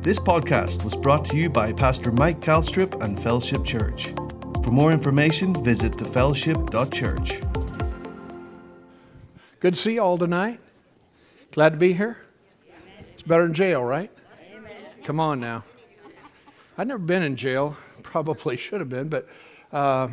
This 0.00 0.20
podcast 0.20 0.84
was 0.84 0.96
brought 0.96 1.24
to 1.26 1.36
you 1.36 1.50
by 1.50 1.72
Pastor 1.72 2.12
Mike 2.12 2.40
Calstrip 2.40 3.02
and 3.02 3.18
Fellowship 3.18 3.64
Church. 3.64 4.14
For 4.62 4.70
more 4.70 4.92
information, 4.92 5.52
visit 5.64 5.92
thefellowship.church. 5.92 7.40
Good 9.58 9.74
to 9.74 9.78
see 9.78 9.94
you 9.94 10.00
all 10.00 10.16
tonight. 10.16 10.60
Glad 11.50 11.70
to 11.70 11.78
be 11.78 11.94
here. 11.94 12.16
It's 13.12 13.22
better 13.22 13.42
than 13.42 13.54
jail, 13.54 13.82
right? 13.82 14.10
Come 15.02 15.18
on 15.18 15.40
now. 15.40 15.64
I've 16.78 16.86
never 16.86 17.02
been 17.02 17.24
in 17.24 17.34
jail. 17.34 17.76
Probably 18.02 18.56
should 18.56 18.78
have 18.80 18.88
been, 18.88 19.08
but 19.08 19.28
uh, 19.72 20.06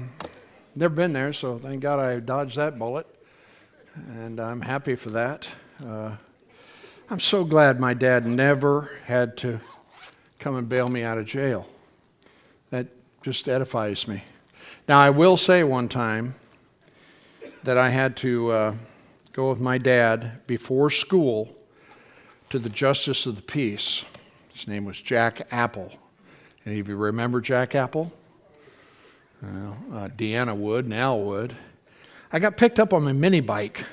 never 0.76 0.96
been 0.96 1.14
there. 1.14 1.32
So 1.32 1.60
thank 1.60 1.82
God 1.82 2.00
I 2.00 2.20
dodged 2.20 2.58
that 2.58 2.80
bullet, 2.80 3.06
and 3.96 4.40
I'm 4.40 4.62
happy 4.62 4.96
for 4.96 5.12
that. 5.12 5.48
Uh, 5.86 6.16
I'm 7.08 7.20
so 7.20 7.44
glad 7.44 7.80
my 7.80 7.94
dad 7.94 8.26
never 8.26 8.90
had 9.06 9.38
to 9.38 9.60
come 10.40 10.56
and 10.56 10.68
bail 10.68 10.90
me 10.90 11.04
out 11.04 11.18
of 11.18 11.26
jail. 11.26 11.68
That 12.70 12.88
just 13.22 13.48
edifies 13.48 14.08
me. 14.08 14.24
Now, 14.88 15.00
I 15.00 15.10
will 15.10 15.38
say 15.38 15.64
one 15.64 15.88
time 15.90 16.36
that 17.64 17.78
I 17.78 17.90
had 17.90 18.16
to 18.18 18.52
uh, 18.52 18.76
go 19.34 19.50
with 19.50 19.60
my 19.60 19.78
dad 19.78 20.46
before 20.48 20.90
school 20.90 21.56
to 22.50 22.60
the 22.60 22.70
Justice 22.70 23.26
of 23.26 23.36
the 23.36 23.42
Peace. 23.42 24.06
His 24.54 24.68
name 24.68 24.86
was 24.86 25.02
Jack 25.02 25.48
Apple. 25.52 25.92
Any 26.66 26.80
of 26.80 26.88
you 26.88 26.96
remember 26.96 27.42
Jack 27.42 27.76
Apple? 27.76 28.12
Well, 29.42 29.78
uh, 29.92 30.08
Deanna 30.10 30.56
would, 30.56 30.92
Al 30.94 31.22
would. 31.22 31.56
I 32.32 32.40
got 32.40 32.58
picked 32.58 32.80
up 32.80 32.94
on 32.94 33.04
my 33.04 33.14
mini 33.14 33.42
bike 33.42 33.86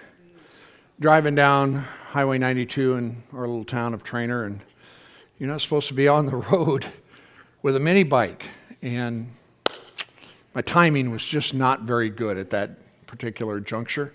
driving 1.00 1.34
down 1.34 1.74
Highway 1.74 2.38
92 2.38 2.94
in 2.94 3.22
our 3.32 3.40
little 3.40 3.64
town 3.64 3.92
of 3.92 4.04
Trainer, 4.04 4.44
and 4.44 4.60
you're 5.42 5.50
not 5.50 5.60
supposed 5.60 5.88
to 5.88 5.94
be 5.94 6.06
on 6.06 6.26
the 6.26 6.36
road 6.52 6.86
with 7.62 7.74
a 7.74 7.80
mini 7.80 8.04
bike. 8.04 8.44
And 8.80 9.26
my 10.54 10.62
timing 10.62 11.10
was 11.10 11.24
just 11.24 11.52
not 11.52 11.80
very 11.80 12.10
good 12.10 12.38
at 12.38 12.50
that 12.50 12.78
particular 13.08 13.58
juncture. 13.58 14.14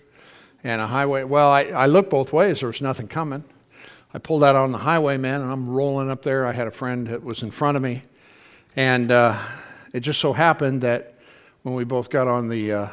And 0.63 0.79
a 0.79 0.87
highway, 0.87 1.25
well, 1.25 1.49
I, 1.49 1.63
I 1.63 1.87
looked 1.87 2.11
both 2.11 2.31
ways, 2.31 2.61
there 2.61 2.67
was 2.67 2.81
nothing 2.81 3.09
coming. 3.09 3.43
I 4.13 4.19
pulled 4.19 4.41
out 4.41 4.55
on 4.55 4.71
the 4.71 4.77
highway, 4.77 5.17
man, 5.17 5.41
and 5.41 5.51
I'm 5.51 5.67
rolling 5.69 6.09
up 6.09 6.23
there. 6.23 6.47
I 6.47 6.53
had 6.53 6.65
a 6.65 6.71
friend 6.71 7.07
that 7.07 7.21
was 7.21 7.43
in 7.43 7.51
front 7.51 7.75
of 7.75 7.83
me. 7.83 8.03
And 8.77 9.11
uh, 9.11 9.37
it 9.91 9.99
just 9.99 10.21
so 10.21 10.31
happened 10.31 10.83
that 10.83 11.15
when 11.63 11.75
we 11.75 11.83
both 11.83 12.09
got 12.09 12.29
on 12.29 12.47
the 12.47 12.71
uh, 12.71 12.87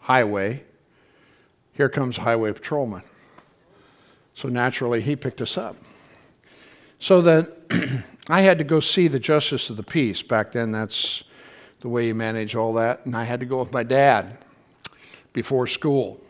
highway, 0.00 0.64
here 1.74 1.90
comes 1.90 2.16
highway 2.16 2.54
patrolman. 2.54 3.02
So 4.32 4.48
naturally, 4.48 5.02
he 5.02 5.14
picked 5.14 5.42
us 5.42 5.58
up. 5.58 5.76
So 7.06 7.22
then 7.22 7.46
I 8.28 8.40
had 8.40 8.58
to 8.58 8.64
go 8.64 8.80
see 8.80 9.06
the 9.06 9.20
justice 9.20 9.70
of 9.70 9.76
the 9.76 9.84
peace. 9.84 10.22
Back 10.22 10.50
then, 10.50 10.72
that's 10.72 11.22
the 11.78 11.88
way 11.88 12.08
you 12.08 12.16
manage 12.16 12.56
all 12.56 12.72
that. 12.72 13.06
And 13.06 13.14
I 13.14 13.22
had 13.22 13.38
to 13.38 13.46
go 13.46 13.60
with 13.60 13.72
my 13.72 13.84
dad 13.84 14.38
before 15.32 15.68
school. 15.68 16.20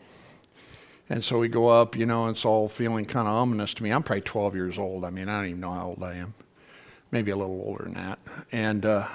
And 1.09 1.23
so 1.23 1.39
we 1.39 1.47
go 1.47 1.67
up, 1.67 1.95
you 1.95 2.05
know, 2.05 2.27
it's 2.27 2.45
all 2.45 2.69
feeling 2.69 3.05
kind 3.05 3.27
of 3.27 3.33
ominous 3.33 3.73
to 3.73 3.81
me. 3.81 3.89
I'm 3.89 4.03
probably 4.03 4.21
12 4.21 4.53
years 4.53 4.77
old. 4.77 5.03
I 5.03 5.09
mean, 5.09 5.29
I 5.29 5.39
don't 5.39 5.49
even 5.49 5.61
know 5.61 5.73
how 5.73 5.87
old 5.87 6.03
I 6.03 6.13
am. 6.17 6.35
Maybe 7.09 7.31
a 7.31 7.35
little 7.35 7.59
older 7.59 7.85
than 7.85 7.95
that. 7.95 8.19
And 8.51 8.85
uh, 8.85 9.07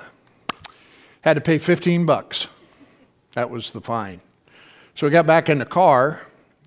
had 1.21 1.35
to 1.35 1.41
pay 1.41 1.59
15 1.59 2.05
bucks. 2.07 2.49
That 3.35 3.51
was 3.51 3.71
the 3.71 3.81
fine. 3.81 4.21
So 4.97 5.07
we 5.07 5.13
got 5.13 5.27
back 5.27 5.49
in 5.49 5.59
the 5.59 5.65
car, 5.65 6.23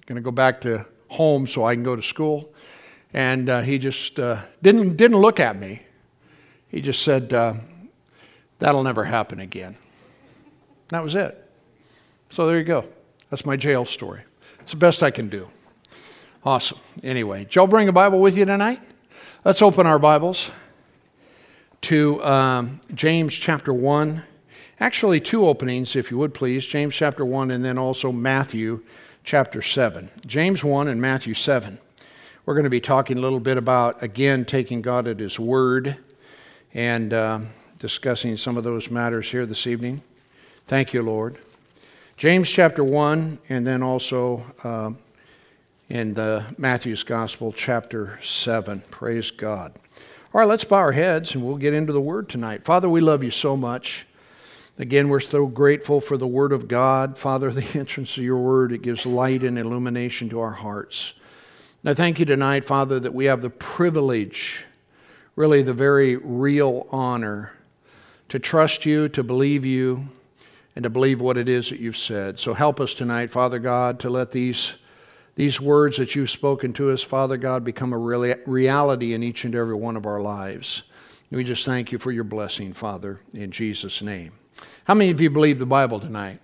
going 0.06 0.16
to 0.16 0.22
go 0.22 0.32
back 0.32 0.62
to 0.62 0.86
home 1.10 1.48
so 1.48 1.66
I 1.66 1.74
can 1.74 1.84
go 1.84 1.98
to 1.98 2.02
school. 2.02 2.54
And 3.14 3.50
uh, 3.50 3.62
he 3.62 3.78
just 3.78 4.20
uh, 4.20 4.42
didn't, 4.62 4.98
didn't 4.98 5.18
look 5.18 5.40
at 5.40 5.58
me. 5.58 5.82
He 6.68 6.82
just 6.82 7.02
said, 7.04 7.34
uh, 7.34 7.54
That'll 8.60 8.84
never 8.84 9.04
happen 9.04 9.40
again. 9.40 9.76
That 10.90 11.04
was 11.04 11.16
it. 11.16 11.42
So 12.30 12.48
there 12.48 12.58
you 12.58 12.64
go. 12.64 12.86
That's 13.30 13.46
my 13.46 13.56
jail 13.56 13.86
story. 13.86 14.22
It's 14.60 14.72
the 14.72 14.78
best 14.78 15.04
I 15.04 15.12
can 15.12 15.30
do. 15.30 15.50
Awesome. 16.44 16.80
Anyway, 17.04 17.44
did 17.44 17.56
y'all 17.56 17.68
bring 17.68 17.88
a 17.88 17.94
Bible 17.94 18.20
with 18.20 18.38
you 18.38 18.46
tonight? 18.46 18.80
Let's 19.44 19.62
open 19.62 19.86
our 19.86 20.00
Bibles 20.00 20.52
to 21.82 22.24
um, 22.24 22.82
James 22.94 23.34
chapter 23.34 23.74
1. 23.74 24.24
Actually, 24.80 25.20
two 25.20 25.46
openings, 25.46 25.96
if 25.96 26.12
you 26.12 26.18
would 26.18 26.34
please 26.34 26.66
James 26.66 26.96
chapter 26.96 27.26
1 27.26 27.52
and 27.52 27.64
then 27.64 27.78
also 27.78 28.12
Matthew 28.12 28.84
chapter 29.24 29.62
7. 29.62 30.10
James 30.26 30.64
1 30.64 30.88
and 30.88 31.02
Matthew 31.02 31.34
7. 31.34 31.80
We're 32.46 32.54
going 32.54 32.66
to 32.66 32.70
be 32.70 32.80
talking 32.80 33.18
a 33.18 33.22
little 33.22 33.40
bit 33.40 33.58
about, 33.58 34.04
again, 34.04 34.46
taking 34.46 34.84
God 34.84 35.08
at 35.08 35.20
His 35.20 35.40
Word 35.40 35.98
and 36.76 37.12
uh, 37.12 37.40
discussing 37.80 38.38
some 38.38 38.56
of 38.56 38.64
those 38.64 38.92
matters 38.92 39.32
here 39.32 39.48
this 39.48 39.66
evening. 39.66 40.04
Thank 40.68 40.94
you, 40.94 41.02
Lord. 41.02 41.38
James 42.18 42.48
chapter 42.48 42.84
1, 42.84 43.40
and 43.50 43.66
then 43.66 43.82
also 43.82 44.46
uh, 44.64 44.92
in 45.90 46.14
the 46.14 46.46
Matthew's 46.56 47.02
Gospel, 47.02 47.52
chapter 47.52 48.20
7. 48.22 48.84
Praise 48.92 49.32
God. 49.32 49.74
All 50.32 50.40
right, 50.40 50.48
let's 50.48 50.66
bow 50.66 50.78
our 50.78 50.92
heads 50.92 51.34
and 51.34 51.44
we'll 51.44 51.58
get 51.58 51.74
into 51.74 51.94
the 51.94 52.02
Word 52.02 52.30
tonight. 52.30 52.64
Father, 52.64 52.88
we 52.88 53.02
love 53.02 53.24
you 53.24 53.32
so 53.32 53.58
much. 53.58 54.06
Again, 54.78 55.10
we're 55.10 55.20
so 55.20 55.48
grateful 55.48 56.00
for 56.00 56.16
the 56.16 56.28
Word 56.28 56.52
of 56.52 56.68
God. 56.68 57.18
Father, 57.18 57.50
the 57.52 57.80
entrance 57.80 58.16
of 58.18 58.24
your 58.24 58.38
Word, 58.38 58.72
it 58.72 58.84
gives 58.84 59.04
light 59.04 59.42
and 59.42 59.58
illumination 59.58 60.30
to 60.30 60.40
our 60.42 60.52
hearts. 60.52 61.16
And 61.86 61.92
I 61.92 61.94
thank 61.94 62.18
you 62.20 62.26
tonight, 62.26 62.66
Father, 62.66 63.00
that 63.00 63.14
we 63.14 63.26
have 63.26 63.44
the 63.44 63.52
privilege, 63.52 64.66
really 65.36 65.62
the 65.62 65.72
very 65.72 66.16
real 66.16 66.88
honor, 66.90 67.52
to 68.30 68.40
trust 68.40 68.88
you, 68.88 69.08
to 69.10 69.24
believe 69.24 69.64
you, 69.68 70.10
and 70.76 70.82
to 70.82 70.90
believe 70.90 71.22
what 71.22 71.38
it 71.38 71.48
is 71.48 71.70
that 71.70 71.80
you've 71.80 71.96
said. 71.96 72.40
So 72.40 72.56
help 72.56 72.80
us 72.80 72.96
tonight, 72.96 73.30
Father 73.30 73.60
God, 73.60 74.00
to 74.00 74.10
let 74.10 74.32
these, 74.32 74.78
these 75.36 75.62
words 75.62 75.98
that 75.98 76.16
you've 76.16 76.32
spoken 76.32 76.74
to 76.74 76.90
us, 76.90 77.04
Father 77.04 77.38
God, 77.38 77.64
become 77.64 77.94
a 77.94 78.00
reality 78.00 79.14
in 79.14 79.22
each 79.22 79.46
and 79.46 79.54
every 79.54 79.76
one 79.76 79.96
of 79.96 80.08
our 80.08 80.22
lives. 80.22 80.82
And 81.30 81.38
we 81.38 81.44
just 81.44 81.66
thank 81.66 81.92
you 81.92 82.00
for 82.00 82.12
your 82.12 82.24
blessing, 82.24 82.74
Father, 82.74 83.22
in 83.32 83.52
Jesus' 83.52 84.02
name. 84.02 84.32
How 84.86 84.96
many 84.96 85.12
of 85.12 85.22
you 85.22 85.30
believe 85.30 85.60
the 85.60 85.68
Bible 85.68 86.00
tonight? 86.00 86.40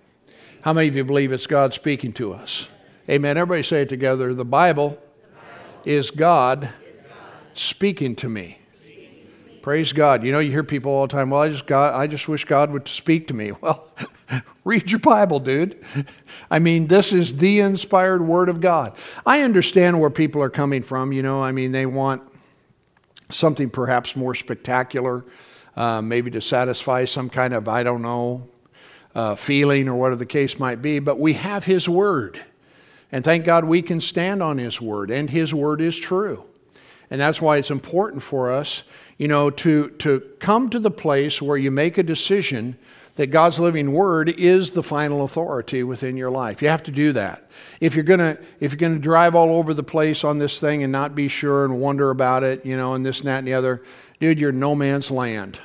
How 0.60 0.72
many 0.72 0.86
of 0.86 0.94
you 0.94 1.02
believe 1.02 1.32
it's 1.32 1.48
God 1.48 1.74
speaking 1.74 2.12
to 2.12 2.32
us? 2.32 2.68
Amen. 3.10 3.36
Everybody 3.36 3.64
say 3.64 3.82
it 3.82 3.88
together. 3.88 4.34
The 4.34 4.44
Bible, 4.44 5.02
is, 5.84 6.10
God 6.10 6.70
speaking 7.54 8.16
to 8.16 8.28
me. 8.28 8.58
Praise 9.62 9.92
God. 9.92 10.24
You 10.24 10.32
know, 10.32 10.40
you 10.40 10.50
hear 10.50 10.64
people 10.64 10.90
all 10.90 11.06
the 11.06 11.12
time, 11.12 11.30
well, 11.30 11.42
I 11.42 11.48
just, 11.48 11.66
God, 11.66 11.94
I 11.94 12.08
just 12.08 12.26
wish 12.26 12.44
God 12.44 12.72
would 12.72 12.88
speak 12.88 13.28
to 13.28 13.34
me. 13.34 13.52
Well, 13.62 13.88
read 14.64 14.90
your 14.90 15.00
Bible, 15.00 15.40
dude. 15.40 15.78
I 16.50 16.58
mean, 16.58 16.86
this 16.86 17.12
is 17.12 17.36
the 17.36 17.60
inspired 17.60 18.22
Word 18.22 18.48
of 18.48 18.62
God. 18.62 18.96
I 19.26 19.42
understand 19.42 20.00
where 20.00 20.08
people 20.08 20.40
are 20.40 20.48
coming 20.48 20.82
from. 20.82 21.12
You 21.12 21.22
know, 21.22 21.42
I 21.42 21.52
mean, 21.52 21.72
they 21.72 21.84
want 21.84 22.22
something 23.28 23.68
perhaps 23.68 24.16
more 24.16 24.34
spectacular 24.34 25.24
uh, 25.76 26.00
maybe 26.00 26.30
to 26.30 26.40
satisfy 26.40 27.04
some 27.04 27.28
kind 27.28 27.52
of, 27.52 27.68
I 27.68 27.82
don't 27.82 28.00
know, 28.00 28.48
uh, 29.14 29.34
feeling 29.34 29.86
or 29.86 29.96
whatever 29.96 30.16
the 30.16 30.24
case 30.24 30.58
might 30.58 30.80
be. 30.80 30.98
But 30.98 31.18
we 31.18 31.34
have 31.34 31.66
His 31.66 31.86
Word. 31.86 32.42
And 33.12 33.22
thank 33.24 33.44
God 33.44 33.64
we 33.64 33.82
can 33.82 34.00
stand 34.00 34.42
on 34.42 34.58
His 34.58 34.80
Word, 34.80 35.10
and 35.10 35.30
His 35.30 35.54
Word 35.54 35.80
is 35.80 35.98
true. 35.98 36.44
And 37.10 37.20
that's 37.20 37.42
why 37.42 37.58
it's 37.58 37.70
important 37.70 38.22
for 38.22 38.50
us, 38.50 38.84
you 39.18 39.28
know, 39.28 39.50
to, 39.50 39.90
to 39.90 40.20
come 40.40 40.70
to 40.70 40.78
the 40.78 40.90
place 40.90 41.42
where 41.42 41.58
you 41.58 41.70
make 41.70 41.98
a 41.98 42.02
decision 42.02 42.78
that 43.16 43.26
God's 43.26 43.58
living 43.58 43.92
word 43.92 44.30
is 44.40 44.70
the 44.70 44.82
final 44.82 45.22
authority 45.22 45.82
within 45.82 46.16
your 46.16 46.30
life. 46.30 46.62
You 46.62 46.68
have 46.68 46.82
to 46.84 46.90
do 46.90 47.12
that. 47.12 47.48
If 47.80 47.94
you're 47.94 48.04
gonna 48.04 48.38
if 48.58 48.72
you're 48.72 48.78
gonna 48.78 48.98
drive 48.98 49.34
all 49.34 49.50
over 49.50 49.74
the 49.74 49.82
place 49.82 50.24
on 50.24 50.38
this 50.38 50.58
thing 50.58 50.82
and 50.82 50.90
not 50.90 51.14
be 51.14 51.28
sure 51.28 51.64
and 51.64 51.78
wonder 51.80 52.10
about 52.10 52.42
it, 52.42 52.64
you 52.64 52.76
know, 52.76 52.94
and 52.94 53.04
this 53.04 53.18
and 53.18 53.28
that 53.28 53.38
and 53.38 53.46
the 53.46 53.54
other, 53.54 53.82
dude, 54.18 54.40
you're 54.40 54.52
no 54.52 54.74
man's 54.74 55.10
land. 55.10 55.60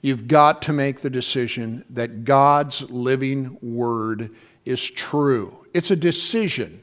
You've 0.00 0.26
got 0.26 0.62
to 0.62 0.72
make 0.72 1.00
the 1.00 1.10
decision 1.10 1.84
that 1.90 2.24
God's 2.24 2.90
living 2.90 3.58
word 3.60 4.30
is 4.64 4.82
true. 4.90 5.64
It's 5.74 5.90
a 5.90 5.96
decision. 5.96 6.82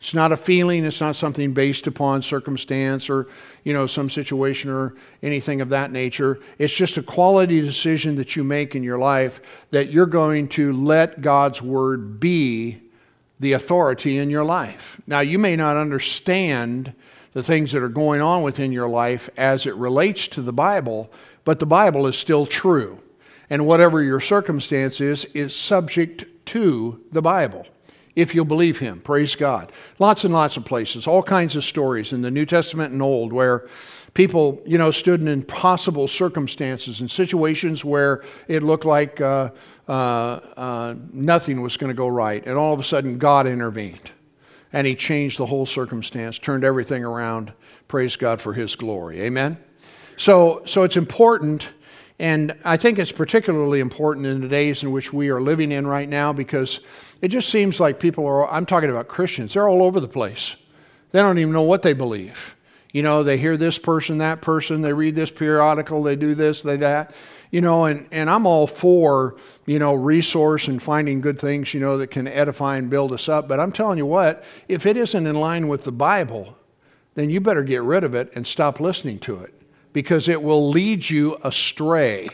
It's 0.00 0.14
not 0.14 0.30
a 0.30 0.36
feeling, 0.36 0.84
it's 0.84 1.00
not 1.00 1.16
something 1.16 1.52
based 1.52 1.88
upon 1.88 2.22
circumstance 2.22 3.10
or, 3.10 3.26
you 3.64 3.72
know, 3.72 3.88
some 3.88 4.08
situation 4.08 4.70
or 4.70 4.94
anything 5.24 5.60
of 5.60 5.70
that 5.70 5.90
nature. 5.90 6.38
It's 6.56 6.72
just 6.72 6.96
a 6.98 7.02
quality 7.02 7.60
decision 7.60 8.14
that 8.16 8.36
you 8.36 8.44
make 8.44 8.76
in 8.76 8.84
your 8.84 8.98
life 8.98 9.40
that 9.70 9.90
you're 9.90 10.06
going 10.06 10.48
to 10.50 10.72
let 10.72 11.20
God's 11.20 11.60
word 11.60 12.20
be 12.20 12.80
the 13.40 13.52
authority 13.54 14.18
in 14.18 14.30
your 14.30 14.44
life. 14.44 15.00
Now, 15.06 15.20
you 15.20 15.38
may 15.38 15.56
not 15.56 15.76
understand 15.76 16.92
the 17.32 17.42
things 17.42 17.72
that 17.72 17.82
are 17.82 17.88
going 17.88 18.20
on 18.20 18.42
within 18.42 18.70
your 18.70 18.88
life 18.88 19.28
as 19.36 19.66
it 19.66 19.74
relates 19.74 20.28
to 20.28 20.42
the 20.42 20.52
Bible, 20.52 21.10
but 21.44 21.58
the 21.58 21.66
Bible 21.66 22.06
is 22.06 22.16
still 22.16 22.46
true. 22.46 23.00
And 23.50 23.66
whatever 23.66 24.02
your 24.02 24.20
circumstance 24.20 25.00
is, 25.00 25.24
is 25.26 25.56
subject 25.56 26.24
to 26.48 27.04
the 27.12 27.22
Bible. 27.22 27.66
If 28.16 28.34
you'll 28.34 28.44
believe 28.44 28.80
him, 28.80 29.00
praise 29.00 29.36
God. 29.36 29.70
Lots 29.98 30.24
and 30.24 30.34
lots 30.34 30.56
of 30.56 30.64
places, 30.64 31.06
all 31.06 31.22
kinds 31.22 31.54
of 31.54 31.62
stories 31.62 32.12
in 32.12 32.22
the 32.22 32.30
New 32.30 32.46
Testament 32.46 32.92
and 32.92 33.00
Old 33.00 33.32
where 33.32 33.68
people, 34.14 34.60
you 34.66 34.76
know, 34.76 34.90
stood 34.90 35.20
in 35.20 35.28
impossible 35.28 36.08
circumstances 36.08 37.00
and 37.00 37.08
situations 37.08 37.84
where 37.84 38.24
it 38.48 38.64
looked 38.64 38.84
like 38.84 39.20
uh, 39.20 39.50
uh, 39.86 39.92
uh, 39.92 40.94
nothing 41.12 41.62
was 41.62 41.76
going 41.76 41.90
to 41.90 41.96
go 41.96 42.08
right. 42.08 42.44
And 42.44 42.56
all 42.56 42.74
of 42.74 42.80
a 42.80 42.84
sudden, 42.84 43.18
God 43.18 43.46
intervened 43.46 44.10
and 44.72 44.86
He 44.86 44.96
changed 44.96 45.38
the 45.38 45.46
whole 45.46 45.66
circumstance, 45.66 46.38
turned 46.38 46.64
everything 46.64 47.04
around. 47.04 47.52
Praise 47.86 48.16
God 48.16 48.40
for 48.40 48.54
His 48.54 48.74
glory. 48.74 49.20
Amen? 49.20 49.58
So, 50.16 50.62
so 50.66 50.82
it's 50.82 50.96
important. 50.96 51.72
And 52.18 52.58
I 52.64 52.76
think 52.76 52.98
it's 52.98 53.12
particularly 53.12 53.78
important 53.78 54.26
in 54.26 54.40
the 54.40 54.48
days 54.48 54.82
in 54.82 54.90
which 54.90 55.12
we 55.12 55.28
are 55.28 55.40
living 55.40 55.70
in 55.70 55.86
right 55.86 56.08
now 56.08 56.32
because 56.32 56.80
it 57.22 57.28
just 57.28 57.48
seems 57.48 57.78
like 57.78 58.00
people 58.00 58.26
are, 58.26 58.50
I'm 58.50 58.66
talking 58.66 58.90
about 58.90 59.06
Christians, 59.06 59.54
they're 59.54 59.68
all 59.68 59.82
over 59.82 60.00
the 60.00 60.08
place. 60.08 60.56
They 61.12 61.20
don't 61.20 61.38
even 61.38 61.52
know 61.52 61.62
what 61.62 61.82
they 61.82 61.92
believe. 61.92 62.56
You 62.92 63.02
know, 63.02 63.22
they 63.22 63.38
hear 63.38 63.56
this 63.56 63.78
person, 63.78 64.18
that 64.18 64.40
person, 64.40 64.82
they 64.82 64.92
read 64.92 65.14
this 65.14 65.30
periodical, 65.30 66.02
they 66.02 66.16
do 66.16 66.34
this, 66.34 66.62
they 66.62 66.78
that. 66.78 67.14
You 67.50 67.60
know, 67.60 67.84
and, 67.84 68.08
and 68.10 68.28
I'm 68.28 68.46
all 68.46 68.66
for, 68.66 69.36
you 69.64 69.78
know, 69.78 69.94
resource 69.94 70.68
and 70.68 70.82
finding 70.82 71.20
good 71.20 71.38
things, 71.38 71.72
you 71.72 71.80
know, 71.80 71.98
that 71.98 72.10
can 72.10 72.26
edify 72.26 72.76
and 72.76 72.90
build 72.90 73.12
us 73.12 73.28
up. 73.28 73.46
But 73.46 73.60
I'm 73.60 73.72
telling 73.72 73.98
you 73.98 74.06
what, 74.06 74.44
if 74.68 74.86
it 74.86 74.96
isn't 74.96 75.26
in 75.26 75.36
line 75.36 75.68
with 75.68 75.84
the 75.84 75.92
Bible, 75.92 76.56
then 77.14 77.30
you 77.30 77.40
better 77.40 77.62
get 77.62 77.82
rid 77.82 78.04
of 78.04 78.14
it 78.14 78.30
and 78.34 78.46
stop 78.46 78.80
listening 78.80 79.18
to 79.20 79.40
it 79.40 79.57
because 79.98 80.28
it 80.28 80.40
will 80.40 80.70
lead 80.70 81.10
you 81.10 81.36
astray 81.42 82.28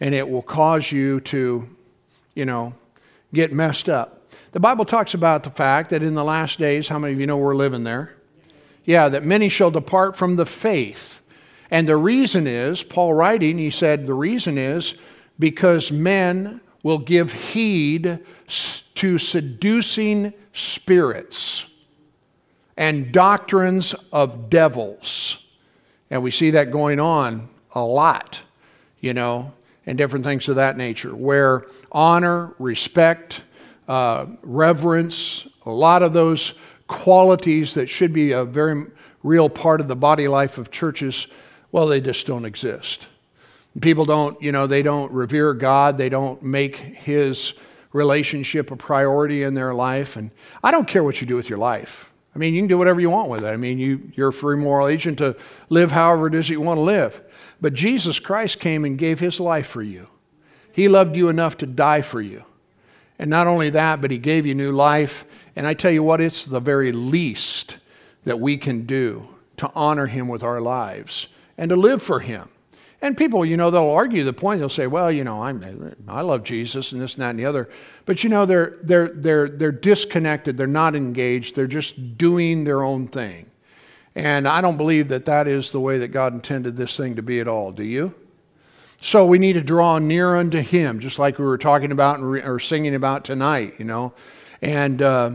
and 0.00 0.16
it 0.16 0.28
will 0.28 0.42
cause 0.42 0.90
you 0.90 1.20
to, 1.20 1.68
you 2.34 2.44
know, 2.44 2.74
get 3.32 3.52
messed 3.52 3.88
up. 3.88 4.32
The 4.50 4.58
Bible 4.58 4.84
talks 4.84 5.14
about 5.14 5.44
the 5.44 5.50
fact 5.50 5.90
that 5.90 6.02
in 6.02 6.14
the 6.14 6.24
last 6.24 6.58
days, 6.58 6.88
how 6.88 6.98
many 6.98 7.12
of 7.12 7.20
you 7.20 7.26
know 7.28 7.36
we're 7.36 7.54
living 7.54 7.84
there? 7.84 8.16
Yeah, 8.84 9.08
that 9.10 9.22
many 9.22 9.48
shall 9.48 9.70
depart 9.70 10.16
from 10.16 10.34
the 10.34 10.44
faith. 10.44 11.20
And 11.70 11.88
the 11.88 11.96
reason 11.96 12.48
is, 12.48 12.82
Paul 12.82 13.14
writing, 13.14 13.58
he 13.58 13.70
said, 13.70 14.08
the 14.08 14.12
reason 14.12 14.58
is 14.58 14.94
because 15.38 15.92
men 15.92 16.60
will 16.82 16.98
give 16.98 17.32
heed 17.32 18.18
to 18.96 19.18
seducing 19.18 20.32
spirits 20.52 21.64
and 22.76 23.12
doctrines 23.12 23.94
of 24.12 24.50
devils. 24.50 25.44
And 26.10 26.22
we 26.22 26.30
see 26.30 26.50
that 26.50 26.70
going 26.70 27.00
on 27.00 27.48
a 27.72 27.82
lot, 27.82 28.42
you 29.00 29.14
know, 29.14 29.52
and 29.86 29.96
different 29.96 30.24
things 30.24 30.48
of 30.48 30.56
that 30.56 30.76
nature, 30.76 31.14
where 31.14 31.64
honor, 31.92 32.54
respect, 32.58 33.42
uh, 33.88 34.26
reverence, 34.42 35.46
a 35.64 35.70
lot 35.70 36.02
of 36.02 36.12
those 36.12 36.54
qualities 36.86 37.74
that 37.74 37.88
should 37.88 38.12
be 38.12 38.32
a 38.32 38.44
very 38.44 38.86
real 39.22 39.48
part 39.48 39.80
of 39.80 39.88
the 39.88 39.96
body 39.96 40.28
life 40.28 40.58
of 40.58 40.70
churches, 40.70 41.26
well, 41.72 41.86
they 41.86 42.00
just 42.00 42.26
don't 42.26 42.44
exist. 42.44 43.08
People 43.80 44.04
don't, 44.04 44.40
you 44.42 44.52
know, 44.52 44.66
they 44.66 44.82
don't 44.82 45.12
revere 45.12 45.54
God, 45.54 45.98
they 45.98 46.08
don't 46.08 46.42
make 46.42 46.76
His 46.76 47.54
relationship 47.92 48.70
a 48.70 48.76
priority 48.76 49.42
in 49.42 49.54
their 49.54 49.74
life. 49.74 50.16
And 50.16 50.30
I 50.62 50.70
don't 50.70 50.88
care 50.88 51.04
what 51.04 51.20
you 51.20 51.26
do 51.26 51.36
with 51.36 51.48
your 51.48 51.58
life. 51.58 52.07
I 52.34 52.38
mean, 52.38 52.54
you 52.54 52.60
can 52.60 52.68
do 52.68 52.78
whatever 52.78 53.00
you 53.00 53.10
want 53.10 53.30
with 53.30 53.42
it. 53.42 53.48
I 53.48 53.56
mean, 53.56 53.78
you, 53.78 54.12
you're 54.14 54.28
a 54.28 54.32
free 54.32 54.56
moral 54.56 54.86
agent 54.86 55.18
to 55.18 55.36
live 55.68 55.90
however 55.92 56.28
it 56.28 56.34
is 56.34 56.48
that 56.48 56.54
you 56.54 56.60
want 56.60 56.78
to 56.78 56.82
live. 56.82 57.20
But 57.60 57.74
Jesus 57.74 58.20
Christ 58.20 58.60
came 58.60 58.84
and 58.84 58.98
gave 58.98 59.18
His 59.18 59.40
life 59.40 59.66
for 59.66 59.82
you. 59.82 60.08
He 60.72 60.88
loved 60.88 61.16
you 61.16 61.28
enough 61.28 61.56
to 61.58 61.66
die 61.66 62.02
for 62.02 62.20
you. 62.20 62.44
And 63.18 63.28
not 63.28 63.48
only 63.48 63.70
that, 63.70 64.00
but 64.00 64.10
He 64.10 64.18
gave 64.18 64.46
you 64.46 64.54
new 64.54 64.70
life 64.70 65.24
and 65.58 65.66
I 65.66 65.74
tell 65.74 65.90
you 65.90 66.04
what, 66.04 66.20
it's 66.20 66.44
the 66.44 66.60
very 66.60 66.92
least 66.92 67.78
that 68.22 68.38
we 68.38 68.56
can 68.56 68.86
do 68.86 69.28
to 69.56 69.68
honor 69.74 70.06
him 70.06 70.28
with 70.28 70.44
our 70.44 70.60
lives 70.60 71.26
and 71.58 71.68
to 71.70 71.74
live 71.74 72.00
for 72.00 72.20
him. 72.20 72.48
And 73.00 73.16
people, 73.16 73.44
you 73.44 73.56
know, 73.56 73.70
they'll 73.70 73.90
argue 73.90 74.24
the 74.24 74.32
point. 74.32 74.58
They'll 74.58 74.68
say, 74.68 74.88
well, 74.88 75.10
you 75.10 75.22
know, 75.22 75.42
I'm, 75.42 75.94
I 76.08 76.22
love 76.22 76.42
Jesus 76.42 76.90
and 76.90 77.00
this 77.00 77.14
and 77.14 77.22
that 77.22 77.30
and 77.30 77.38
the 77.38 77.46
other. 77.46 77.68
But, 78.06 78.24
you 78.24 78.30
know, 78.30 78.44
they're, 78.44 78.76
they're, 78.82 79.08
they're, 79.08 79.48
they're 79.48 79.72
disconnected. 79.72 80.56
They're 80.56 80.66
not 80.66 80.96
engaged. 80.96 81.54
They're 81.54 81.68
just 81.68 82.18
doing 82.18 82.64
their 82.64 82.82
own 82.82 83.06
thing. 83.06 83.50
And 84.16 84.48
I 84.48 84.60
don't 84.60 84.76
believe 84.76 85.08
that 85.08 85.26
that 85.26 85.46
is 85.46 85.70
the 85.70 85.78
way 85.78 85.98
that 85.98 86.08
God 86.08 86.32
intended 86.32 86.76
this 86.76 86.96
thing 86.96 87.14
to 87.16 87.22
be 87.22 87.38
at 87.38 87.46
all. 87.46 87.70
Do 87.70 87.84
you? 87.84 88.14
So 89.00 89.24
we 89.24 89.38
need 89.38 89.52
to 89.52 89.62
draw 89.62 89.98
near 89.98 90.34
unto 90.34 90.60
Him, 90.60 90.98
just 90.98 91.20
like 91.20 91.38
we 91.38 91.44
were 91.44 91.58
talking 91.58 91.92
about 91.92 92.18
and 92.18 92.26
or 92.38 92.58
singing 92.58 92.96
about 92.96 93.24
tonight, 93.24 93.74
you 93.78 93.84
know. 93.84 94.12
And 94.60 95.00
uh, 95.00 95.30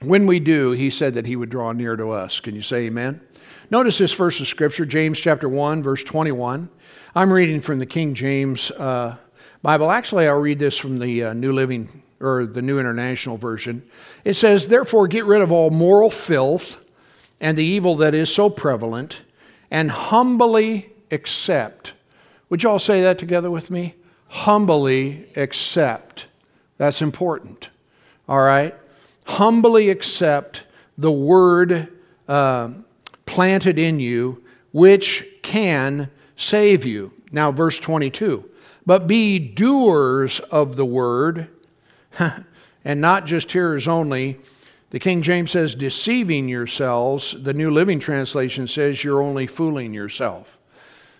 when 0.00 0.26
we 0.26 0.38
do, 0.38 0.72
he 0.72 0.90
said 0.90 1.14
that 1.14 1.26
he 1.26 1.34
would 1.34 1.48
draw 1.48 1.72
near 1.72 1.96
to 1.96 2.10
us. 2.10 2.40
Can 2.40 2.54
you 2.54 2.62
say 2.62 2.86
amen? 2.86 3.22
Notice 3.70 3.98
this 3.98 4.14
verse 4.14 4.40
of 4.40 4.48
scripture, 4.48 4.86
James 4.86 5.20
chapter 5.20 5.48
1, 5.48 5.82
verse 5.82 6.02
21. 6.02 6.68
I'm 7.14 7.32
reading 7.32 7.60
from 7.60 7.78
the 7.78 7.86
King 7.86 8.14
James 8.14 8.70
uh, 8.70 9.16
Bible. 9.62 9.90
Actually, 9.90 10.26
I'll 10.26 10.40
read 10.40 10.58
this 10.58 10.78
from 10.78 10.98
the 10.98 11.24
uh, 11.24 11.32
New 11.34 11.52
Living 11.52 12.02
or 12.20 12.46
the 12.46 12.62
New 12.62 12.78
International 12.78 13.36
Version. 13.36 13.82
It 14.24 14.34
says, 14.34 14.68
Therefore, 14.68 15.06
get 15.06 15.26
rid 15.26 15.42
of 15.42 15.52
all 15.52 15.70
moral 15.70 16.10
filth 16.10 16.82
and 17.40 17.56
the 17.56 17.64
evil 17.64 17.96
that 17.96 18.14
is 18.14 18.34
so 18.34 18.50
prevalent, 18.50 19.22
and 19.70 19.90
humbly 19.90 20.90
accept. 21.10 21.92
Would 22.48 22.62
you 22.62 22.70
all 22.70 22.78
say 22.78 23.02
that 23.02 23.18
together 23.18 23.50
with 23.50 23.70
me? 23.70 23.94
Humbly 24.28 25.28
accept. 25.36 26.26
That's 26.78 27.00
important. 27.00 27.70
All 28.28 28.40
right? 28.40 28.74
humbly 29.28 29.90
accept 29.90 30.64
the 30.96 31.12
word 31.12 31.88
uh, 32.26 32.70
planted 33.38 33.78
in 33.78 34.00
you, 34.00 34.42
which 34.72 35.24
can 35.44 36.10
save 36.34 36.84
you. 36.84 37.12
Now, 37.30 37.52
verse 37.52 37.78
22 37.78 38.50
But 38.84 39.06
be 39.06 39.38
doers 39.38 40.40
of 40.40 40.74
the 40.74 40.84
word, 40.84 41.46
and 42.18 43.00
not 43.00 43.26
just 43.26 43.52
hearers 43.52 43.86
only. 43.86 44.40
The 44.90 44.98
King 44.98 45.22
James 45.22 45.52
says, 45.52 45.76
deceiving 45.76 46.48
yourselves. 46.48 47.40
The 47.40 47.54
New 47.54 47.70
Living 47.70 48.00
Translation 48.00 48.66
says, 48.66 49.04
you're 49.04 49.22
only 49.22 49.46
fooling 49.46 49.94
yourself. 49.94 50.58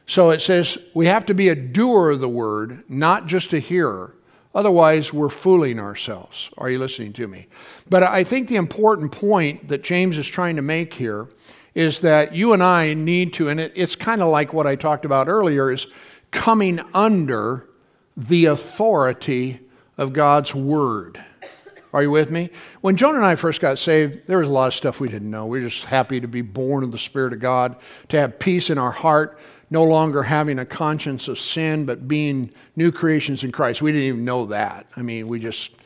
So 0.08 0.30
it 0.30 0.42
says, 0.42 0.76
we 0.94 1.06
have 1.06 1.24
to 1.26 1.34
be 1.34 1.50
a 1.50 1.54
doer 1.54 2.10
of 2.10 2.18
the 2.18 2.28
word, 2.28 2.82
not 2.88 3.26
just 3.26 3.52
a 3.52 3.60
hearer. 3.60 4.16
Otherwise, 4.56 5.12
we're 5.12 5.28
fooling 5.28 5.78
ourselves. 5.78 6.50
Are 6.58 6.68
you 6.68 6.80
listening 6.80 7.12
to 7.12 7.28
me? 7.28 7.46
But 7.88 8.02
I 8.02 8.24
think 8.24 8.48
the 8.48 8.56
important 8.56 9.12
point 9.12 9.68
that 9.68 9.84
James 9.84 10.18
is 10.18 10.26
trying 10.26 10.56
to 10.56 10.62
make 10.62 10.94
here 10.94 11.28
is 11.78 12.00
that 12.00 12.34
you 12.34 12.52
and 12.52 12.60
I 12.60 12.92
need 12.94 13.32
to, 13.34 13.48
and 13.48 13.60
it's 13.60 13.94
kind 13.94 14.20
of 14.20 14.26
like 14.30 14.52
what 14.52 14.66
I 14.66 14.74
talked 14.74 15.04
about 15.04 15.28
earlier, 15.28 15.70
is 15.70 15.86
coming 16.32 16.80
under 16.92 17.68
the 18.16 18.46
authority 18.46 19.60
of 19.96 20.12
God's 20.12 20.52
Word. 20.52 21.24
Are 21.92 22.02
you 22.02 22.10
with 22.10 22.32
me? 22.32 22.50
When 22.80 22.96
Joan 22.96 23.14
and 23.14 23.24
I 23.24 23.36
first 23.36 23.60
got 23.60 23.78
saved, 23.78 24.26
there 24.26 24.38
was 24.38 24.48
a 24.48 24.52
lot 24.52 24.66
of 24.66 24.74
stuff 24.74 24.98
we 24.98 25.08
didn't 25.08 25.30
know. 25.30 25.46
We 25.46 25.60
were 25.60 25.68
just 25.68 25.84
happy 25.84 26.20
to 26.20 26.26
be 26.26 26.40
born 26.40 26.82
of 26.82 26.90
the 26.90 26.98
Spirit 26.98 27.32
of 27.32 27.38
God, 27.38 27.76
to 28.08 28.18
have 28.18 28.40
peace 28.40 28.70
in 28.70 28.78
our 28.78 28.90
heart, 28.90 29.38
no 29.70 29.84
longer 29.84 30.24
having 30.24 30.58
a 30.58 30.66
conscience 30.66 31.28
of 31.28 31.38
sin, 31.38 31.86
but 31.86 32.08
being 32.08 32.50
new 32.74 32.90
creations 32.90 33.44
in 33.44 33.52
Christ. 33.52 33.82
We 33.82 33.92
didn't 33.92 34.08
even 34.08 34.24
know 34.24 34.46
that. 34.46 34.88
I 34.96 35.02
mean, 35.02 35.28
we 35.28 35.38
just, 35.38 35.76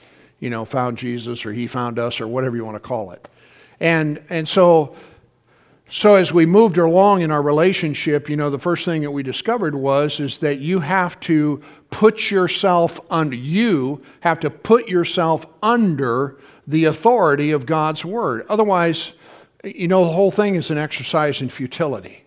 you 0.40 0.48
know, 0.48 0.64
found 0.64 0.96
Jesus 0.96 1.44
or 1.44 1.52
he 1.52 1.66
found 1.66 1.98
us 1.98 2.18
or 2.18 2.26
whatever 2.26 2.56
you 2.56 2.64
want 2.64 2.76
to 2.76 2.80
call 2.80 3.10
it. 3.10 3.28
And, 3.78 4.22
and 4.30 4.48
so, 4.48 4.96
so 5.94 6.14
as 6.14 6.32
we 6.32 6.46
moved 6.46 6.78
along 6.78 7.20
in 7.20 7.30
our 7.30 7.42
relationship, 7.42 8.30
you 8.30 8.36
know, 8.36 8.48
the 8.48 8.58
first 8.58 8.86
thing 8.86 9.02
that 9.02 9.10
we 9.10 9.22
discovered 9.22 9.74
was 9.74 10.20
is 10.20 10.38
that 10.38 10.58
you 10.58 10.80
have 10.80 11.20
to 11.20 11.60
put 11.90 12.30
yourself 12.30 12.98
under, 13.10 13.36
you 13.36 14.00
have 14.20 14.40
to 14.40 14.48
put 14.48 14.88
yourself 14.88 15.44
under 15.62 16.38
the 16.66 16.86
authority 16.86 17.50
of 17.50 17.66
God's 17.66 18.06
word. 18.06 18.46
Otherwise, 18.48 19.12
you 19.64 19.86
know, 19.86 20.02
the 20.06 20.12
whole 20.12 20.30
thing 20.30 20.54
is 20.54 20.70
an 20.70 20.78
exercise 20.78 21.42
in 21.42 21.50
futility. 21.50 22.24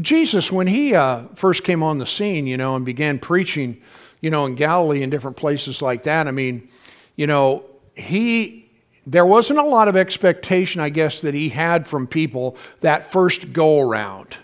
Jesus, 0.00 0.52
when 0.52 0.68
he 0.68 0.94
uh, 0.94 1.24
first 1.34 1.64
came 1.64 1.82
on 1.82 1.98
the 1.98 2.06
scene, 2.06 2.46
you 2.46 2.56
know, 2.56 2.76
and 2.76 2.86
began 2.86 3.18
preaching, 3.18 3.82
you 4.20 4.30
know, 4.30 4.46
in 4.46 4.54
Galilee 4.54 5.02
and 5.02 5.10
different 5.10 5.36
places 5.36 5.82
like 5.82 6.04
that, 6.04 6.28
I 6.28 6.30
mean, 6.30 6.68
you 7.16 7.26
know, 7.26 7.64
he, 7.96 8.65
there 9.06 9.24
wasn't 9.24 9.60
a 9.60 9.62
lot 9.62 9.88
of 9.88 9.96
expectation, 9.96 10.80
I 10.80 10.88
guess, 10.88 11.20
that 11.20 11.32
he 11.34 11.48
had 11.50 11.86
from 11.86 12.06
people 12.06 12.56
that 12.80 13.12
first 13.12 13.52
go 13.52 13.80
around. 13.80 14.36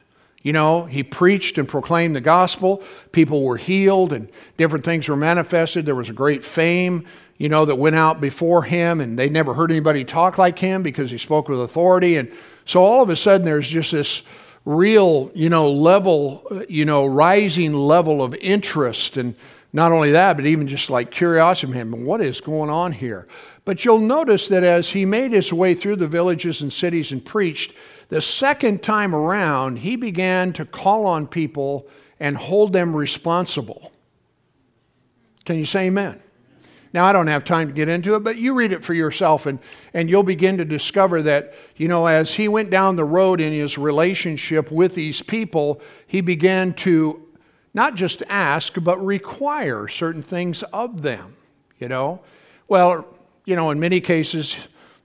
You 0.43 0.53
know, 0.53 0.85
he 0.85 1.03
preached 1.03 1.59
and 1.59 1.69
proclaimed 1.69 2.17
the 2.17 2.21
gospel. 2.21 2.83
People 3.13 3.45
were 3.45 3.57
healed 3.57 4.13
and 4.13 4.29
different 4.57 4.85
things 4.85 5.09
were 5.09 5.17
manifested. 5.17 5.87
There 5.87 5.95
was 5.95 6.11
a 6.11 6.15
great 6.15 6.45
fame, 6.45 7.07
you 7.39 7.49
know, 7.49 7.65
that 7.65 7.77
went 7.77 7.97
out 7.97 8.21
before 8.21 8.63
him, 8.63 9.01
and 9.01 9.19
they 9.19 9.29
never 9.29 9.55
heard 9.55 9.71
anybody 9.71 10.05
talk 10.05 10.39
like 10.39 10.59
him 10.59 10.83
because 10.83 11.11
he 11.11 11.19
spoke 11.19 11.49
with 11.49 11.61
authority. 11.61 12.17
And 12.17 12.31
so 12.65 12.85
all 12.85 13.03
of 13.03 13.11
a 13.11 13.17
sudden, 13.17 13.45
there's 13.45 13.69
just 13.69 13.93
this 13.93 14.23
real, 14.65 15.31
you 15.35 15.49
know, 15.49 15.71
level, 15.71 16.65
you 16.69 16.85
know, 16.85 17.07
rising 17.07 17.75
level 17.75 18.23
of 18.23 18.35
interest 18.35 19.17
and 19.17 19.35
not 19.73 19.91
only 19.91 20.13
that, 20.13 20.37
but 20.37 20.45
even 20.47 20.69
just 20.69 20.91
like 20.91 21.11
curiosity, 21.11 21.73
man, 21.73 22.05
what 22.05 22.21
is 22.21 22.41
going 22.41 22.69
on 22.69 22.93
here? 22.93 23.27
But 23.65 23.85
you'll 23.85 24.01
notice 24.01 24.49
that 24.49 24.65
as 24.65 24.91
he 24.91 25.05
made 25.05 25.33
his 25.33 25.53
way 25.53 25.75
through 25.75 25.97
the 25.97 26.09
villages 26.09 26.61
and 26.61 26.73
cities 26.73 27.13
and 27.13 27.25
preached, 27.25 27.75
the 28.09 28.21
second 28.21 28.83
time 28.83 29.15
around, 29.15 29.79
he 29.79 29.97
began 29.97 30.53
to 30.55 30.65
call 30.65 31.07
on 31.07 31.27
people 31.27 31.87
and 32.19 32.37
hold 32.37 32.73
them 32.73 32.95
responsible. 32.95 33.93
Can 35.45 35.57
you 35.57 35.65
say 35.65 35.87
amen? 35.87 36.21
Now, 36.93 37.07
I 37.07 37.13
don't 37.13 37.29
have 37.29 37.45
time 37.45 37.69
to 37.69 37.73
get 37.73 37.89
into 37.89 38.17
it, 38.17 38.21
but 38.21 38.37
you 38.37 38.53
read 38.53 38.73
it 38.73 38.85
for 38.85 38.93
yourself, 38.93 39.47
and, 39.47 39.59
and 39.95 40.11
you'll 40.11 40.23
begin 40.25 40.59
to 40.59 40.65
discover 40.65 41.23
that, 41.23 41.55
you 41.77 41.89
know, 41.89 42.07
as 42.07 42.35
he 42.35 42.49
went 42.49 42.71
down 42.71 42.97
the 42.97 43.05
road 43.05 43.41
in 43.41 43.53
his 43.53 43.79
relationship 43.79 44.71
with 44.71 44.95
these 44.95 45.23
people, 45.23 45.81
he 46.07 46.21
began 46.21 46.75
to 46.75 47.27
not 47.73 47.95
just 47.95 48.23
ask, 48.29 48.75
but 48.83 49.03
require 49.03 49.89
certain 49.89 50.21
things 50.23 50.63
of 50.65 51.01
them, 51.01 51.37
you 51.79 51.89
know. 51.89 52.21
Well, 52.69 53.07
you 53.45 53.57
know, 53.57 53.71
in 53.71 53.81
many 53.81 54.01
cases, 54.01 54.57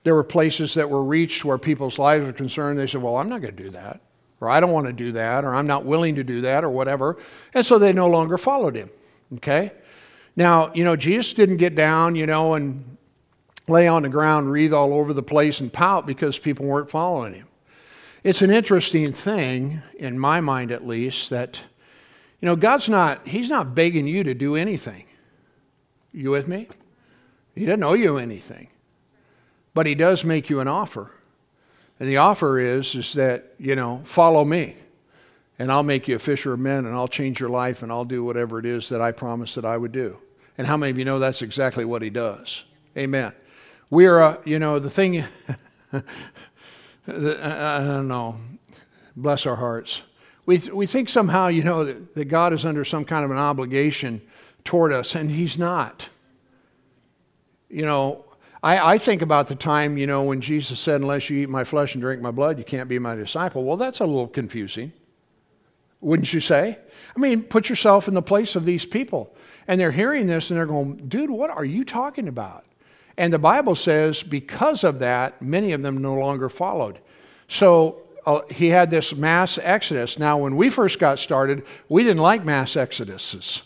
there 0.03 0.15
were 0.15 0.23
places 0.23 0.73
that 0.75 0.89
were 0.89 1.03
reached 1.03 1.43
where 1.43 1.57
people's 1.57 1.99
lives 1.99 2.25
were 2.25 2.33
concerned. 2.33 2.79
They 2.79 2.87
said, 2.87 3.01
Well, 3.01 3.17
I'm 3.17 3.29
not 3.29 3.41
going 3.41 3.55
to 3.55 3.63
do 3.63 3.69
that, 3.71 4.01
or 4.39 4.49
I 4.49 4.59
don't 4.59 4.71
want 4.71 4.87
to 4.87 4.93
do 4.93 5.11
that, 5.13 5.43
or 5.43 5.53
I'm 5.53 5.67
not 5.67 5.85
willing 5.85 6.15
to 6.15 6.23
do 6.23 6.41
that, 6.41 6.63
or 6.63 6.69
whatever. 6.69 7.17
And 7.53 7.65
so 7.65 7.79
they 7.79 7.93
no 7.93 8.07
longer 8.07 8.37
followed 8.37 8.75
him, 8.75 8.89
okay? 9.35 9.71
Now, 10.35 10.71
you 10.73 10.83
know, 10.83 10.95
Jesus 10.95 11.33
didn't 11.33 11.57
get 11.57 11.75
down, 11.75 12.15
you 12.15 12.25
know, 12.25 12.53
and 12.53 12.97
lay 13.67 13.87
on 13.87 14.03
the 14.03 14.09
ground, 14.09 14.51
wreathe 14.51 14.73
all 14.73 14.93
over 14.93 15.13
the 15.13 15.23
place, 15.23 15.59
and 15.59 15.73
pout 15.73 16.05
because 16.05 16.37
people 16.37 16.65
weren't 16.65 16.89
following 16.89 17.33
him. 17.33 17.47
It's 18.23 18.41
an 18.41 18.51
interesting 18.51 19.13
thing, 19.13 19.81
in 19.97 20.19
my 20.19 20.41
mind 20.41 20.71
at 20.71 20.85
least, 20.85 21.29
that, 21.31 21.61
you 22.41 22.45
know, 22.45 22.55
God's 22.55 22.87
not, 22.87 23.27
He's 23.27 23.49
not 23.49 23.73
begging 23.75 24.07
you 24.07 24.23
to 24.23 24.33
do 24.33 24.55
anything. 24.55 25.05
You 26.13 26.31
with 26.31 26.47
me? 26.47 26.67
He 27.57 27.65
doesn't 27.65 27.83
owe 27.83 27.93
you 27.93 28.17
anything. 28.17 28.69
But 29.73 29.85
He 29.85 29.95
does 29.95 30.23
make 30.23 30.49
you 30.49 30.59
an 30.59 30.67
offer. 30.67 31.11
And 31.99 32.07
the 32.07 32.17
offer 32.17 32.59
is, 32.59 32.93
is 32.95 33.13
that, 33.13 33.53
you 33.57 33.75
know, 33.75 34.01
follow 34.05 34.45
me 34.45 34.75
and 35.59 35.71
I'll 35.71 35.83
make 35.83 36.07
you 36.07 36.15
a 36.15 36.19
fisher 36.19 36.53
of 36.53 36.59
men 36.59 36.85
and 36.85 36.95
I'll 36.95 37.07
change 37.07 37.39
your 37.39 37.49
life 37.49 37.81
and 37.81 37.91
I'll 37.91 38.05
do 38.05 38.23
whatever 38.23 38.59
it 38.59 38.65
is 38.65 38.89
that 38.89 39.01
I 39.01 39.11
promised 39.11 39.55
that 39.55 39.65
I 39.65 39.77
would 39.77 39.91
do. 39.91 40.17
And 40.57 40.67
how 40.67 40.77
many 40.77 40.91
of 40.91 40.97
you 40.97 41.05
know 41.05 41.19
that's 41.19 41.41
exactly 41.41 41.85
what 41.85 42.01
he 42.01 42.09
does? 42.09 42.65
Amen. 42.95 43.33
We're, 43.89 44.19
uh, 44.19 44.37
you 44.43 44.59
know, 44.59 44.79
the 44.79 44.89
thing, 44.89 45.23
I 45.93 46.01
don't 47.07 48.07
know, 48.07 48.39
bless 49.15 49.45
our 49.45 49.55
hearts. 49.55 50.03
We, 50.45 50.59
we 50.71 50.85
think 50.85 51.09
somehow, 51.09 51.47
you 51.47 51.63
know, 51.63 51.83
that, 51.83 52.13
that 52.15 52.25
God 52.25 52.53
is 52.53 52.65
under 52.65 52.85
some 52.85 53.05
kind 53.05 53.25
of 53.25 53.31
an 53.31 53.37
obligation 53.37 54.21
toward 54.63 54.93
us, 54.93 55.15
and 55.15 55.31
he's 55.31 55.57
not. 55.57 56.09
You 57.69 57.85
know, 57.85 58.25
I, 58.63 58.93
I 58.93 58.97
think 58.97 59.21
about 59.21 59.47
the 59.47 59.55
time, 59.55 59.97
you 59.97 60.07
know, 60.07 60.23
when 60.23 60.41
Jesus 60.41 60.79
said, 60.79 61.01
Unless 61.01 61.29
you 61.29 61.43
eat 61.43 61.49
my 61.49 61.63
flesh 61.63 61.95
and 61.95 62.01
drink 62.01 62.21
my 62.21 62.31
blood, 62.31 62.57
you 62.57 62.63
can't 62.63 62.89
be 62.89 62.99
my 62.99 63.15
disciple. 63.15 63.63
Well, 63.63 63.77
that's 63.77 63.99
a 63.99 64.05
little 64.05 64.27
confusing, 64.27 64.93
wouldn't 66.01 66.33
you 66.33 66.39
say? 66.39 66.79
I 67.15 67.19
mean, 67.19 67.43
put 67.43 67.69
yourself 67.69 68.07
in 68.07 68.13
the 68.13 68.21
place 68.21 68.55
of 68.55 68.65
these 68.65 68.85
people. 68.85 69.35
And 69.67 69.79
they're 69.81 69.91
hearing 69.91 70.27
this 70.27 70.49
and 70.49 70.57
they're 70.57 70.65
going, 70.65 71.07
dude, 71.07 71.29
what 71.29 71.49
are 71.49 71.65
you 71.65 71.83
talking 71.83 72.27
about? 72.27 72.63
And 73.17 73.33
the 73.33 73.39
Bible 73.39 73.75
says 73.75 74.23
because 74.23 74.83
of 74.83 74.99
that, 74.99 75.41
many 75.41 75.73
of 75.73 75.81
them 75.81 75.97
no 75.97 76.13
longer 76.13 76.49
followed. 76.49 76.99
So 77.47 78.03
uh, 78.25 78.41
he 78.49 78.67
had 78.69 78.91
this 78.91 79.15
mass 79.15 79.57
exodus. 79.57 80.19
Now, 80.19 80.37
when 80.37 80.55
we 80.55 80.69
first 80.69 80.99
got 80.99 81.17
started, 81.17 81.65
we 81.89 82.03
didn't 82.03 82.21
like 82.21 82.45
mass 82.45 82.73
exoduses. 82.73 83.63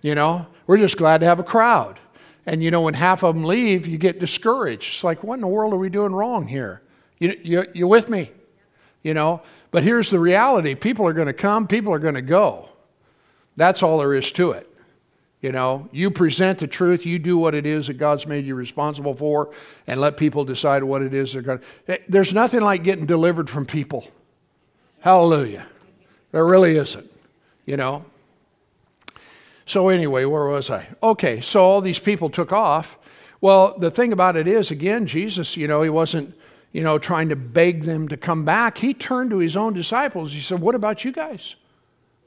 You 0.00 0.14
know, 0.14 0.46
we're 0.66 0.78
just 0.78 0.96
glad 0.96 1.20
to 1.20 1.26
have 1.26 1.40
a 1.40 1.44
crowd. 1.44 2.00
And 2.46 2.62
you 2.62 2.70
know, 2.70 2.82
when 2.82 2.94
half 2.94 3.22
of 3.22 3.34
them 3.34 3.44
leave, 3.44 3.86
you 3.86 3.98
get 3.98 4.20
discouraged. 4.20 4.94
It's 4.94 5.04
like, 5.04 5.22
what 5.22 5.34
in 5.34 5.40
the 5.40 5.46
world 5.46 5.72
are 5.72 5.78
we 5.78 5.90
doing 5.90 6.12
wrong 6.12 6.46
here? 6.46 6.82
You, 7.18 7.38
you, 7.42 7.66
you 7.74 7.86
with 7.86 8.08
me? 8.08 8.30
You 9.02 9.14
know, 9.14 9.42
but 9.70 9.82
here's 9.82 10.10
the 10.10 10.18
reality 10.18 10.74
people 10.74 11.06
are 11.06 11.12
going 11.12 11.26
to 11.26 11.32
come, 11.32 11.66
people 11.66 11.92
are 11.92 11.98
going 11.98 12.14
to 12.14 12.22
go. 12.22 12.68
That's 13.56 13.82
all 13.82 13.98
there 13.98 14.14
is 14.14 14.30
to 14.32 14.52
it. 14.52 14.68
You 15.40 15.52
know, 15.52 15.88
you 15.92 16.10
present 16.10 16.58
the 16.58 16.66
truth, 16.66 17.06
you 17.06 17.18
do 17.18 17.38
what 17.38 17.54
it 17.54 17.64
is 17.64 17.86
that 17.86 17.94
God's 17.94 18.26
made 18.26 18.44
you 18.44 18.56
responsible 18.56 19.14
for, 19.14 19.52
and 19.86 20.00
let 20.00 20.16
people 20.16 20.44
decide 20.44 20.82
what 20.82 21.00
it 21.00 21.14
is 21.14 21.32
they're 21.32 21.42
going 21.42 21.60
to. 21.60 21.64
Eh, 21.92 21.98
there's 22.08 22.32
nothing 22.32 22.60
like 22.60 22.82
getting 22.82 23.06
delivered 23.06 23.48
from 23.48 23.64
people. 23.64 24.08
Hallelujah. 25.00 25.64
There 26.32 26.44
really 26.44 26.76
isn't, 26.76 27.08
you 27.66 27.76
know. 27.76 28.04
So, 29.68 29.90
anyway, 29.90 30.24
where 30.24 30.46
was 30.46 30.70
I? 30.70 30.88
Okay, 31.02 31.42
so 31.42 31.62
all 31.62 31.82
these 31.82 31.98
people 31.98 32.30
took 32.30 32.54
off. 32.54 32.98
Well, 33.42 33.76
the 33.76 33.90
thing 33.90 34.14
about 34.14 34.34
it 34.34 34.48
is, 34.48 34.70
again, 34.70 35.04
Jesus, 35.06 35.58
you 35.58 35.68
know, 35.68 35.82
he 35.82 35.90
wasn't, 35.90 36.34
you 36.72 36.82
know, 36.82 36.98
trying 36.98 37.28
to 37.28 37.36
beg 37.36 37.82
them 37.82 38.08
to 38.08 38.16
come 38.16 38.46
back. 38.46 38.78
He 38.78 38.94
turned 38.94 39.28
to 39.28 39.36
his 39.36 39.58
own 39.58 39.74
disciples. 39.74 40.32
He 40.32 40.40
said, 40.40 40.62
What 40.62 40.74
about 40.74 41.04
you 41.04 41.12
guys? 41.12 41.56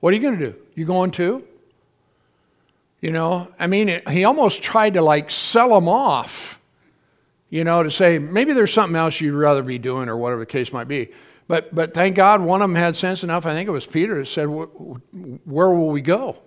What 0.01 0.13
are 0.13 0.17
you 0.17 0.21
going 0.21 0.37
to 0.37 0.51
do? 0.51 0.55
You 0.75 0.85
going 0.85 1.09
too? 1.09 1.43
You 2.99 3.11
know, 3.11 3.51
I 3.57 3.65
mean, 3.65 3.89
it, 3.89 4.07
he 4.07 4.23
almost 4.23 4.61
tried 4.61 4.93
to 4.93 5.01
like 5.01 5.31
sell 5.31 5.69
them 5.69 5.89
off, 5.89 6.59
you 7.49 7.63
know, 7.63 7.81
to 7.81 7.89
say 7.89 8.19
maybe 8.19 8.53
there's 8.53 8.71
something 8.71 8.95
else 8.95 9.19
you'd 9.19 9.33
rather 9.33 9.63
be 9.63 9.79
doing 9.79 10.09
or 10.09 10.15
whatever 10.15 10.41
the 10.41 10.45
case 10.45 10.71
might 10.71 10.87
be. 10.87 11.09
But, 11.47 11.73
but 11.73 11.95
thank 11.95 12.15
God 12.15 12.41
one 12.41 12.61
of 12.61 12.69
them 12.69 12.75
had 12.75 12.95
sense 12.95 13.23
enough. 13.23 13.47
I 13.47 13.53
think 13.53 13.67
it 13.67 13.71
was 13.71 13.87
Peter 13.87 14.19
that 14.19 14.27
said, 14.27 14.45
Where 14.45 15.71
will 15.71 15.89
we 15.89 16.01
go? 16.01 16.37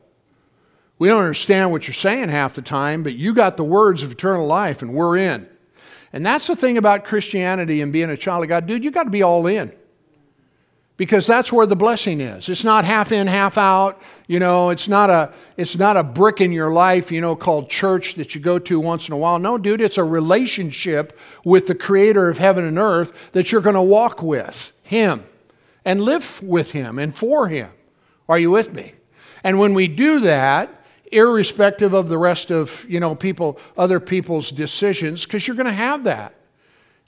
We 0.99 1.09
don't 1.09 1.21
understand 1.21 1.73
what 1.73 1.87
you're 1.87 1.95
saying 1.95 2.29
half 2.29 2.55
the 2.55 2.63
time, 2.63 3.03
but 3.03 3.15
you 3.15 3.35
got 3.35 3.57
the 3.57 3.65
words 3.65 4.03
of 4.03 4.13
eternal 4.13 4.47
life 4.47 4.83
and 4.83 4.95
we're 4.95 5.17
in. 5.17 5.49
And 6.13 6.25
that's 6.25 6.47
the 6.47 6.55
thing 6.55 6.79
about 6.79 7.05
Christianity 7.05 7.81
and 7.81 7.93
being 7.93 8.11
a 8.11 8.17
child 8.17 8.45
of 8.45 8.49
God. 8.49 8.67
Dude, 8.67 8.85
you 8.85 8.93
got 8.93 9.05
to 9.05 9.11
be 9.11 9.23
all 9.23 9.47
in 9.49 9.73
because 10.97 11.27
that's 11.27 11.53
where 11.53 11.67
the 11.67 11.75
blessing 11.75 12.21
is. 12.21 12.49
It's 12.49 12.63
not 12.63 12.85
half 12.85 13.11
in, 13.11 13.27
half 13.27 13.59
out. 13.59 14.01
You 14.29 14.39
know, 14.39 14.71
it's 14.71 14.87
not 14.87 15.11
a 15.11 15.33
it's 15.57 15.77
not 15.77 15.97
a 15.97 16.05
brick 16.05 16.41
in 16.41 16.53
your 16.53 16.73
life, 16.73 17.11
you 17.11 17.21
know, 17.21 17.35
called 17.35 17.69
church 17.69 18.15
that 18.15 18.35
you 18.35 18.41
go 18.41 18.61
to 18.61 18.79
once 18.79 19.09
in 19.09 19.15
a 19.15 19.17
while. 19.17 19.39
No, 19.39 19.59
dude, 19.59 19.81
it's 19.81 19.99
a 19.99 20.05
relationship 20.05 21.19
with 21.45 21.67
the 21.67 21.75
creator 21.75 22.29
of 22.29 22.39
heaven 22.39 22.65
and 22.65 22.79
earth 22.79 23.33
that 23.33 23.51
you're 23.51 23.61
going 23.61 23.75
to 23.75 23.83
walk 23.83 24.23
with 24.23 24.73
him 24.83 25.25
and 25.85 26.01
live 26.01 26.41
with 26.43 26.73
him 26.73 26.99
and 26.99 27.17
for 27.17 27.49
him. 27.49 27.71
Are 28.29 28.39
you 28.39 28.51
with 28.51 28.73
me? 28.73 28.93
And 29.43 29.59
when 29.59 29.75
we 29.75 29.89
do 29.89 30.21
that, 30.21 30.84
irrespective 31.15 31.95
of 31.95 32.09
the 32.09 32.19
rest 32.19 32.51
of, 32.51 32.85
you 32.89 33.01
know, 33.01 33.15
people 33.15 33.59
other 33.77 34.01
people's 34.01 34.51
decisions 34.51 35.25
because 35.25 35.47
you're 35.47 35.57
going 35.57 35.67
to 35.67 35.73
have 35.73 36.05
that. 36.05 36.35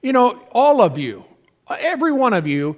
You 0.02 0.12
know, 0.12 0.42
all 0.52 0.80
of 0.80 0.98
you, 0.98 1.24
every 1.80 2.12
one 2.12 2.32
of 2.32 2.46
you 2.46 2.76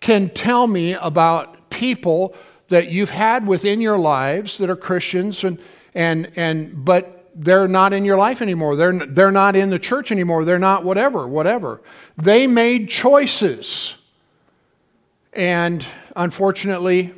can 0.00 0.30
tell 0.30 0.66
me 0.66 0.94
about 0.94 1.70
people 1.70 2.34
that 2.68 2.88
you've 2.90 3.10
had 3.10 3.46
within 3.46 3.80
your 3.80 3.98
lives 3.98 4.58
that 4.58 4.70
are 4.70 4.76
Christians 4.76 5.44
and 5.44 5.58
and 5.94 6.30
and 6.36 6.84
but 6.84 7.28
they're 7.34 7.68
not 7.68 7.92
in 7.92 8.04
your 8.04 8.16
life 8.16 8.42
anymore. 8.42 8.76
They're 8.76 8.92
they're 8.92 9.30
not 9.30 9.56
in 9.56 9.70
the 9.70 9.78
church 9.78 10.10
anymore. 10.10 10.44
They're 10.44 10.58
not 10.58 10.84
whatever, 10.84 11.26
whatever. 11.26 11.80
They 12.16 12.46
made 12.46 12.88
choices. 12.88 13.96
And 15.32 15.86
unfortunately, 16.16 17.12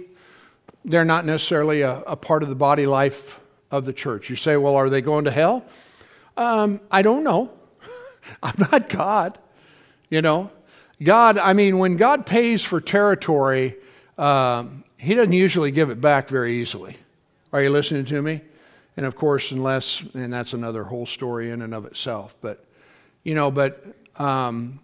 they're 0.84 1.04
not 1.04 1.24
necessarily 1.24 1.80
a, 1.82 2.00
a 2.00 2.16
part 2.16 2.42
of 2.42 2.48
the 2.48 2.54
body 2.54 2.86
life 2.86 3.40
of 3.72 3.86
the 3.86 3.92
church. 3.92 4.30
You 4.30 4.36
say, 4.36 4.56
well, 4.56 4.76
are 4.76 4.88
they 4.88 5.00
going 5.00 5.24
to 5.24 5.30
hell? 5.30 5.64
Um, 6.36 6.80
I 6.90 7.02
don't 7.02 7.24
know. 7.24 7.50
I'm 8.42 8.54
not 8.70 8.88
God, 8.88 9.38
you 10.10 10.22
know. 10.22 10.50
God, 11.02 11.38
I 11.38 11.54
mean, 11.54 11.78
when 11.78 11.96
God 11.96 12.26
pays 12.26 12.62
for 12.62 12.80
territory, 12.80 13.74
um, 14.18 14.84
He 14.98 15.14
doesn't 15.14 15.32
usually 15.32 15.72
give 15.72 15.90
it 15.90 16.00
back 16.00 16.28
very 16.28 16.56
easily. 16.56 16.96
Are 17.52 17.60
you 17.60 17.70
listening 17.70 18.04
to 18.04 18.22
me? 18.22 18.42
And 18.96 19.06
of 19.06 19.16
course, 19.16 19.50
unless, 19.50 20.02
and 20.14 20.32
that's 20.32 20.52
another 20.52 20.84
whole 20.84 21.06
story 21.06 21.50
in 21.50 21.62
and 21.62 21.74
of 21.74 21.86
itself. 21.86 22.36
But, 22.40 22.64
you 23.24 23.34
know, 23.34 23.50
but 23.50 23.84
um, 24.16 24.80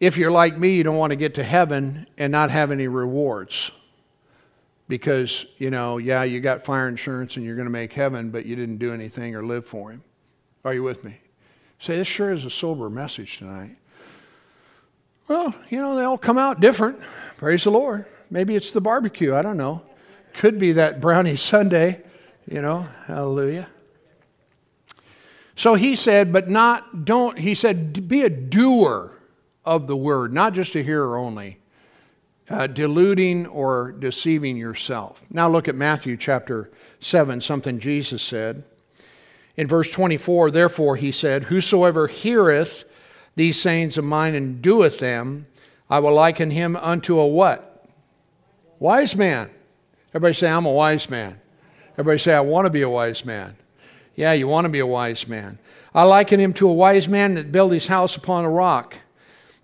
if 0.00 0.16
you're 0.16 0.32
like 0.32 0.58
me, 0.58 0.74
you 0.74 0.82
don't 0.82 0.96
want 0.96 1.12
to 1.12 1.16
get 1.16 1.34
to 1.36 1.44
heaven 1.44 2.06
and 2.18 2.32
not 2.32 2.50
have 2.50 2.70
any 2.70 2.88
rewards. 2.88 3.70
Because, 4.90 5.46
you 5.58 5.70
know, 5.70 5.98
yeah, 5.98 6.24
you 6.24 6.40
got 6.40 6.64
fire 6.64 6.88
insurance 6.88 7.36
and 7.36 7.46
you're 7.46 7.54
going 7.54 7.68
to 7.68 7.72
make 7.72 7.92
heaven, 7.92 8.30
but 8.30 8.44
you 8.44 8.56
didn't 8.56 8.78
do 8.78 8.92
anything 8.92 9.36
or 9.36 9.42
live 9.44 9.64
for 9.64 9.92
Him. 9.92 10.02
Are 10.64 10.74
you 10.74 10.82
with 10.82 11.04
me? 11.04 11.16
Say, 11.78 11.96
this 11.96 12.08
sure 12.08 12.32
is 12.32 12.44
a 12.44 12.50
sober 12.50 12.90
message 12.90 13.38
tonight. 13.38 13.76
Well, 15.28 15.54
you 15.70 15.80
know, 15.80 15.94
they 15.94 16.02
all 16.02 16.18
come 16.18 16.38
out 16.38 16.60
different. 16.60 16.98
Praise 17.36 17.62
the 17.62 17.70
Lord. 17.70 18.04
Maybe 18.30 18.56
it's 18.56 18.72
the 18.72 18.80
barbecue. 18.80 19.32
I 19.32 19.42
don't 19.42 19.56
know. 19.56 19.82
Could 20.34 20.58
be 20.58 20.72
that 20.72 21.00
brownie 21.00 21.36
Sunday, 21.36 22.02
you 22.50 22.60
know. 22.60 22.88
Hallelujah. 23.06 23.68
So 25.54 25.74
he 25.74 25.94
said, 25.94 26.32
but 26.32 26.50
not, 26.50 27.04
don't, 27.04 27.38
he 27.38 27.54
said, 27.54 28.08
be 28.08 28.22
a 28.22 28.30
doer 28.30 29.16
of 29.64 29.86
the 29.86 29.96
word, 29.96 30.32
not 30.32 30.52
just 30.52 30.74
a 30.74 30.82
hearer 30.82 31.16
only, 31.16 31.58
uh, 32.50 32.66
deluding 32.66 33.46
or 33.46 33.92
deceiving 33.92 34.56
yourself. 34.56 35.24
Now 35.30 35.48
look 35.48 35.68
at 35.68 35.76
Matthew 35.76 36.16
chapter 36.16 36.70
7, 36.98 37.40
something 37.40 37.78
Jesus 37.78 38.22
said. 38.22 38.64
In 39.56 39.68
verse 39.68 39.90
24, 39.90 40.50
therefore, 40.50 40.96
he 40.96 41.12
said, 41.12 41.44
Whosoever 41.44 42.08
heareth 42.08 42.84
these 43.36 43.60
sayings 43.60 43.96
of 43.96 44.04
mine 44.04 44.34
and 44.34 44.60
doeth 44.60 44.98
them, 44.98 45.46
I 45.88 46.00
will 46.00 46.14
liken 46.14 46.50
him 46.50 46.76
unto 46.76 47.18
a 47.18 47.26
what? 47.26 47.86
Wise 48.78 49.16
man. 49.16 49.50
Everybody 50.10 50.34
say, 50.34 50.50
I'm 50.50 50.66
a 50.66 50.72
wise 50.72 51.08
man. 51.08 51.40
Everybody 51.92 52.18
say, 52.18 52.34
I 52.34 52.40
want 52.40 52.66
to 52.66 52.70
be 52.70 52.82
a 52.82 52.88
wise 52.88 53.24
man. 53.24 53.56
Yeah, 54.16 54.32
you 54.32 54.48
want 54.48 54.64
to 54.64 54.70
be 54.70 54.80
a 54.80 54.86
wise 54.86 55.28
man. 55.28 55.58
I 55.94 56.02
liken 56.04 56.40
him 56.40 56.52
to 56.54 56.68
a 56.68 56.72
wise 56.72 57.08
man 57.08 57.34
that 57.34 57.52
built 57.52 57.72
his 57.72 57.86
house 57.86 58.16
upon 58.16 58.44
a 58.44 58.50
rock. 58.50 58.96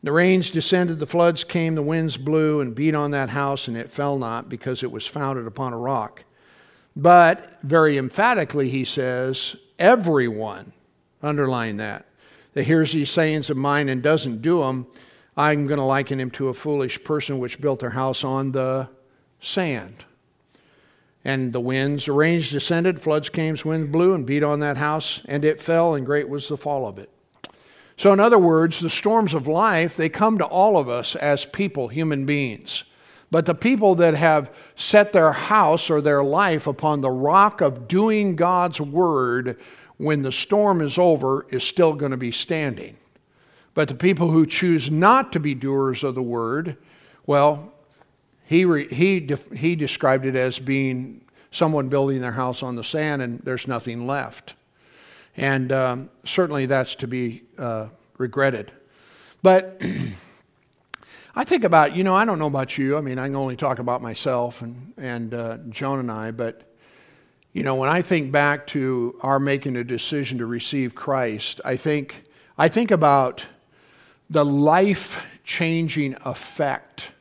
The 0.07 0.13
rains 0.13 0.53
descended, 0.53 1.01
the 1.01 1.07
floods 1.07 1.43
came, 1.43 1.75
the 1.75 1.83
winds 1.83 2.17
blew 2.17 2.61
and 2.61 2.77
beat 2.77 2.95
on 2.95 3.11
that 3.11 3.31
house, 3.31 3.67
and 3.67 3.77
it 3.77 3.91
fell 3.91 4.17
not 4.17 4.49
because 4.49 4.85
it 4.85 4.93
was 4.93 5.05
founded 5.05 5.49
upon 5.49 5.73
a 5.73 5.79
rock. 5.79 6.23
But 6.95 7.59
very 7.65 7.99
emphatically, 7.99 8.69
he 8.69 8.85
says, 8.85 9.57
everyone, 9.81 10.73
underline 11.25 11.79
that, 11.79 12.07
that 12.53 12.67
hears 12.67 12.93
these 12.93 13.11
sayings 13.11 13.51
of 13.51 13.57
mine 13.57 13.89
and 13.89 14.01
doesn't 14.01 14.43
do 14.43 14.61
them, 14.61 14.87
I'm 15.37 15.67
going 15.67 15.79
to 15.79 15.83
liken 15.83 16.21
him 16.21 16.31
to 16.31 16.51
a 16.51 16.55
foolish 16.55 17.03
person 17.03 17.41
which 17.41 17.61
built 17.61 17.81
their 17.81 17.91
house 17.91 18.23
on 18.23 18.53
the 18.53 18.89
sand. 19.41 20.05
And 21.25 21.53
the 21.53 21.59
winds, 21.59 22.05
the 22.05 22.13
rains 22.13 22.53
descended, 22.53 23.03
floods 23.03 23.29
came, 23.29 23.57
winds 23.65 23.91
blew 23.91 24.15
and 24.15 24.25
beat 24.25 24.45
on 24.45 24.61
that 24.61 24.77
house, 24.77 25.23
and 25.25 25.45
it 25.45 25.61
fell, 25.61 25.97
and 25.97 26.07
great 26.07 26.29
was 26.29 26.47
the 26.47 26.57
fall 26.57 26.87
of 26.87 27.01
it. 27.01 27.11
So, 27.97 28.13
in 28.13 28.21
other 28.21 28.39
words, 28.39 28.81
the 28.81 28.91
storms 28.91 29.33
of 29.33 29.47
life, 29.47 29.97
they 29.97 30.09
come 30.09 30.39
to 30.39 30.45
all 30.45 30.77
of 30.77 30.89
us 30.89 31.17
as 31.17 31.47
people, 31.47 31.89
human 31.89 32.27
beings. 32.27 32.85
But 33.31 33.47
the 33.47 33.55
people 33.55 33.95
that 33.97 34.15
have 34.15 34.55
set 34.77 35.13
their 35.13 35.33
house 35.33 35.91
or 35.91 36.01
their 36.01 36.23
life 36.23 36.67
upon 36.67 37.01
the 37.01 37.11
rock 37.11 37.61
of 37.61 37.89
doing 37.89 38.37
God's 38.37 38.81
word 38.81 39.59
when 39.97 40.23
the 40.23 40.33
storm 40.33 40.81
is 40.81 40.99
over 40.99 41.47
is 41.49 41.65
still 41.65 41.95
going 41.95 42.11
to 42.11 42.17
be 42.17 42.33
standing. 42.33 42.97
But 43.75 43.89
the 43.89 43.95
people 43.95 44.31
who 44.31 44.47
choose 44.47 44.91
not 44.91 45.33
to 45.33 45.41
be 45.41 45.55
doers 45.55 46.05
of 46.05 46.15
the 46.15 46.23
word, 46.23 46.77
well, 47.27 47.73
he, 48.45 48.65
re, 48.65 48.89
he, 48.89 49.29
he 49.55 49.75
described 49.75 50.25
it 50.25 50.37
as 50.37 50.59
being 50.59 51.23
someone 51.51 51.89
building 51.89 52.21
their 52.21 52.33
house 52.33 52.63
on 52.63 52.77
the 52.77 52.85
sand 52.85 53.23
and 53.23 53.41
there's 53.41 53.67
nothing 53.67 54.07
left. 54.07 54.55
And 55.37 55.71
um, 55.73 56.11
certainly 56.25 56.67
that's 56.67 56.95
to 56.97 57.09
be 57.09 57.43
uh, 57.59 57.89
regretted. 58.19 58.73
But 59.43 59.83
I 61.35 61.45
think 61.45 61.65
about, 61.65 61.95
you 61.95 62.03
know, 62.03 62.15
I 62.15 62.25
don't 62.25 62.39
know 62.39 62.47
about 62.47 62.79
you. 62.79 62.97
I 62.97 63.03
mean, 63.03 63.19
I 63.19 63.27
can 63.27 63.37
only 63.37 63.57
talk 63.57 63.79
about 63.79 64.01
myself 64.01 64.63
and, 64.63 64.95
and 64.97 65.35
uh, 65.35 65.59
Joan 65.69 65.99
and 65.99 66.11
I, 66.11 66.31
but, 66.31 66.63
you 67.53 67.63
know, 67.63 67.75
when 67.75 67.91
I 67.91 68.01
think 68.01 68.33
back 68.33 68.67
to 68.69 69.19
our 69.23 69.39
making 69.39 69.77
a 69.77 69.85
decision 69.85 70.39
to 70.39 70.47
receive 70.47 70.95
Christ, 70.95 71.61
I 71.65 71.77
think, 71.77 72.25
I 72.57 72.69
think 72.69 72.91
about 72.91 73.47
the 74.31 74.45
life 74.45 75.23
changing 75.45 76.17
effect. 76.25 77.13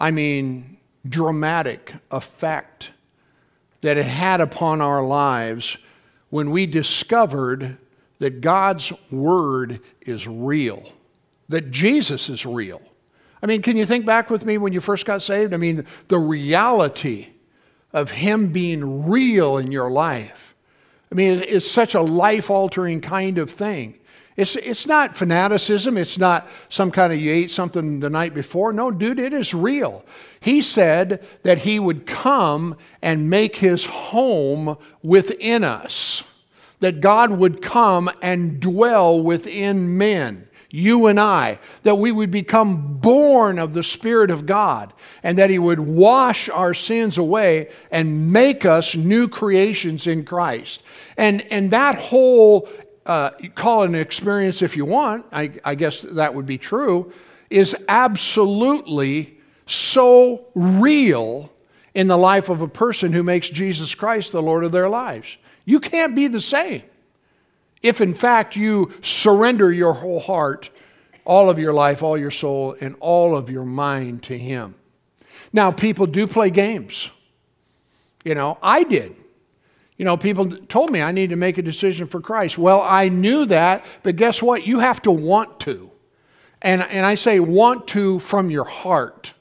I 0.00 0.10
mean, 0.10 0.78
dramatic 1.06 1.94
effect 2.10 2.92
that 3.82 3.98
it 3.98 4.06
had 4.06 4.40
upon 4.40 4.80
our 4.80 5.04
lives 5.04 5.76
when 6.32 6.50
we 6.50 6.64
discovered 6.64 7.76
that 8.18 8.40
God's 8.40 8.90
Word 9.10 9.80
is 10.00 10.26
real, 10.26 10.90
that 11.50 11.70
Jesus 11.70 12.30
is 12.30 12.46
real. 12.46 12.80
I 13.42 13.46
mean, 13.46 13.60
can 13.60 13.76
you 13.76 13.84
think 13.84 14.06
back 14.06 14.30
with 14.30 14.46
me 14.46 14.56
when 14.56 14.72
you 14.72 14.80
first 14.80 15.04
got 15.04 15.20
saved? 15.20 15.52
I 15.52 15.58
mean, 15.58 15.84
the 16.08 16.18
reality 16.18 17.26
of 17.92 18.12
Him 18.12 18.50
being 18.50 19.10
real 19.10 19.58
in 19.58 19.72
your 19.72 19.90
life. 19.90 20.54
I 21.10 21.16
mean, 21.16 21.44
it's 21.46 21.70
such 21.70 21.94
a 21.94 22.00
life 22.00 22.48
altering 22.48 23.02
kind 23.02 23.36
of 23.36 23.50
thing. 23.50 23.98
It's, 24.36 24.56
it's 24.56 24.86
not 24.86 25.16
fanaticism. 25.16 25.98
It's 25.98 26.16
not 26.16 26.48
some 26.70 26.90
kind 26.90 27.12
of 27.12 27.20
you 27.20 27.30
ate 27.30 27.50
something 27.50 28.00
the 28.00 28.08
night 28.08 28.32
before. 28.32 28.72
No, 28.72 28.90
dude, 28.90 29.18
it 29.18 29.34
is 29.34 29.52
real. 29.52 30.04
He 30.40 30.62
said 30.62 31.22
that 31.42 31.60
he 31.60 31.78
would 31.78 32.06
come 32.06 32.76
and 33.02 33.28
make 33.28 33.56
his 33.56 33.84
home 33.84 34.78
within 35.02 35.64
us, 35.64 36.24
that 36.80 37.00
God 37.00 37.30
would 37.30 37.60
come 37.60 38.10
and 38.22 38.58
dwell 38.58 39.20
within 39.22 39.98
men, 39.98 40.48
you 40.70 41.06
and 41.06 41.20
I, 41.20 41.58
that 41.82 41.98
we 41.98 42.10
would 42.10 42.30
become 42.30 42.96
born 42.96 43.58
of 43.58 43.74
the 43.74 43.82
Spirit 43.82 44.30
of 44.30 44.46
God, 44.46 44.94
and 45.22 45.36
that 45.36 45.50
he 45.50 45.58
would 45.58 45.80
wash 45.80 46.48
our 46.48 46.72
sins 46.72 47.18
away 47.18 47.68
and 47.90 48.32
make 48.32 48.64
us 48.64 48.94
new 48.94 49.28
creations 49.28 50.06
in 50.06 50.24
Christ. 50.24 50.82
And, 51.18 51.42
and 51.52 51.70
that 51.72 51.96
whole 51.96 52.66
uh, 53.06 53.30
call 53.54 53.82
it 53.82 53.86
an 53.86 53.94
experience 53.94 54.62
if 54.62 54.76
you 54.76 54.84
want, 54.84 55.26
I, 55.32 55.52
I 55.64 55.74
guess 55.74 56.02
that 56.02 56.34
would 56.34 56.46
be 56.46 56.58
true, 56.58 57.12
is 57.50 57.76
absolutely 57.88 59.38
so 59.66 60.46
real 60.54 61.50
in 61.94 62.08
the 62.08 62.16
life 62.16 62.48
of 62.48 62.62
a 62.62 62.68
person 62.68 63.12
who 63.12 63.22
makes 63.22 63.50
Jesus 63.50 63.94
Christ 63.94 64.32
the 64.32 64.42
Lord 64.42 64.64
of 64.64 64.72
their 64.72 64.88
lives. 64.88 65.36
You 65.64 65.80
can't 65.80 66.16
be 66.16 66.26
the 66.26 66.40
same 66.40 66.82
if, 67.82 68.00
in 68.00 68.14
fact, 68.14 68.56
you 68.56 68.92
surrender 69.02 69.72
your 69.72 69.92
whole 69.92 70.20
heart, 70.20 70.70
all 71.24 71.50
of 71.50 71.58
your 71.58 71.72
life, 71.72 72.02
all 72.02 72.16
your 72.16 72.30
soul, 72.30 72.76
and 72.80 72.96
all 73.00 73.36
of 73.36 73.50
your 73.50 73.64
mind 73.64 74.22
to 74.24 74.38
Him. 74.38 74.74
Now, 75.52 75.70
people 75.70 76.06
do 76.06 76.26
play 76.26 76.50
games. 76.50 77.10
You 78.24 78.34
know, 78.34 78.58
I 78.62 78.84
did. 78.84 79.16
You 79.96 80.04
know, 80.04 80.16
people 80.16 80.50
told 80.50 80.90
me 80.90 81.00
I 81.02 81.12
need 81.12 81.30
to 81.30 81.36
make 81.36 81.58
a 81.58 81.62
decision 81.62 82.06
for 82.06 82.20
Christ. 82.20 82.58
Well, 82.58 82.80
I 82.80 83.08
knew 83.08 83.44
that, 83.46 83.84
but 84.02 84.16
guess 84.16 84.42
what? 84.42 84.66
You 84.66 84.80
have 84.80 85.02
to 85.02 85.12
want 85.12 85.60
to. 85.60 85.90
And, 86.60 86.82
and 86.82 87.04
I 87.04 87.14
say 87.14 87.40
want 87.40 87.88
to 87.88 88.18
from 88.20 88.50
your 88.50 88.64
heart. 88.64 89.34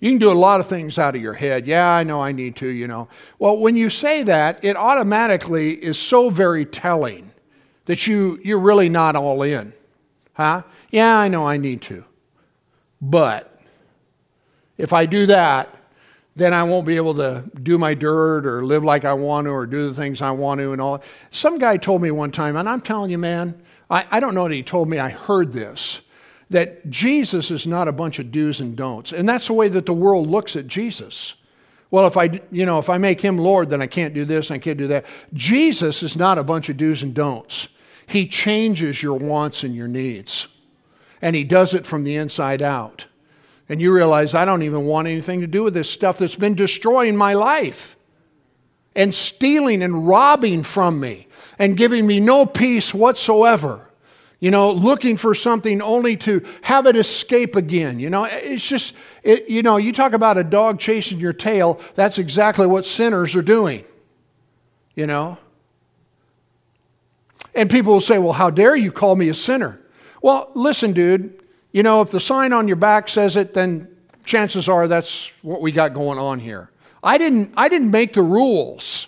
You 0.00 0.10
can 0.10 0.18
do 0.18 0.30
a 0.30 0.34
lot 0.34 0.60
of 0.60 0.66
things 0.66 0.98
out 0.98 1.14
of 1.14 1.22
your 1.22 1.34
head. 1.34 1.66
Yeah, 1.66 1.88
I 1.88 2.04
know 2.04 2.22
I 2.22 2.32
need 2.32 2.56
to, 2.56 2.66
you 2.66 2.88
know. 2.88 3.08
Well, 3.38 3.58
when 3.58 3.76
you 3.76 3.90
say 3.90 4.22
that, 4.22 4.64
it 4.64 4.76
automatically 4.76 5.72
is 5.72 5.98
so 5.98 6.30
very 6.30 6.64
telling 6.64 7.32
that 7.84 8.06
you, 8.06 8.40
you're 8.42 8.58
really 8.58 8.88
not 8.88 9.14
all 9.14 9.42
in. 9.42 9.72
Huh? 10.34 10.62
Yeah, 10.90 11.18
I 11.18 11.28
know 11.28 11.46
I 11.46 11.58
need 11.58 11.82
to. 11.82 12.04
But 13.00 13.60
if 14.78 14.92
I 14.92 15.06
do 15.06 15.26
that, 15.26 15.74
then 16.36 16.54
I 16.54 16.62
won't 16.62 16.86
be 16.86 16.96
able 16.96 17.14
to 17.14 17.44
do 17.62 17.76
my 17.76 17.94
dirt 17.94 18.46
or 18.46 18.64
live 18.64 18.84
like 18.84 19.04
I 19.04 19.12
want 19.14 19.46
to 19.46 19.50
or 19.50 19.66
do 19.66 19.88
the 19.88 19.94
things 19.94 20.22
I 20.22 20.30
want 20.30 20.60
to 20.60 20.72
and 20.72 20.80
all. 20.80 21.02
Some 21.30 21.58
guy 21.58 21.76
told 21.76 22.02
me 22.02 22.10
one 22.10 22.30
time, 22.30 22.56
and 22.56 22.68
I'm 22.68 22.80
telling 22.80 23.10
you, 23.10 23.18
man, 23.18 23.60
I, 23.90 24.06
I 24.10 24.20
don't 24.20 24.34
know 24.34 24.48
that 24.48 24.54
he 24.54 24.62
told 24.62 24.88
me, 24.88 24.98
I 24.98 25.10
heard 25.10 25.52
this, 25.52 26.02
that 26.48 26.88
Jesus 26.88 27.50
is 27.50 27.66
not 27.66 27.88
a 27.88 27.92
bunch 27.92 28.18
of 28.18 28.30
do's 28.30 28.60
and 28.60 28.76
don'ts. 28.76 29.12
And 29.12 29.28
that's 29.28 29.48
the 29.48 29.52
way 29.52 29.68
that 29.68 29.86
the 29.86 29.92
world 29.92 30.28
looks 30.28 30.56
at 30.56 30.66
Jesus. 30.66 31.34
Well, 31.90 32.06
if 32.06 32.16
I, 32.16 32.40
you 32.52 32.64
know, 32.64 32.78
if 32.78 32.88
I 32.88 32.98
make 32.98 33.20
him 33.20 33.36
Lord, 33.36 33.68
then 33.68 33.82
I 33.82 33.88
can't 33.88 34.14
do 34.14 34.24
this 34.24 34.50
and 34.50 34.54
I 34.54 34.58
can't 34.58 34.78
do 34.78 34.86
that. 34.88 35.06
Jesus 35.32 36.02
is 36.02 36.16
not 36.16 36.38
a 36.38 36.44
bunch 36.44 36.68
of 36.68 36.76
do's 36.76 37.02
and 37.02 37.12
don'ts. 37.12 37.68
He 38.06 38.28
changes 38.28 39.02
your 39.02 39.18
wants 39.18 39.64
and 39.64 39.74
your 39.74 39.88
needs. 39.88 40.48
And 41.20 41.34
he 41.34 41.44
does 41.44 41.74
it 41.74 41.86
from 41.86 42.04
the 42.04 42.16
inside 42.16 42.62
out 42.62 43.06
and 43.70 43.80
you 43.80 43.94
realize 43.94 44.34
I 44.34 44.44
don't 44.44 44.64
even 44.64 44.84
want 44.84 45.06
anything 45.06 45.42
to 45.42 45.46
do 45.46 45.62
with 45.62 45.74
this 45.74 45.88
stuff 45.88 46.18
that's 46.18 46.34
been 46.34 46.56
destroying 46.56 47.16
my 47.16 47.34
life 47.34 47.96
and 48.96 49.14
stealing 49.14 49.80
and 49.80 50.08
robbing 50.08 50.64
from 50.64 50.98
me 50.98 51.28
and 51.56 51.76
giving 51.76 52.04
me 52.04 52.18
no 52.18 52.44
peace 52.44 52.92
whatsoever. 52.92 53.88
You 54.40 54.50
know, 54.50 54.72
looking 54.72 55.16
for 55.16 55.36
something 55.36 55.80
only 55.80 56.16
to 56.16 56.44
have 56.62 56.86
it 56.86 56.96
escape 56.96 57.54
again. 57.54 58.00
You 58.00 58.10
know, 58.10 58.24
it's 58.24 58.66
just, 58.66 58.92
it, 59.22 59.48
you 59.48 59.62
know, 59.62 59.76
you 59.76 59.92
talk 59.92 60.14
about 60.14 60.36
a 60.36 60.42
dog 60.42 60.80
chasing 60.80 61.20
your 61.20 61.32
tail, 61.32 61.80
that's 61.94 62.18
exactly 62.18 62.66
what 62.66 62.84
sinners 62.84 63.36
are 63.36 63.42
doing. 63.42 63.84
You 64.96 65.06
know? 65.06 65.38
And 67.54 67.70
people 67.70 67.92
will 67.92 68.00
say, 68.00 68.18
well, 68.18 68.32
how 68.32 68.50
dare 68.50 68.74
you 68.74 68.90
call 68.90 69.14
me 69.14 69.28
a 69.28 69.34
sinner? 69.34 69.78
Well, 70.22 70.50
listen, 70.54 70.92
dude, 70.92 71.39
you 71.72 71.82
know, 71.82 72.00
if 72.02 72.10
the 72.10 72.20
sign 72.20 72.52
on 72.52 72.66
your 72.66 72.76
back 72.76 73.08
says 73.08 73.36
it, 73.36 73.54
then 73.54 73.88
chances 74.24 74.68
are 74.68 74.88
that's 74.88 75.32
what 75.42 75.60
we 75.60 75.72
got 75.72 75.94
going 75.94 76.18
on 76.18 76.38
here. 76.38 76.70
I 77.02 77.18
didn't, 77.18 77.52
I 77.56 77.68
didn't 77.68 77.90
make 77.90 78.12
the 78.12 78.22
rules. 78.22 79.06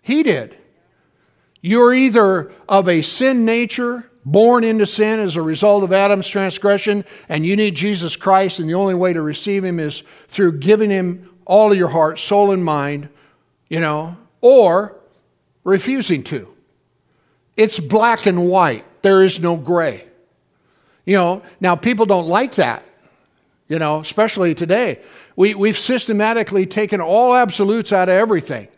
He 0.00 0.22
did. 0.22 0.56
You're 1.60 1.94
either 1.94 2.50
of 2.68 2.88
a 2.88 3.02
sin 3.02 3.44
nature, 3.44 4.10
born 4.24 4.64
into 4.64 4.86
sin 4.86 5.20
as 5.20 5.36
a 5.36 5.42
result 5.42 5.84
of 5.84 5.92
Adam's 5.92 6.28
transgression, 6.28 7.04
and 7.28 7.46
you 7.46 7.54
need 7.54 7.74
Jesus 7.74 8.16
Christ, 8.16 8.58
and 8.58 8.68
the 8.68 8.74
only 8.74 8.94
way 8.94 9.12
to 9.12 9.22
receive 9.22 9.64
Him 9.64 9.78
is 9.78 10.02
through 10.28 10.58
giving 10.58 10.90
Him 10.90 11.28
all 11.44 11.70
of 11.70 11.78
your 11.78 11.88
heart, 11.88 12.18
soul, 12.18 12.52
and 12.52 12.64
mind, 12.64 13.08
you 13.68 13.80
know, 13.80 14.16
or 14.40 14.96
refusing 15.64 16.24
to. 16.24 16.52
It's 17.56 17.78
black 17.78 18.26
and 18.26 18.48
white, 18.48 18.84
there 19.02 19.22
is 19.22 19.40
no 19.40 19.56
gray. 19.56 20.06
You 21.04 21.16
know, 21.16 21.42
now 21.60 21.74
people 21.74 22.06
don't 22.06 22.28
like 22.28 22.54
that, 22.56 22.84
you 23.68 23.78
know, 23.78 24.00
especially 24.00 24.54
today. 24.54 25.00
We, 25.34 25.54
we've 25.54 25.78
systematically 25.78 26.66
taken 26.66 27.00
all 27.00 27.34
absolutes 27.34 27.92
out 27.92 28.08
of 28.08 28.14
everything. 28.14 28.68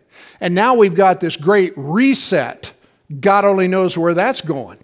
And 0.40 0.54
now 0.54 0.74
we've 0.74 0.94
got 0.94 1.20
this 1.20 1.36
great 1.36 1.72
reset. 1.76 2.72
God 3.20 3.44
only 3.44 3.68
knows 3.68 3.98
where 3.98 4.14
that's 4.14 4.40
going. 4.40 4.78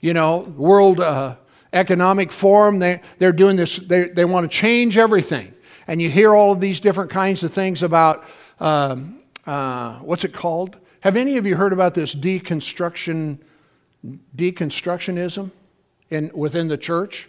You 0.00 0.14
know, 0.14 0.38
World 0.38 1.00
uh, 1.00 1.36
Economic 1.72 2.32
Forum, 2.32 2.78
they, 2.78 3.00
they're 3.18 3.32
doing 3.32 3.56
this, 3.56 3.76
they, 3.76 4.08
they 4.08 4.24
want 4.24 4.50
to 4.50 4.56
change 4.56 4.96
everything. 4.96 5.54
And 5.86 6.02
you 6.02 6.10
hear 6.10 6.34
all 6.34 6.52
of 6.52 6.60
these 6.60 6.80
different 6.80 7.10
kinds 7.10 7.42
of 7.42 7.52
things 7.52 7.82
about 7.82 8.24
um, 8.60 9.20
uh, 9.46 9.94
what's 10.00 10.24
it 10.24 10.34
called? 10.34 10.76
Have 11.00 11.16
any 11.16 11.38
of 11.38 11.46
you 11.46 11.56
heard 11.56 11.72
about 11.72 11.94
this 11.94 12.14
deconstruction, 12.14 13.38
deconstructionism 14.36 15.50
in, 16.10 16.30
within 16.34 16.68
the 16.68 16.78
church? 16.78 17.28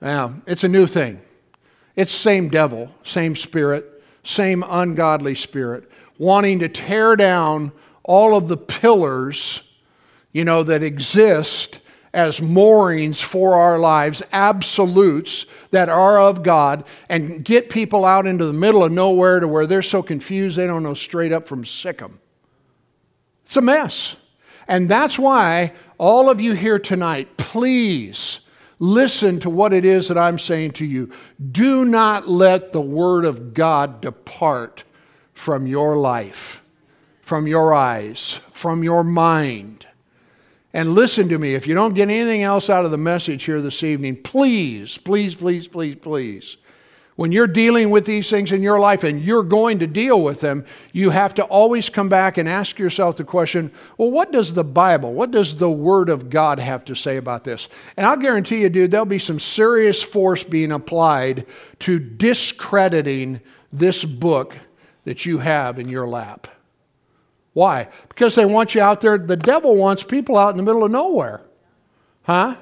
Yeah, 0.00 0.34
it's 0.46 0.64
a 0.64 0.68
new 0.68 0.86
thing. 0.86 1.20
It's 1.94 2.12
same 2.12 2.48
devil, 2.48 2.94
same 3.04 3.34
spirit, 3.34 4.02
same 4.22 4.64
ungodly 4.68 5.34
spirit, 5.34 5.90
wanting 6.18 6.58
to 6.58 6.68
tear 6.68 7.16
down 7.16 7.72
all 8.04 8.36
of 8.36 8.48
the 8.48 8.56
pillars, 8.56 9.62
you 10.32 10.44
know, 10.44 10.62
that 10.62 10.82
exist 10.82 11.80
as 12.12 12.40
moorings 12.40 13.20
for 13.20 13.54
our 13.54 13.78
lives, 13.78 14.22
absolutes 14.32 15.44
that 15.70 15.88
are 15.88 16.18
of 16.18 16.42
God, 16.42 16.84
and 17.08 17.44
get 17.44 17.68
people 17.68 18.04
out 18.04 18.26
into 18.26 18.46
the 18.46 18.52
middle 18.52 18.82
of 18.82 18.90
nowhere 18.90 19.40
to 19.40 19.46
where 19.46 19.66
they're 19.66 19.82
so 19.82 20.02
confused 20.02 20.56
they 20.56 20.66
don't 20.66 20.82
know 20.82 20.94
straight 20.94 21.32
up 21.32 21.46
from 21.46 21.62
sickum. 21.62 22.12
It's 23.44 23.56
a 23.56 23.60
mess. 23.60 24.16
And 24.66 24.88
that's 24.88 25.18
why 25.18 25.72
all 25.98 26.30
of 26.30 26.40
you 26.40 26.52
here 26.54 26.78
tonight, 26.78 27.36
please 27.36 28.40
listen 28.78 29.40
to 29.40 29.50
what 29.50 29.72
it 29.72 29.84
is 29.84 30.08
that 30.08 30.18
I'm 30.18 30.38
saying 30.38 30.72
to 30.72 30.84
you. 30.84 31.10
Do 31.52 31.84
not 31.84 32.28
let 32.28 32.72
the 32.72 32.80
Word 32.80 33.24
of 33.24 33.54
God 33.54 34.00
depart 34.00 34.84
from 35.32 35.66
your 35.66 35.96
life, 35.96 36.62
from 37.22 37.46
your 37.46 37.74
eyes, 37.74 38.40
from 38.50 38.82
your 38.82 39.04
mind. 39.04 39.86
And 40.72 40.94
listen 40.94 41.28
to 41.30 41.38
me, 41.38 41.54
if 41.54 41.66
you 41.66 41.74
don't 41.74 41.94
get 41.94 42.10
anything 42.10 42.42
else 42.42 42.68
out 42.68 42.84
of 42.84 42.90
the 42.90 42.98
message 42.98 43.44
here 43.44 43.62
this 43.62 43.82
evening, 43.82 44.22
please, 44.22 44.98
please, 44.98 45.34
please, 45.34 45.68
please, 45.68 45.96
please 45.96 46.56
when 47.16 47.32
you're 47.32 47.46
dealing 47.46 47.90
with 47.90 48.04
these 48.04 48.28
things 48.28 48.52
in 48.52 48.62
your 48.62 48.78
life 48.78 49.02
and 49.02 49.22
you're 49.22 49.42
going 49.42 49.78
to 49.78 49.86
deal 49.86 50.20
with 50.20 50.40
them, 50.40 50.66
you 50.92 51.10
have 51.10 51.34
to 51.34 51.44
always 51.44 51.88
come 51.88 52.10
back 52.10 52.36
and 52.36 52.46
ask 52.46 52.78
yourself 52.78 53.16
the 53.16 53.24
question 53.24 53.72
well, 53.96 54.10
what 54.10 54.30
does 54.32 54.52
the 54.52 54.64
Bible, 54.64 55.12
what 55.14 55.30
does 55.30 55.56
the 55.56 55.70
Word 55.70 56.10
of 56.10 56.28
God 56.30 56.58
have 56.58 56.84
to 56.84 56.94
say 56.94 57.16
about 57.16 57.44
this? 57.44 57.68
And 57.96 58.06
I'll 58.06 58.18
guarantee 58.18 58.60
you, 58.60 58.68
dude, 58.68 58.90
there'll 58.90 59.06
be 59.06 59.18
some 59.18 59.40
serious 59.40 60.02
force 60.02 60.44
being 60.44 60.70
applied 60.70 61.46
to 61.80 61.98
discrediting 61.98 63.40
this 63.72 64.04
book 64.04 64.56
that 65.04 65.24
you 65.24 65.38
have 65.38 65.78
in 65.78 65.88
your 65.88 66.06
lap. 66.06 66.48
Why? 67.54 67.88
Because 68.10 68.34
they 68.34 68.44
want 68.44 68.74
you 68.74 68.82
out 68.82 69.00
there. 69.00 69.16
The 69.16 69.36
devil 69.36 69.74
wants 69.74 70.02
people 70.02 70.36
out 70.36 70.50
in 70.50 70.58
the 70.58 70.62
middle 70.62 70.84
of 70.84 70.90
nowhere. 70.90 71.40
Huh? 72.24 72.56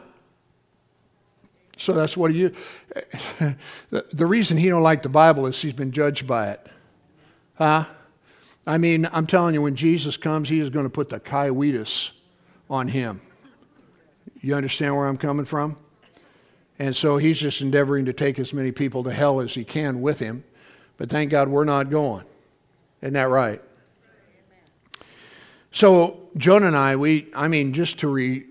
So 1.85 1.92
that's 1.92 2.16
what 2.16 2.31
he. 2.31 2.51
the, 3.38 3.57
the 3.90 4.25
reason 4.27 4.57
he 4.57 4.70
don't 4.70 4.83
like 4.83 5.03
the 5.03 5.11
Bible 5.11 5.47
is 5.47 5.61
he's 5.61 5.75
been 5.75 5.92
judged 5.92 6.27
by 6.27 6.53
it. 6.53 6.66
Huh? 7.57 7.85
I 8.66 8.79
mean, 8.79 9.07
I'm 9.12 9.27
telling 9.27 9.53
you, 9.53 9.61
when 9.61 9.77
Jesus 9.77 10.16
comes, 10.16 10.49
he 10.49 10.61
is 10.61 10.70
going 10.70 10.87
to 10.87 10.90
put 10.90 11.11
the 11.11 11.20
quietus 11.20 12.12
on 12.70 12.88
him. 12.88 13.20
You 14.40 14.55
understand 14.55 14.97
where 14.97 15.07
I'm 15.07 15.18
coming 15.18 15.44
from? 15.44 15.77
And 16.79 16.97
so 16.97 17.18
he's 17.18 17.38
just 17.38 17.61
endeavoring 17.61 18.07
to 18.07 18.14
take 18.14 18.38
as 18.38 18.55
many 18.55 18.73
people 18.73 19.05
to 19.05 19.12
hell 19.12 19.42
as 19.42 19.53
he 19.53 19.62
can 19.62 20.01
with 20.01 20.18
him. 20.18 20.42
But 20.97 21.11
thank 21.11 21.31
God 21.31 21.49
we're 21.49 21.64
not 21.64 21.90
going. 21.90 22.25
Isn't 23.03 23.12
that 23.12 23.29
right? 23.29 23.61
So 25.70 26.24
Joan 26.37 26.64
and 26.64 26.77
I, 26.77 26.97
we, 26.97 27.29
I 27.35 27.47
mean, 27.47 27.73
just 27.73 28.01
to 28.01 28.09
re, 28.09 28.44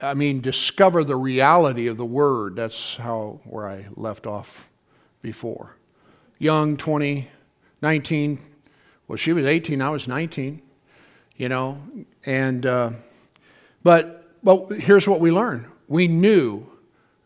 I 0.00 0.14
mean, 0.14 0.40
discover 0.40 1.04
the 1.04 1.16
reality 1.16 1.86
of 1.86 1.98
the 1.98 2.06
word. 2.06 2.56
That's 2.56 2.96
how 2.96 3.40
where 3.44 3.68
I 3.68 3.86
left 3.94 4.26
off 4.26 4.68
before. 5.20 5.76
Young, 6.38 6.76
20, 6.76 7.28
19. 7.82 8.38
Well, 9.06 9.16
she 9.16 9.32
was 9.34 9.44
18. 9.44 9.82
I 9.82 9.90
was 9.90 10.08
19. 10.08 10.62
You 11.36 11.50
know, 11.50 11.82
and 12.24 12.64
uh, 12.64 12.90
but 13.82 14.26
but 14.42 14.70
here's 14.70 15.06
what 15.06 15.20
we 15.20 15.30
learned. 15.30 15.66
We 15.86 16.08
knew 16.08 16.66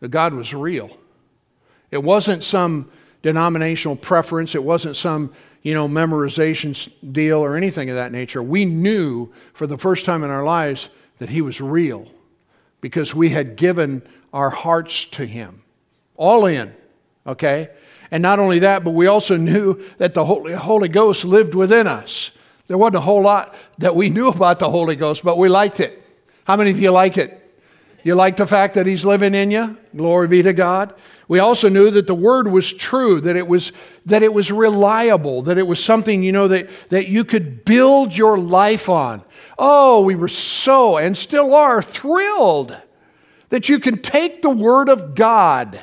that 0.01 0.09
God 0.09 0.33
was 0.33 0.53
real. 0.53 0.97
It 1.91 2.03
wasn't 2.03 2.43
some 2.43 2.91
denominational 3.21 3.95
preference. 3.95 4.55
It 4.55 4.63
wasn't 4.63 4.95
some 4.95 5.33
you 5.61 5.73
know, 5.73 5.87
memorization 5.87 6.91
deal 7.11 7.39
or 7.39 7.55
anything 7.55 7.89
of 7.89 7.95
that 7.95 8.11
nature. 8.11 8.41
We 8.41 8.65
knew 8.65 9.31
for 9.53 9.67
the 9.67 9.77
first 9.77 10.05
time 10.05 10.23
in 10.23 10.29
our 10.29 10.43
lives 10.43 10.89
that 11.19 11.29
He 11.29 11.41
was 11.41 11.61
real 11.61 12.07
because 12.81 13.13
we 13.13 13.29
had 13.29 13.55
given 13.55 14.01
our 14.33 14.49
hearts 14.49 15.05
to 15.05 15.25
Him. 15.25 15.61
All 16.15 16.45
in, 16.45 16.73
okay? 17.27 17.69
And 18.09 18.23
not 18.23 18.39
only 18.39 18.59
that, 18.59 18.83
but 18.83 18.91
we 18.91 19.07
also 19.07 19.37
knew 19.37 19.81
that 19.97 20.13
the 20.13 20.25
Holy, 20.25 20.53
Holy 20.53 20.89
Ghost 20.89 21.23
lived 21.23 21.53
within 21.53 21.87
us. 21.87 22.31
There 22.67 22.77
wasn't 22.77 22.97
a 22.97 23.01
whole 23.01 23.21
lot 23.21 23.55
that 23.77 23.95
we 23.95 24.09
knew 24.09 24.29
about 24.29 24.59
the 24.59 24.69
Holy 24.69 24.95
Ghost, 24.95 25.23
but 25.23 25.37
we 25.37 25.47
liked 25.47 25.79
it. 25.79 26.03
How 26.45 26.55
many 26.55 26.71
of 26.71 26.79
you 26.79 26.91
like 26.91 27.17
it? 27.17 27.37
You 28.03 28.15
like 28.15 28.37
the 28.37 28.47
fact 28.47 28.73
that 28.75 28.87
He's 28.87 29.05
living 29.05 29.35
in 29.35 29.51
you? 29.51 29.77
Glory 29.95 30.27
be 30.27 30.41
to 30.41 30.53
God. 30.53 30.95
We 31.31 31.39
also 31.39 31.69
knew 31.69 31.89
that 31.91 32.07
the 32.07 32.13
word 32.13 32.49
was 32.49 32.73
true, 32.73 33.21
that 33.21 33.37
it 33.37 33.47
was, 33.47 33.71
that 34.05 34.21
it 34.21 34.33
was 34.33 34.51
reliable, 34.51 35.43
that 35.43 35.57
it 35.57 35.65
was 35.65 35.81
something, 35.81 36.23
you 36.23 36.33
know, 36.33 36.49
that, 36.49 36.67
that 36.89 37.07
you 37.07 37.23
could 37.23 37.63
build 37.63 38.13
your 38.13 38.37
life 38.37 38.89
on. 38.89 39.23
Oh, 39.57 40.01
we 40.01 40.13
were 40.13 40.27
so 40.27 40.97
and 40.97 41.17
still 41.17 41.55
are 41.55 41.81
thrilled 41.81 42.75
that 43.47 43.69
you 43.69 43.79
can 43.79 44.01
take 44.01 44.41
the 44.41 44.49
word 44.49 44.89
of 44.89 45.15
God 45.15 45.81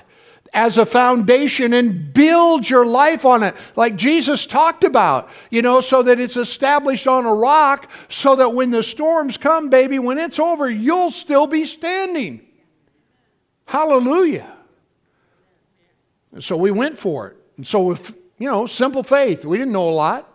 as 0.53 0.77
a 0.77 0.85
foundation 0.85 1.73
and 1.73 2.13
build 2.13 2.69
your 2.69 2.85
life 2.85 3.25
on 3.25 3.43
it, 3.43 3.55
like 3.75 3.97
Jesus 3.97 4.45
talked 4.45 4.85
about, 4.85 5.31
you 5.51 5.63
know, 5.63 5.81
so 5.81 6.03
that 6.03 6.21
it's 6.21 6.37
established 6.37 7.07
on 7.07 7.25
a 7.25 7.35
rock, 7.35 7.91
so 8.11 8.37
that 8.37 8.53
when 8.53 8.71
the 8.71 8.83
storms 8.83 9.39
come, 9.39 9.71
baby, 9.71 9.99
when 9.99 10.19
it's 10.19 10.39
over, 10.39 10.69
you'll 10.69 11.11
still 11.11 11.47
be 11.47 11.65
standing. 11.65 12.47
Hallelujah. 13.65 14.58
And 16.33 16.43
so 16.43 16.57
we 16.57 16.71
went 16.71 16.99
for 16.99 17.29
it. 17.29 17.37
And 17.57 17.67
so, 17.67 17.83
with, 17.83 18.17
you 18.39 18.49
know, 18.49 18.67
simple 18.67 19.03
faith, 19.03 19.45
we 19.45 19.59
didn't 19.59 19.73
know 19.73 19.89
a 19.89 19.91
lot. 19.91 20.33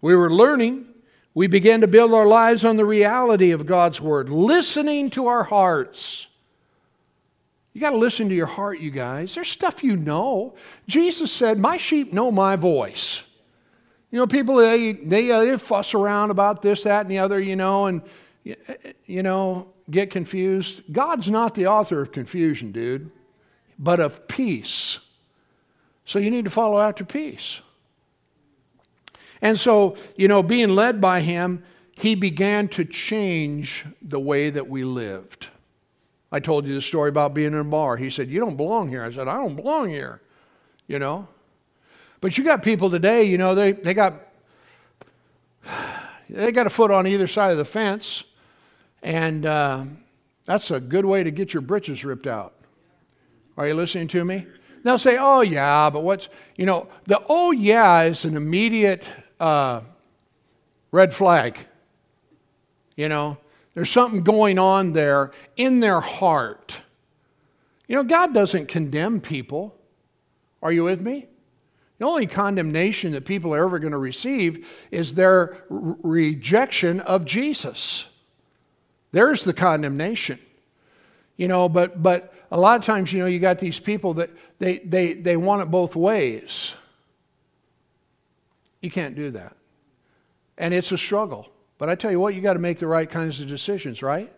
We 0.00 0.14
were 0.14 0.30
learning. 0.30 0.86
We 1.34 1.46
began 1.46 1.80
to 1.82 1.86
build 1.86 2.12
our 2.12 2.26
lives 2.26 2.64
on 2.64 2.76
the 2.76 2.84
reality 2.84 3.52
of 3.52 3.66
God's 3.66 4.00
Word, 4.00 4.28
listening 4.28 5.10
to 5.10 5.26
our 5.26 5.44
hearts. 5.44 6.26
You 7.72 7.80
got 7.80 7.90
to 7.90 7.96
listen 7.96 8.28
to 8.28 8.34
your 8.34 8.46
heart, 8.46 8.80
you 8.80 8.90
guys. 8.90 9.36
There's 9.36 9.48
stuff 9.48 9.84
you 9.84 9.96
know. 9.96 10.54
Jesus 10.88 11.32
said, 11.32 11.58
My 11.58 11.76
sheep 11.76 12.12
know 12.12 12.32
my 12.32 12.56
voice. 12.56 13.22
You 14.10 14.18
know, 14.18 14.26
people, 14.26 14.56
they, 14.56 14.92
they, 14.92 15.30
uh, 15.30 15.44
they 15.44 15.56
fuss 15.56 15.94
around 15.94 16.30
about 16.30 16.62
this, 16.62 16.82
that, 16.82 17.02
and 17.02 17.10
the 17.10 17.18
other, 17.18 17.38
you 17.38 17.54
know, 17.54 17.86
and, 17.86 18.02
you 19.06 19.22
know, 19.22 19.72
get 19.88 20.10
confused. 20.10 20.82
God's 20.90 21.30
not 21.30 21.54
the 21.54 21.68
author 21.68 22.00
of 22.00 22.10
confusion, 22.10 22.72
dude, 22.72 23.10
but 23.78 24.00
of 24.00 24.26
peace. 24.26 24.98
So 26.10 26.18
you 26.18 26.28
need 26.28 26.44
to 26.46 26.50
follow 26.50 26.80
after 26.80 27.04
peace. 27.04 27.60
And 29.40 29.60
so, 29.60 29.96
you 30.16 30.26
know, 30.26 30.42
being 30.42 30.70
led 30.70 31.00
by 31.00 31.20
him, 31.20 31.62
he 31.92 32.16
began 32.16 32.66
to 32.70 32.84
change 32.84 33.86
the 34.02 34.18
way 34.18 34.50
that 34.50 34.68
we 34.68 34.82
lived. 34.82 35.50
I 36.32 36.40
told 36.40 36.66
you 36.66 36.74
the 36.74 36.80
story 36.80 37.10
about 37.10 37.32
being 37.32 37.52
in 37.52 37.58
a 37.58 37.62
bar. 37.62 37.96
He 37.96 38.10
said, 38.10 38.28
You 38.28 38.40
don't 38.40 38.56
belong 38.56 38.88
here. 38.88 39.04
I 39.04 39.12
said, 39.12 39.28
I 39.28 39.36
don't 39.36 39.54
belong 39.54 39.88
here, 39.88 40.20
you 40.88 40.98
know. 40.98 41.28
But 42.20 42.36
you 42.36 42.42
got 42.42 42.64
people 42.64 42.90
today, 42.90 43.22
you 43.22 43.38
know, 43.38 43.54
they, 43.54 43.70
they 43.70 43.94
got 43.94 44.14
they 46.28 46.50
got 46.50 46.66
a 46.66 46.70
foot 46.70 46.90
on 46.90 47.06
either 47.06 47.28
side 47.28 47.52
of 47.52 47.56
the 47.56 47.64
fence, 47.64 48.24
and 49.00 49.46
uh, 49.46 49.84
that's 50.44 50.72
a 50.72 50.80
good 50.80 51.04
way 51.04 51.22
to 51.22 51.30
get 51.30 51.54
your 51.54 51.60
britches 51.60 52.04
ripped 52.04 52.26
out. 52.26 52.54
Are 53.56 53.68
you 53.68 53.74
listening 53.74 54.08
to 54.08 54.24
me? 54.24 54.48
They'll 54.82 54.98
say, 54.98 55.18
oh, 55.20 55.42
yeah, 55.42 55.90
but 55.90 56.02
what's, 56.02 56.28
you 56.56 56.66
know, 56.66 56.88
the 57.04 57.22
oh, 57.28 57.52
yeah 57.52 58.02
is 58.02 58.24
an 58.24 58.36
immediate 58.36 59.06
uh, 59.38 59.82
red 60.90 61.14
flag. 61.14 61.58
You 62.96 63.08
know, 63.08 63.38
there's 63.74 63.90
something 63.90 64.22
going 64.22 64.58
on 64.58 64.92
there 64.92 65.32
in 65.56 65.80
their 65.80 66.00
heart. 66.00 66.82
You 67.86 67.96
know, 67.96 68.04
God 68.04 68.32
doesn't 68.32 68.68
condemn 68.68 69.20
people. 69.20 69.76
Are 70.62 70.72
you 70.72 70.84
with 70.84 71.00
me? 71.00 71.26
The 71.98 72.06
only 72.06 72.26
condemnation 72.26 73.12
that 73.12 73.26
people 73.26 73.54
are 73.54 73.64
ever 73.64 73.78
going 73.78 73.92
to 73.92 73.98
receive 73.98 74.86
is 74.90 75.14
their 75.14 75.58
rejection 75.68 77.00
of 77.00 77.26
Jesus. 77.26 78.08
There's 79.12 79.44
the 79.44 79.52
condemnation. 79.52 80.38
You 81.36 81.48
know, 81.48 81.68
but 81.68 82.02
but 82.02 82.34
a 82.50 82.58
lot 82.58 82.78
of 82.78 82.84
times, 82.84 83.12
you 83.12 83.18
know, 83.20 83.26
you 83.26 83.38
got 83.38 83.58
these 83.58 83.78
people 83.78 84.14
that 84.14 84.30
they, 84.60 84.78
they, 84.78 85.14
they 85.14 85.36
want 85.36 85.62
it 85.62 85.70
both 85.70 85.96
ways. 85.96 86.74
You 88.80 88.90
can't 88.90 89.16
do 89.16 89.30
that. 89.32 89.56
And 90.56 90.72
it's 90.72 90.92
a 90.92 90.98
struggle. 90.98 91.50
But 91.78 91.88
I 91.88 91.94
tell 91.94 92.10
you 92.10 92.20
what, 92.20 92.34
you 92.34 92.42
got 92.42 92.52
to 92.52 92.58
make 92.58 92.78
the 92.78 92.86
right 92.86 93.08
kinds 93.08 93.40
of 93.40 93.48
decisions, 93.48 94.02
right? 94.02 94.32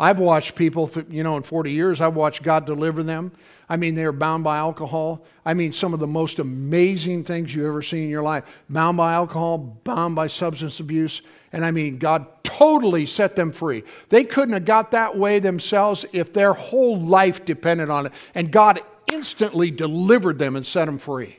I've 0.00 0.18
watched 0.18 0.56
people, 0.56 0.90
you 1.08 1.22
know, 1.22 1.36
in 1.36 1.42
40 1.42 1.70
years, 1.70 2.00
I've 2.00 2.14
watched 2.14 2.42
God 2.42 2.66
deliver 2.66 3.02
them. 3.02 3.32
I 3.68 3.76
mean, 3.76 3.94
they're 3.94 4.12
bound 4.12 4.44
by 4.44 4.58
alcohol. 4.58 5.24
I 5.46 5.54
mean, 5.54 5.72
some 5.72 5.94
of 5.94 6.00
the 6.00 6.06
most 6.06 6.38
amazing 6.38 7.24
things 7.24 7.54
you've 7.54 7.66
ever 7.66 7.82
seen 7.82 8.04
in 8.04 8.10
your 8.10 8.22
life 8.22 8.44
bound 8.68 8.96
by 8.96 9.12
alcohol, 9.12 9.58
bound 9.58 10.14
by 10.14 10.26
substance 10.26 10.80
abuse. 10.80 11.22
And 11.52 11.64
I 11.64 11.70
mean, 11.70 11.98
God 11.98 12.26
totally 12.42 13.06
set 13.06 13.36
them 13.36 13.52
free. 13.52 13.82
They 14.08 14.24
couldn't 14.24 14.54
have 14.54 14.64
got 14.64 14.90
that 14.90 15.16
way 15.16 15.38
themselves 15.38 16.04
if 16.12 16.32
their 16.32 16.52
whole 16.52 17.00
life 17.00 17.44
depended 17.44 17.88
on 17.88 18.06
it. 18.06 18.12
And 18.34 18.50
God 18.50 18.80
instantly 19.06 19.70
delivered 19.70 20.38
them 20.38 20.56
and 20.56 20.66
set 20.66 20.84
them 20.86 20.98
free. 20.98 21.38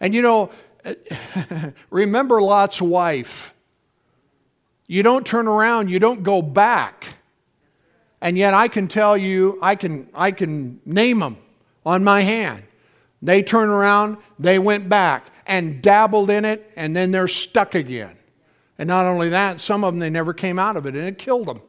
And 0.00 0.14
you 0.14 0.22
know, 0.22 0.50
remember 1.90 2.42
Lot's 2.42 2.82
wife. 2.82 3.53
You 4.86 5.02
don't 5.02 5.26
turn 5.26 5.46
around, 5.46 5.90
you 5.90 5.98
don't 5.98 6.22
go 6.22 6.42
back. 6.42 7.08
And 8.20 8.38
yet 8.38 8.54
I 8.54 8.68
can 8.68 8.88
tell 8.88 9.16
you, 9.16 9.58
I 9.60 9.74
can, 9.74 10.08
I 10.14 10.30
can 10.30 10.80
name 10.84 11.18
them 11.18 11.36
on 11.84 12.04
my 12.04 12.22
hand. 12.22 12.62
They 13.22 13.42
turn 13.42 13.68
around, 13.68 14.18
they 14.38 14.58
went 14.58 14.88
back 14.88 15.26
and 15.46 15.82
dabbled 15.82 16.30
in 16.30 16.44
it, 16.44 16.70
and 16.76 16.94
then 16.94 17.10
they're 17.10 17.28
stuck 17.28 17.74
again. 17.74 18.16
And 18.78 18.88
not 18.88 19.06
only 19.06 19.30
that, 19.30 19.60
some 19.60 19.84
of 19.84 19.92
them, 19.92 19.98
they 19.98 20.10
never 20.10 20.34
came 20.34 20.58
out 20.58 20.76
of 20.76 20.86
it, 20.86 20.94
and 20.94 21.06
it 21.06 21.18
killed 21.18 21.46
them, 21.46 21.60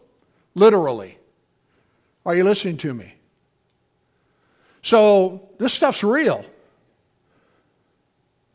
literally. 0.54 1.18
Are 2.26 2.36
you 2.36 2.44
listening 2.44 2.78
to 2.78 2.94
me? 2.94 3.14
So, 4.82 5.50
this 5.58 5.74
stuff's 5.74 6.04
real. 6.04 6.46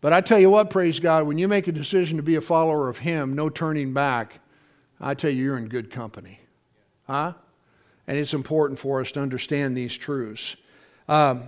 But 0.00 0.12
I 0.12 0.20
tell 0.20 0.38
you 0.38 0.50
what, 0.50 0.70
praise 0.70 1.00
God, 1.00 1.26
when 1.26 1.38
you 1.38 1.48
make 1.48 1.68
a 1.68 1.72
decision 1.72 2.16
to 2.16 2.22
be 2.22 2.36
a 2.36 2.40
follower 2.40 2.88
of 2.88 2.98
Him, 2.98 3.34
no 3.34 3.50
turning 3.50 3.92
back, 3.92 4.40
I 5.00 5.14
tell 5.14 5.30
you, 5.30 5.44
you're 5.44 5.58
in 5.58 5.68
good 5.68 5.90
company. 5.90 6.40
Huh? 7.06 7.32
And 8.06 8.18
it's 8.18 8.34
important 8.34 8.78
for 8.78 9.00
us 9.00 9.12
to 9.12 9.20
understand 9.20 9.76
these 9.76 9.96
truths 9.96 10.56
um, 11.08 11.44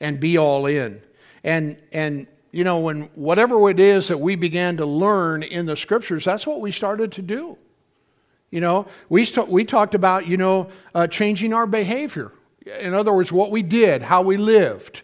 and 0.00 0.20
be 0.20 0.36
all 0.36 0.66
in. 0.66 1.00
And, 1.44 1.78
and, 1.92 2.26
you 2.52 2.64
know, 2.64 2.80
when 2.80 3.02
whatever 3.14 3.70
it 3.70 3.80
is 3.80 4.08
that 4.08 4.18
we 4.18 4.36
began 4.36 4.76
to 4.78 4.86
learn 4.86 5.42
in 5.42 5.66
the 5.66 5.76
scriptures, 5.76 6.24
that's 6.24 6.46
what 6.46 6.60
we 6.60 6.72
started 6.72 7.12
to 7.12 7.22
do. 7.22 7.56
You 8.50 8.60
know, 8.60 8.86
we, 9.08 9.24
st- 9.24 9.48
we 9.48 9.64
talked 9.64 9.94
about, 9.94 10.26
you 10.26 10.36
know, 10.36 10.70
uh, 10.94 11.06
changing 11.06 11.52
our 11.52 11.66
behavior. 11.66 12.32
In 12.80 12.94
other 12.94 13.12
words, 13.12 13.30
what 13.30 13.50
we 13.50 13.62
did, 13.62 14.02
how 14.02 14.22
we 14.22 14.36
lived. 14.36 15.02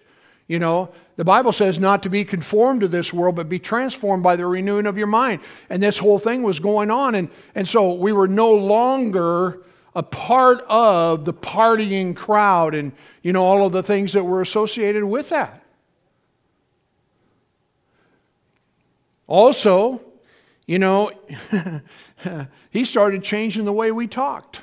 You 0.49 0.59
know, 0.59 0.91
the 1.17 1.25
Bible 1.25 1.53
says 1.53 1.79
not 1.79 2.03
to 2.05 2.09
be 2.09 2.25
conformed 2.25 2.81
to 2.81 2.89
this 2.89 3.13
world, 3.13 3.37
but 3.37 3.49
be 3.49 3.59
transformed 3.59 4.23
by 4.23 4.37
the 4.37 4.47
renewing 4.47 4.87
of 4.87 4.97
your 4.97 5.07
mind. 5.07 5.41
And 5.69 5.83
this 5.83 5.99
whole 5.99 6.19
thing 6.19 6.43
was 6.43 6.59
going 6.59 6.91
on. 6.91 7.15
And, 7.15 7.29
and 7.55 7.69
so 7.69 7.93
we 7.95 8.13
were 8.13 8.29
no 8.29 8.53
longer 8.53 9.63
a 9.95 10.03
part 10.03 10.61
of 10.69 11.27
the 11.27 11.35
partying 11.35 12.17
crowd 12.17 12.75
and, 12.75 12.93
you 13.23 13.33
know, 13.33 13.45
all 13.45 13.67
of 13.67 13.73
the 13.73 13.83
things 13.83 14.15
that 14.15 14.25
were 14.25 14.41
associated 14.41 15.05
with 15.05 15.29
that. 15.29 15.63
Also, 19.27 20.01
you 20.67 20.79
know, 20.79 21.11
he 22.71 22.85
started 22.85 23.23
changing 23.23 23.65
the 23.65 23.73
way 23.73 23.93
we 23.93 24.07
talked, 24.07 24.63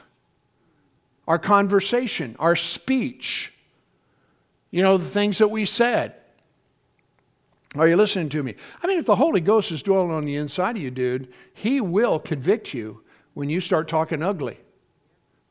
our 1.28 1.40
conversation, 1.40 2.36
our 2.40 2.56
speech, 2.56 3.54
you 4.72 4.82
know, 4.82 4.98
the 4.98 5.06
things 5.06 5.38
that 5.38 5.50
we 5.50 5.66
said. 5.66 6.16
Are 7.76 7.88
you 7.88 7.98
listening 7.98 8.30
to 8.30 8.42
me? 8.42 8.56
I 8.82 8.88
mean, 8.88 8.98
if 8.98 9.06
the 9.06 9.16
Holy 9.16 9.42
Ghost 9.42 9.72
is 9.72 9.84
dwelling 9.84 10.12
on 10.12 10.26
the 10.26 10.36
inside 10.36 10.76
of 10.78 10.82
you, 10.82 10.90
dude, 10.90 11.32
He 11.54 11.80
will 11.82 12.20
convict 12.20 12.74
you 12.74 13.04
when 13.34 13.50
you 13.50 13.62
start 13.62 13.88
talking 13.88 14.24
ugly. 14.24 14.60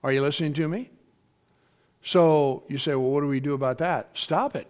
Are 0.03 0.13
you 0.13 0.23
listening 0.23 0.53
to 0.55 0.69
me? 0.69 0.91
So 2.03 2.65
you 2.69 2.79
say, 2.79 2.93
well, 2.93 3.11
what 3.11 3.21
do 3.21 3.29
we 3.29 3.41
do 3.41 3.55
about 3.55 3.79
that? 3.79 4.11
Stop 4.15 4.57
it. 4.57 4.67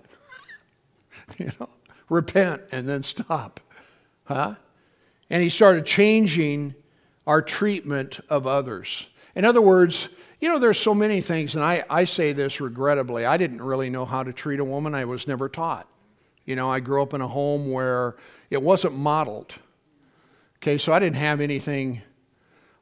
you 1.39 1.51
know, 1.59 1.69
repent 2.09 2.63
and 2.71 2.89
then 2.89 3.03
stop. 3.03 3.61
Huh? 4.25 4.57
And 5.31 5.43
he 5.43 5.49
started 5.49 5.87
changing 5.87 6.75
our 7.27 7.43
treatment 7.43 8.21
of 8.29 8.47
others. 8.47 9.09
In 9.35 9.45
other 9.45 9.61
words, 9.61 10.09
you 10.41 10.49
know, 10.49 10.59
there's 10.59 10.79
so 10.79 10.95
many 10.95 11.21
things, 11.21 11.55
and 11.55 11.65
I, 11.65 11.85
I 11.91 12.05
say 12.05 12.33
this 12.33 12.61
regrettably. 12.61 13.27
I 13.27 13.37
didn't 13.37 13.63
really 13.63 13.91
know 13.91 14.05
how 14.05 14.23
to 14.23 14.33
treat 14.33 14.61
a 14.61 14.65
woman, 14.65 14.95
I 14.95 15.05
was 15.05 15.27
never 15.27 15.49
taught. 15.49 15.89
You 16.49 16.57
know, 16.57 16.71
I 16.71 16.81
grew 16.81 17.03
up 17.03 17.13
in 17.13 17.21
a 17.21 17.29
home 17.29 17.71
where 17.71 18.17
it 18.49 18.63
wasn't 18.63 18.95
modeled. 18.95 19.55
Okay, 20.57 20.79
so 20.79 20.95
I 20.95 20.99
didn't 20.99 21.17
have 21.17 21.43
anything. 21.43 22.01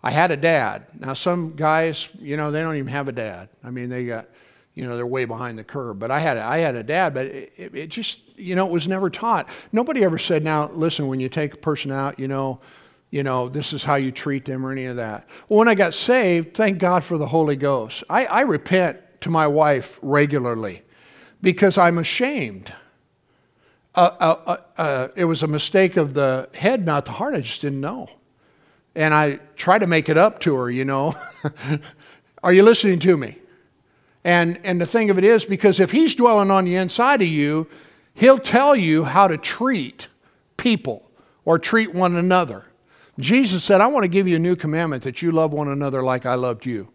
I 0.04 0.12
had 0.12 0.30
a 0.30 0.36
dad. 0.36 0.86
Now, 0.96 1.14
some 1.14 1.56
guys, 1.56 2.08
you 2.20 2.36
know, 2.36 2.52
they 2.52 2.60
don't 2.60 2.76
even 2.76 2.92
have 2.92 3.08
a 3.08 3.12
dad. 3.12 3.48
I 3.64 3.70
mean, 3.70 3.88
they 3.88 4.06
got, 4.06 4.28
you 4.74 4.86
know, 4.86 4.94
they're 4.94 5.04
way 5.04 5.24
behind 5.24 5.58
the 5.58 5.64
curve. 5.64 5.98
But 5.98 6.12
I 6.12 6.20
had, 6.20 6.36
a, 6.36 6.44
I 6.44 6.58
had 6.58 6.76
a 6.76 6.84
dad, 6.84 7.12
but 7.12 7.26
it, 7.26 7.52
it, 7.56 7.74
it 7.74 7.86
just, 7.88 8.20
you 8.38 8.54
know, 8.54 8.64
it 8.66 8.70
was 8.70 8.86
never 8.86 9.10
taught. 9.10 9.48
Nobody 9.72 10.04
ever 10.04 10.16
said, 10.16 10.44
now, 10.44 10.70
listen, 10.70 11.08
when 11.08 11.18
you 11.18 11.28
take 11.28 11.54
a 11.54 11.58
person 11.58 11.90
out, 11.90 12.20
you 12.20 12.28
know, 12.28 12.60
you 13.10 13.24
know, 13.24 13.48
this 13.48 13.72
is 13.72 13.82
how 13.82 13.96
you 13.96 14.12
treat 14.12 14.44
them 14.44 14.64
or 14.64 14.70
any 14.70 14.84
of 14.84 14.94
that. 14.94 15.28
Well, 15.48 15.58
when 15.58 15.66
I 15.66 15.74
got 15.74 15.92
saved, 15.92 16.56
thank 16.56 16.78
God 16.78 17.02
for 17.02 17.18
the 17.18 17.26
Holy 17.26 17.56
Ghost. 17.56 18.04
I, 18.08 18.26
I 18.26 18.40
repent 18.42 19.00
to 19.22 19.30
my 19.30 19.48
wife 19.48 19.98
regularly 20.02 20.82
because 21.42 21.76
I'm 21.76 21.98
ashamed 21.98 22.72
uh, 23.96 24.10
uh, 24.20 24.36
uh, 24.46 24.56
uh, 24.80 25.08
it 25.16 25.24
was 25.24 25.42
a 25.42 25.46
mistake 25.46 25.96
of 25.96 26.14
the 26.14 26.48
head, 26.54 26.84
not 26.84 27.06
the 27.06 27.12
heart. 27.12 27.34
I 27.34 27.40
just 27.40 27.62
didn't 27.62 27.80
know. 27.80 28.10
And 28.94 29.14
I 29.14 29.40
try 29.56 29.78
to 29.78 29.86
make 29.86 30.08
it 30.08 30.16
up 30.16 30.38
to 30.40 30.54
her, 30.54 30.70
you 30.70 30.84
know. 30.84 31.14
Are 32.42 32.52
you 32.52 32.62
listening 32.62 32.98
to 33.00 33.16
me? 33.16 33.36
And, 34.22 34.60
and 34.64 34.80
the 34.80 34.86
thing 34.86 35.10
of 35.10 35.18
it 35.18 35.24
is, 35.24 35.44
because 35.44 35.80
if 35.80 35.92
he's 35.92 36.14
dwelling 36.14 36.50
on 36.50 36.64
the 36.64 36.76
inside 36.76 37.22
of 37.22 37.28
you, 37.28 37.68
he'll 38.14 38.38
tell 38.38 38.76
you 38.76 39.04
how 39.04 39.28
to 39.28 39.38
treat 39.38 40.08
people 40.56 41.08
or 41.44 41.58
treat 41.58 41.94
one 41.94 42.16
another. 42.16 42.64
Jesus 43.18 43.64
said, 43.64 43.80
I 43.80 43.86
want 43.86 44.04
to 44.04 44.08
give 44.08 44.28
you 44.28 44.36
a 44.36 44.40
new 44.40 44.56
commandment 44.56 45.04
that 45.04 45.22
you 45.22 45.32
love 45.32 45.52
one 45.52 45.68
another 45.68 46.02
like 46.02 46.26
I 46.26 46.34
loved 46.34 46.66
you. 46.66 46.88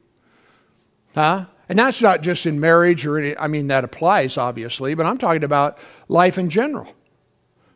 Huh? 1.16 1.46
And 1.72 1.80
that's 1.80 2.02
not 2.02 2.22
just 2.22 2.46
in 2.46 2.60
marriage 2.60 3.06
or 3.06 3.18
any, 3.18 3.38
I 3.38 3.48
mean, 3.48 3.68
that 3.68 3.86
applies 3.86 4.36
obviously, 4.36 4.94
but 4.94 5.06
I'm 5.06 5.18
talking 5.18 5.46
about 5.46 5.78
life 6.10 6.38
in 6.38 6.50
general. 6.50 6.94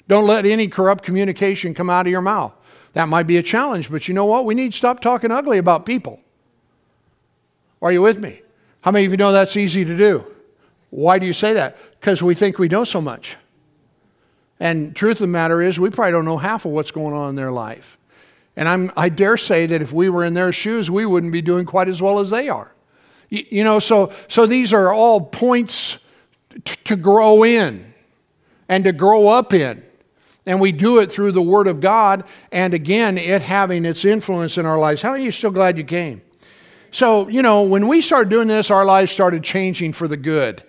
Don't 0.10 0.27
let 0.27 0.45
any 0.45 0.67
corrupt 0.67 1.01
communication 1.01 1.73
come 1.73 1.89
out 1.89 2.05
of 2.05 2.12
your 2.12 2.21
mouth. 2.21 2.53
That 2.91 3.08
might 3.08 3.23
be 3.23 3.38
a 3.38 3.41
challenge, 3.41 3.89
but 3.89 4.10
you 4.10 4.13
know 4.13 4.25
what? 4.25 4.43
We 4.43 4.53
need 4.53 4.73
to 4.73 4.77
stop 4.77 4.99
talking 4.99 5.31
ugly 5.31 5.60
about 5.60 5.86
people. 5.86 6.19
Are 7.81 7.89
you 7.89 8.01
with 8.01 8.19
me? 8.19 8.41
How 8.81 8.91
many 8.91 9.05
of 9.05 9.12
you 9.12 9.17
know 9.17 9.31
that's 9.31 9.55
easy 9.55 9.86
to 9.86 9.95
do? 9.95 10.27
Why 10.89 11.17
do 11.17 11.25
you 11.25 11.31
say 11.31 11.53
that? 11.53 11.77
Because 11.97 12.21
we 12.21 12.36
think 12.36 12.60
we 12.60 12.67
know 12.67 12.84
so 12.84 12.99
much. 12.99 13.38
And 14.60 14.93
truth 14.93 15.13
of 15.13 15.19
the 15.19 15.27
matter 15.27 15.62
is, 15.62 15.79
we 15.79 15.89
probably 15.89 16.12
don't 16.12 16.25
know 16.25 16.38
half 16.38 16.65
of 16.65 16.73
what's 16.73 16.91
going 16.91 17.15
on 17.15 17.29
in 17.29 17.36
their 17.38 17.53
life. 17.53 17.97
And 18.58 18.67
I'm, 18.67 18.91
I 18.97 19.08
dare 19.08 19.38
say 19.38 19.65
that 19.67 19.81
if 19.81 19.93
we 19.93 20.10
were 20.10 20.25
in 20.25 20.34
their 20.34 20.51
shoes, 20.51 20.91
we 20.91 21.05
wouldn't 21.05 21.31
be 21.31 21.41
doing 21.41 21.65
quite 21.65 21.88
as 21.88 22.01
well 22.01 22.19
as 22.19 22.29
they 22.29 22.49
are. 22.49 22.74
You 23.49 23.63
know, 23.63 23.79
so, 23.79 24.11
so 24.27 24.45
these 24.45 24.73
are 24.73 24.93
all 24.93 25.21
points 25.21 25.99
t- 26.63 26.75
to 26.85 26.95
grow 26.95 27.43
in 27.43 27.93
and 28.69 28.83
to 28.83 28.91
grow 28.91 29.27
up 29.27 29.53
in. 29.53 29.83
And 30.45 30.61
we 30.61 30.71
do 30.71 30.99
it 30.99 31.11
through 31.11 31.31
the 31.31 31.41
Word 31.41 31.67
of 31.67 31.81
God, 31.81 32.23
and 32.51 32.73
again, 32.73 33.17
it 33.17 33.41
having 33.41 33.83
its 33.83 34.05
influence 34.05 34.57
in 34.59 34.65
our 34.65 34.77
lives. 34.77 35.01
How 35.01 35.09
are 35.09 35.17
you 35.17 35.31
still 35.31 35.49
glad 35.49 35.77
you 35.77 35.83
came? 35.83 36.21
So, 36.91 37.27
you 37.27 37.41
know, 37.41 37.63
when 37.63 37.87
we 37.87 38.01
started 38.01 38.29
doing 38.29 38.47
this, 38.47 38.69
our 38.69 38.85
lives 38.85 39.11
started 39.11 39.43
changing 39.43 39.93
for 39.93 40.07
the 40.07 40.17
good. 40.17 40.63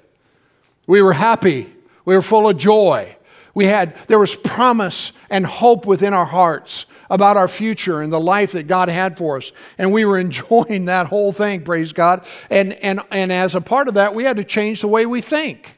We 0.86 1.02
were 1.02 1.12
happy, 1.12 1.72
we 2.04 2.14
were 2.16 2.22
full 2.22 2.48
of 2.48 2.56
joy. 2.56 3.16
We 3.54 3.66
had, 3.66 3.96
there 4.08 4.18
was 4.18 4.34
promise 4.34 5.12
and 5.30 5.46
hope 5.46 5.86
within 5.86 6.12
our 6.12 6.26
hearts 6.26 6.86
about 7.10 7.36
our 7.36 7.48
future 7.48 8.02
and 8.02 8.12
the 8.12 8.20
life 8.20 8.52
that 8.52 8.66
God 8.66 8.88
had 8.88 9.16
for 9.16 9.36
us. 9.36 9.52
And 9.78 9.92
we 9.92 10.04
were 10.04 10.18
enjoying 10.26 10.86
that 10.86 11.06
whole 11.06 11.32
thing, 11.32 11.62
praise 11.62 11.92
God. 11.92 12.24
And, 12.50 12.72
and, 12.74 13.00
and 13.10 13.32
as 13.32 13.54
a 13.54 13.60
part 13.60 13.88
of 13.88 13.94
that, 13.94 14.14
we 14.14 14.24
had 14.24 14.36
to 14.36 14.44
change 14.44 14.80
the 14.80 14.88
way 14.88 15.06
we 15.06 15.20
think. 15.20 15.76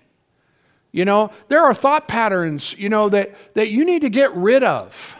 You 0.92 1.04
know, 1.04 1.30
there 1.48 1.62
are 1.62 1.74
thought 1.74 2.08
patterns, 2.08 2.74
you 2.78 2.88
know, 2.88 3.08
that, 3.10 3.54
that 3.54 3.68
you 3.68 3.84
need 3.84 4.02
to 4.02 4.10
get 4.10 4.34
rid 4.34 4.62
of. 4.62 5.16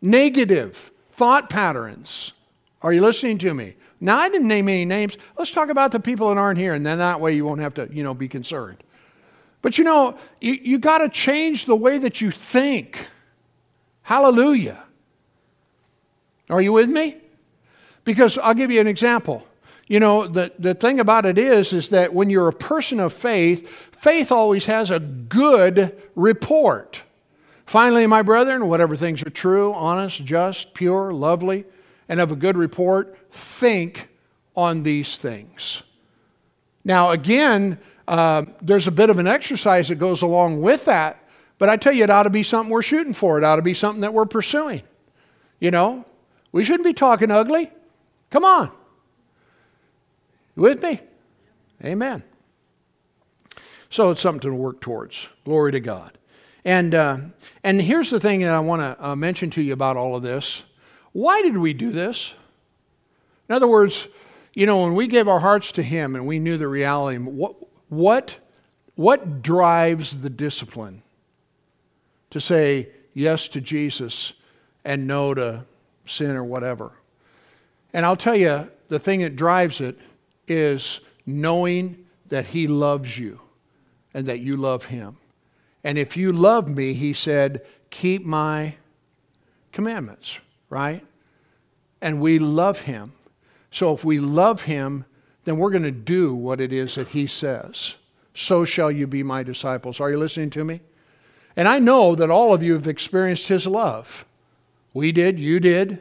Negative 0.00 0.92
thought 1.12 1.50
patterns. 1.50 2.32
Are 2.80 2.92
you 2.92 3.00
listening 3.00 3.38
to 3.38 3.52
me? 3.52 3.74
Now, 4.00 4.18
I 4.18 4.28
didn't 4.28 4.46
name 4.46 4.68
any 4.68 4.84
names. 4.84 5.18
Let's 5.36 5.50
talk 5.50 5.70
about 5.70 5.90
the 5.90 5.98
people 5.98 6.28
that 6.28 6.38
aren't 6.38 6.58
here, 6.58 6.74
and 6.74 6.86
then 6.86 6.98
that 6.98 7.20
way 7.20 7.34
you 7.34 7.44
won't 7.44 7.60
have 7.60 7.74
to, 7.74 7.88
you 7.90 8.04
know, 8.04 8.14
be 8.14 8.28
concerned. 8.28 8.78
But 9.60 9.76
you 9.76 9.84
know, 9.84 10.16
you, 10.40 10.52
you 10.52 10.78
got 10.78 10.98
to 10.98 11.08
change 11.08 11.64
the 11.64 11.74
way 11.74 11.98
that 11.98 12.20
you 12.20 12.30
think. 12.30 13.08
Hallelujah. 14.02 14.84
Are 16.50 16.60
you 16.60 16.72
with 16.72 16.88
me? 16.88 17.16
Because 18.04 18.38
I'll 18.38 18.54
give 18.54 18.70
you 18.70 18.80
an 18.80 18.86
example. 18.86 19.46
You 19.86 20.00
know, 20.00 20.26
the, 20.26 20.52
the 20.58 20.74
thing 20.74 21.00
about 21.00 21.24
it 21.24 21.38
is, 21.38 21.72
is 21.72 21.88
that 21.90 22.12
when 22.12 22.28
you're 22.28 22.48
a 22.48 22.52
person 22.52 23.00
of 23.00 23.12
faith, 23.12 23.68
faith 23.92 24.30
always 24.30 24.66
has 24.66 24.90
a 24.90 25.00
good 25.00 26.00
report. 26.14 27.02
Finally, 27.64 28.06
my 28.06 28.22
brethren, 28.22 28.68
whatever 28.68 28.96
things 28.96 29.22
are 29.22 29.30
true, 29.30 29.72
honest, 29.74 30.24
just, 30.24 30.74
pure, 30.74 31.12
lovely, 31.12 31.64
and 32.08 32.20
of 32.20 32.32
a 32.32 32.36
good 32.36 32.56
report, 32.56 33.16
think 33.30 34.08
on 34.56 34.82
these 34.82 35.18
things. 35.18 35.82
Now, 36.84 37.10
again, 37.10 37.78
uh, 38.06 38.44
there's 38.62 38.86
a 38.86 38.90
bit 38.90 39.10
of 39.10 39.18
an 39.18 39.26
exercise 39.26 39.88
that 39.88 39.96
goes 39.96 40.22
along 40.22 40.60
with 40.62 40.86
that, 40.86 41.22
but 41.58 41.68
I 41.68 41.76
tell 41.76 41.92
you, 41.92 42.04
it 42.04 42.10
ought 42.10 42.22
to 42.22 42.30
be 42.30 42.42
something 42.42 42.70
we're 42.70 42.82
shooting 42.82 43.12
for. 43.12 43.36
It 43.36 43.44
ought 43.44 43.56
to 43.56 43.62
be 43.62 43.74
something 43.74 44.00
that 44.00 44.14
we're 44.14 44.26
pursuing. 44.26 44.82
You 45.60 45.70
know, 45.70 46.06
we 46.52 46.64
shouldn't 46.64 46.84
be 46.84 46.94
talking 46.94 47.30
ugly. 47.30 47.70
Come 48.30 48.44
on. 48.44 48.70
You 50.56 50.62
with 50.62 50.82
me? 50.82 51.00
Amen. 51.84 52.22
So 53.90 54.10
it's 54.10 54.20
something 54.20 54.50
to 54.50 54.54
work 54.54 54.80
towards. 54.80 55.28
Glory 55.44 55.72
to 55.72 55.80
God. 55.80 56.18
And, 56.64 56.94
uh, 56.94 57.18
and 57.64 57.80
here's 57.80 58.10
the 58.10 58.20
thing 58.20 58.40
that 58.40 58.54
I 58.54 58.60
want 58.60 58.82
to 58.82 59.06
uh, 59.08 59.16
mention 59.16 59.50
to 59.50 59.62
you 59.62 59.72
about 59.72 59.96
all 59.96 60.16
of 60.16 60.22
this. 60.22 60.64
Why 61.12 61.40
did 61.42 61.56
we 61.56 61.72
do 61.72 61.90
this? 61.90 62.34
In 63.48 63.54
other 63.54 63.68
words, 63.68 64.08
you 64.52 64.66
know, 64.66 64.82
when 64.82 64.94
we 64.94 65.06
gave 65.06 65.28
our 65.28 65.40
hearts 65.40 65.72
to 65.72 65.82
Him 65.82 66.16
and 66.16 66.26
we 66.26 66.38
knew 66.38 66.58
the 66.58 66.68
reality, 66.68 67.18
what, 67.18 67.56
what, 67.88 68.38
what 68.96 69.40
drives 69.40 70.20
the 70.20 70.30
discipline 70.30 71.02
to 72.30 72.40
say 72.40 72.88
yes 73.14 73.48
to 73.48 73.60
Jesus 73.60 74.34
and 74.84 75.06
no 75.06 75.32
to 75.32 75.64
sin 76.08 76.30
or 76.36 76.44
whatever? 76.44 76.92
And 77.92 78.04
I'll 78.04 78.16
tell 78.16 78.36
you, 78.36 78.70
the 78.88 78.98
thing 78.98 79.20
that 79.20 79.36
drives 79.36 79.80
it 79.80 79.98
is 80.46 81.00
knowing 81.26 82.06
that 82.28 82.48
He 82.48 82.66
loves 82.66 83.18
you 83.18 83.40
and 84.14 84.26
that 84.26 84.40
you 84.40 84.56
love 84.56 84.86
Him. 84.86 85.18
And 85.84 85.98
if 85.98 86.16
you 86.16 86.32
love 86.32 86.68
me, 86.68 86.94
He 86.94 87.12
said, 87.12 87.64
keep 87.90 88.24
my 88.24 88.76
commandments, 89.72 90.38
right? 90.70 91.04
And 92.00 92.20
we 92.20 92.38
love 92.38 92.82
Him. 92.82 93.12
So 93.70 93.94
if 93.94 94.04
we 94.04 94.18
love 94.18 94.62
Him, 94.62 95.04
then 95.44 95.58
we're 95.58 95.70
going 95.70 95.82
to 95.82 95.90
do 95.90 96.34
what 96.34 96.60
it 96.60 96.72
is 96.72 96.94
that 96.96 97.08
He 97.08 97.26
says. 97.26 97.96
So 98.34 98.64
shall 98.64 98.90
you 98.90 99.06
be 99.06 99.22
my 99.22 99.42
disciples. 99.42 100.00
Are 100.00 100.10
you 100.10 100.18
listening 100.18 100.50
to 100.50 100.64
me? 100.64 100.80
And 101.56 101.66
I 101.66 101.78
know 101.78 102.14
that 102.14 102.30
all 102.30 102.54
of 102.54 102.62
you 102.62 102.74
have 102.74 102.86
experienced 102.86 103.48
His 103.48 103.66
love. 103.66 104.24
We 104.92 105.12
did, 105.12 105.38
you 105.38 105.60
did. 105.60 106.00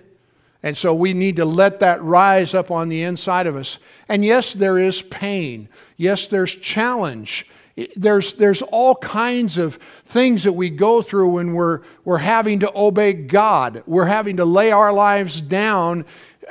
And 0.64 0.76
so 0.76 0.94
we 0.94 1.14
need 1.14 1.36
to 1.36 1.46
let 1.46 1.80
that 1.80 2.02
rise 2.02 2.54
up 2.54 2.72
on 2.72 2.90
the 2.90 3.04
inside 3.04 3.48
of 3.48 3.56
us. 3.56 3.80
And 4.10 4.26
yes, 4.26 4.54
there 4.54 4.80
is 4.80 5.02
pain. 5.02 5.70
Yes, 5.98 6.28
there's 6.28 6.56
challenge. 6.56 7.46
There's, 7.96 8.34
there's 8.34 8.64
all 8.64 8.96
kinds 8.96 9.60
of 9.60 9.76
things 10.06 10.44
that 10.44 10.54
we 10.54 10.72
go 10.72 11.04
through 11.04 11.30
when 11.30 11.54
we're, 11.54 11.82
we're 12.04 12.18
having 12.18 12.62
to 12.62 12.72
obey 12.76 13.14
God. 13.14 13.84
We're 13.86 14.06
having 14.06 14.38
to 14.38 14.46
lay 14.46 14.72
our 14.72 14.92
lives 14.92 15.42
down, 15.42 16.06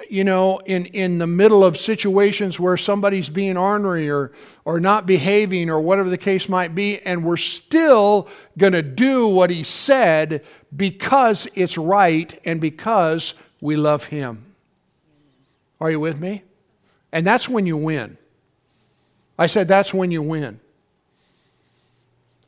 you 0.09 0.24
know, 0.24 0.59
in, 0.66 0.87
in 0.87 1.18
the 1.18 1.26
middle 1.26 1.64
of 1.64 1.76
situations 1.76 2.61
where 2.61 2.76
somebody's 2.76 3.28
being 3.28 3.56
ornery 3.56 4.11
or, 4.11 4.32
or 4.64 4.80
not 4.80 5.06
behaving 5.06 5.70
or 5.70 5.80
whatever 5.80 6.11
the 6.11 6.18
case 6.18 6.48
might 6.48 6.74
be, 6.74 7.00
and 7.00 7.24
we're 7.24 7.37
still 7.37 8.28
going 8.59 8.72
to 8.72 8.82
do 8.82 9.28
what 9.28 9.50
He 9.50 9.62
said 9.62 10.44
because 10.74 11.48
it's 11.54 11.78
right 11.78 12.38
and 12.44 12.61
because 12.61 13.35
we 13.61 13.76
love 13.76 14.06
Him. 14.06 14.54
Are 15.80 15.90
you 15.90 16.00
with 16.00 16.20
me? 16.20 16.42
And 17.12 17.26
that's 17.26 17.48
when 17.48 17.66
you 17.66 17.76
win. 17.76 18.18
I 19.38 19.46
said 19.46 19.68
that's 19.68 19.92
when 19.92 20.11
you 20.11 20.22
win. 20.22 20.61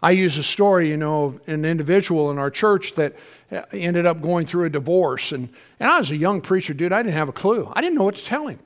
I 0.02 0.12
use 0.12 0.38
a 0.38 0.44
story, 0.44 0.88
you 0.88 0.96
know, 0.96 1.24
of 1.24 1.48
an 1.48 1.64
individual 1.64 2.30
in 2.30 2.38
our 2.38 2.50
church 2.50 2.94
that 2.94 3.16
uh, 3.50 3.62
ended 3.72 4.06
up 4.06 4.22
going 4.22 4.46
through 4.46 4.64
a 4.64 4.70
divorce. 4.70 5.32
And, 5.32 5.48
and 5.80 5.90
I 5.90 5.98
was 5.98 6.11
a 6.11 6.16
young 6.16 6.40
preacher, 6.40 6.72
dude. 6.72 6.92
I 6.92 7.02
didn't 7.02 7.14
have 7.14 7.28
a 7.28 7.32
clue. 7.32 7.70
I 7.72 7.80
didn't 7.80 7.96
know 7.96 8.04
what 8.04 8.14
to 8.14 8.24
tell 8.24 8.46
him. 8.46 8.61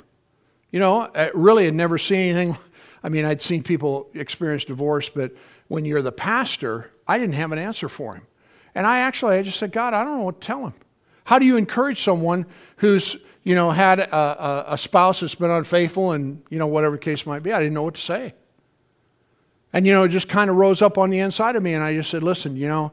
You 0.71 0.81
know, 0.81 1.09
I 1.15 1.31
really 1.35 1.65
had 1.65 1.75
never 1.75 1.99
seen 1.99 2.37
anything. 2.37 2.59
I 3.05 3.09
mean, 3.09 3.25
I'd 3.25 3.43
seen 3.43 3.63
people 3.63 4.09
experience 4.15 4.65
divorce, 4.65 5.09
but 5.09 5.33
when 5.69 5.85
you're 5.85 6.03
the 6.03 6.13
pastor, 6.13 6.91
I 7.09 7.19
didn't 7.19 7.35
have 7.35 7.51
an 7.51 7.59
answer 7.59 7.89
for 7.89 8.15
him. 8.15 8.27
And 8.75 8.87
I 8.87 9.01
actually, 9.01 9.37
I 9.37 9.43
just 9.43 9.59
said, 9.59 9.73
God, 9.73 9.93
I 9.93 10.05
don't 10.05 10.19
know 10.19 10.25
what 10.25 10.41
to 10.41 10.47
tell 10.47 10.67
him. 10.67 10.75
How 11.25 11.39
do 11.39 11.47
you 11.47 11.57
encourage 11.57 12.03
someone 12.03 12.47
who's, 12.77 13.17
you 13.43 13.55
know, 13.55 13.71
had 13.71 13.99
a, 13.99 14.17
a, 14.17 14.65
a 14.75 14.79
spouse 14.79 15.21
that's 15.21 15.35
been 15.35 15.51
unfaithful 15.51 16.13
and, 16.13 16.43
you 16.49 16.59
know, 16.59 16.67
whatever 16.67 16.97
the 16.97 17.03
case 17.03 17.27
might 17.27 17.43
be? 17.43 17.53
I 17.53 17.59
didn't 17.59 17.75
know 17.75 17.83
what 17.83 17.95
to 17.95 18.01
say. 18.01 18.35
And, 19.73 19.87
you 19.87 19.93
know, 19.93 20.03
it 20.03 20.09
just 20.09 20.29
kind 20.29 20.51
of 20.51 20.57
rose 20.57 20.83
up 20.83 20.99
on 20.99 21.11
the 21.11 21.19
inside 21.19 21.57
of 21.57 21.63
me. 21.63 21.75
And 21.75 21.83
I 21.83 21.95
just 21.95 22.11
said, 22.11 22.23
listen, 22.23 22.57
you 22.57 22.69
know, 22.69 22.93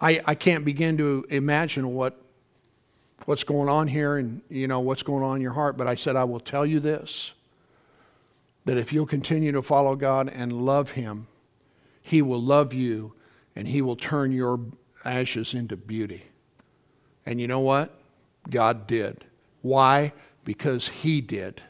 I, 0.00 0.20
I 0.24 0.34
can't 0.34 0.64
begin 0.64 0.96
to 0.96 1.24
imagine 1.30 1.94
what, 1.94 2.20
what's 3.24 3.44
going 3.44 3.68
on 3.68 3.86
here 3.86 4.16
and, 4.16 4.42
you 4.48 4.66
know, 4.66 4.80
what's 4.80 5.04
going 5.04 5.22
on 5.22 5.36
in 5.36 5.42
your 5.42 5.52
heart. 5.52 5.76
But 5.76 5.86
I 5.86 5.94
said, 5.94 6.16
I 6.16 6.24
will 6.24 6.40
tell 6.40 6.66
you 6.66 6.80
this 6.80 7.34
that 8.64 8.76
if 8.76 8.92
you'll 8.92 9.06
continue 9.06 9.50
to 9.50 9.62
follow 9.62 9.96
God 9.96 10.30
and 10.32 10.52
love 10.52 10.92
Him, 10.92 11.26
He 12.00 12.22
will 12.22 12.40
love 12.40 12.72
you 12.72 13.12
and 13.56 13.66
He 13.68 13.82
will 13.82 13.96
turn 13.96 14.32
your 14.32 14.60
ashes 15.04 15.52
into 15.52 15.76
beauty. 15.76 16.24
And 17.26 17.40
you 17.40 17.48
know 17.48 17.60
what? 17.60 17.92
God 18.48 18.86
did. 18.86 19.24
Why? 19.62 20.12
Because 20.44 20.88
He 20.88 21.20
did. 21.20 21.62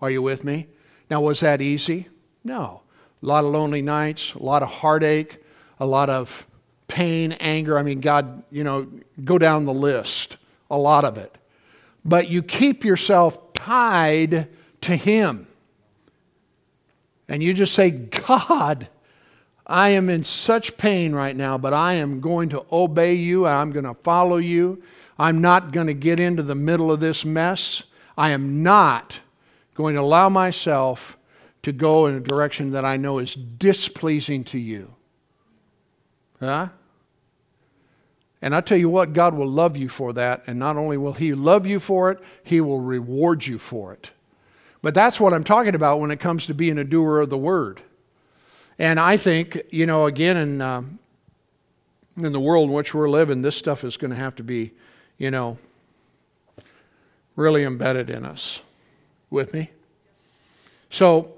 Are 0.00 0.10
you 0.10 0.22
with 0.22 0.44
me? 0.44 0.66
Now, 1.10 1.20
was 1.20 1.40
that 1.40 1.62
easy? 1.62 2.08
No. 2.44 2.82
A 3.22 3.26
lot 3.26 3.44
of 3.44 3.50
lonely 3.50 3.82
nights, 3.82 4.34
a 4.34 4.42
lot 4.42 4.62
of 4.62 4.68
heartache, 4.68 5.42
a 5.78 5.86
lot 5.86 6.10
of 6.10 6.46
pain, 6.88 7.32
anger. 7.32 7.78
I 7.78 7.82
mean, 7.82 8.00
God, 8.00 8.42
you 8.50 8.64
know, 8.64 8.86
go 9.24 9.38
down 9.38 9.64
the 9.64 9.74
list, 9.74 10.36
a 10.70 10.78
lot 10.78 11.04
of 11.04 11.18
it. 11.18 11.36
But 12.04 12.28
you 12.28 12.42
keep 12.42 12.84
yourself 12.84 13.52
tied 13.54 14.48
to 14.82 14.96
Him. 14.96 15.46
And 17.28 17.42
you 17.42 17.52
just 17.54 17.74
say, 17.74 17.90
God, 17.90 18.88
I 19.66 19.90
am 19.90 20.08
in 20.08 20.22
such 20.22 20.76
pain 20.76 21.12
right 21.12 21.34
now, 21.34 21.58
but 21.58 21.74
I 21.74 21.94
am 21.94 22.20
going 22.20 22.50
to 22.50 22.64
obey 22.70 23.14
you. 23.14 23.46
I'm 23.46 23.72
going 23.72 23.84
to 23.84 23.94
follow 23.94 24.36
you. 24.36 24.82
I'm 25.18 25.40
not 25.40 25.72
going 25.72 25.88
to 25.88 25.94
get 25.94 26.20
into 26.20 26.42
the 26.42 26.54
middle 26.54 26.92
of 26.92 27.00
this 27.00 27.24
mess. 27.24 27.82
I 28.16 28.30
am 28.30 28.62
not 28.62 29.20
going 29.76 29.94
to 29.94 30.00
allow 30.00 30.28
myself 30.28 31.16
to 31.62 31.70
go 31.70 32.06
in 32.06 32.14
a 32.14 32.20
direction 32.20 32.72
that 32.72 32.84
I 32.84 32.96
know 32.96 33.18
is 33.18 33.34
displeasing 33.34 34.42
to 34.44 34.58
you. 34.58 34.94
Huh? 36.40 36.68
And 38.40 38.54
I 38.54 38.60
tell 38.60 38.78
you 38.78 38.88
what, 38.88 39.12
God 39.12 39.34
will 39.34 39.48
love 39.48 39.76
you 39.76 39.88
for 39.88 40.12
that. 40.14 40.44
And 40.46 40.58
not 40.58 40.76
only 40.76 40.96
will 40.96 41.12
He 41.12 41.34
love 41.34 41.66
you 41.66 41.78
for 41.78 42.10
it, 42.10 42.20
He 42.42 42.60
will 42.60 42.80
reward 42.80 43.46
you 43.46 43.58
for 43.58 43.92
it. 43.92 44.12
But 44.80 44.94
that's 44.94 45.18
what 45.18 45.34
I'm 45.34 45.44
talking 45.44 45.74
about 45.74 46.00
when 46.00 46.10
it 46.10 46.20
comes 46.20 46.46
to 46.46 46.54
being 46.54 46.78
a 46.78 46.84
doer 46.84 47.20
of 47.20 47.30
the 47.30 47.38
word. 47.38 47.82
And 48.78 49.00
I 49.00 49.16
think, 49.16 49.60
you 49.70 49.86
know, 49.86 50.06
again, 50.06 50.36
in, 50.36 50.60
uh, 50.60 50.82
in 52.16 52.32
the 52.32 52.40
world 52.40 52.68
in 52.68 52.74
which 52.74 52.94
we're 52.94 53.10
living, 53.10 53.42
this 53.42 53.56
stuff 53.56 53.84
is 53.84 53.96
going 53.96 54.10
to 54.10 54.16
have 54.16 54.36
to 54.36 54.42
be, 54.42 54.72
you 55.18 55.30
know, 55.30 55.58
really 57.34 57.64
embedded 57.64 58.08
in 58.08 58.24
us 58.24 58.62
with 59.30 59.52
me? 59.54 59.70
So, 60.90 61.32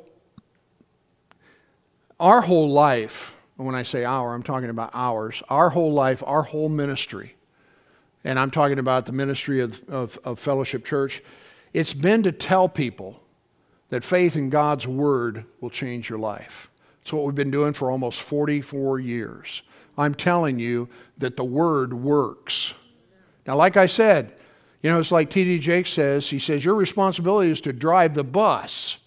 our 2.20 2.40
whole 2.40 2.68
life, 2.68 3.37
when 3.57 3.74
I 3.74 3.83
say 3.83 4.05
our, 4.05 4.35
I'm 4.35 4.42
talking 4.42 4.70
about 4.70 4.90
ours, 4.92 5.42
our 5.48 5.70
whole 5.70 5.92
life, 5.92 6.22
our 6.27 6.42
whole 6.42 6.68
ministry, 6.68 7.35
and 8.24 8.38
I'm 8.38 8.51
talking 8.51 8.79
about 8.79 9.07
the 9.07 9.12
ministry 9.12 9.61
of, 9.61 9.83
of, 9.88 10.18
of 10.24 10.38
Fellowship 10.38 10.85
Church, 10.85 11.22
it's 11.72 11.94
been 11.94 12.22
to 12.24 12.33
tell 12.33 12.68
people 12.68 13.22
that 13.90 14.05
faith 14.05 14.37
in 14.37 14.51
God's 14.51 14.87
Word 14.87 15.44
will 15.61 15.70
change 15.70 16.11
your 16.11 16.18
life. 16.18 16.70
It's 17.03 17.12
what 17.12 17.24
we've 17.24 17.35
been 17.35 17.51
doing 17.51 17.72
for 17.72 17.90
almost 17.90 18.20
44 18.20 19.01
years. 19.01 19.62
I'm 19.96 20.14
telling 20.14 20.59
you 20.59 20.88
that 21.18 21.37
the 21.37 21.44
Word 21.44 21.94
works. 21.94 22.74
Now, 23.47 23.57
like 23.57 23.76
I 23.76 23.86
said, 23.86 24.38
you 24.83 24.91
know, 24.91 25.01
it's 25.01 25.11
like 25.11 25.31
T.D. 25.31 25.59
Jakes 25.59 25.91
says, 25.91 26.29
he 26.29 26.39
says, 26.39 26.64
Your 26.64 26.74
responsibility 26.74 27.51
is 27.51 27.61
to 27.62 27.72
drive 27.72 28.14
the 28.14 28.24
bus. 28.24 28.99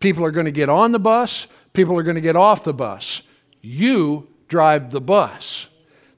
People 0.00 0.24
are 0.24 0.30
going 0.30 0.46
to 0.46 0.52
get 0.52 0.68
on 0.68 0.92
the 0.92 0.98
bus, 0.98 1.46
people 1.72 1.98
are 1.98 2.02
going 2.02 2.16
to 2.16 2.20
get 2.20 2.36
off 2.36 2.64
the 2.64 2.74
bus. 2.74 3.22
You 3.60 4.28
drive 4.48 4.90
the 4.90 5.00
bus. 5.00 5.68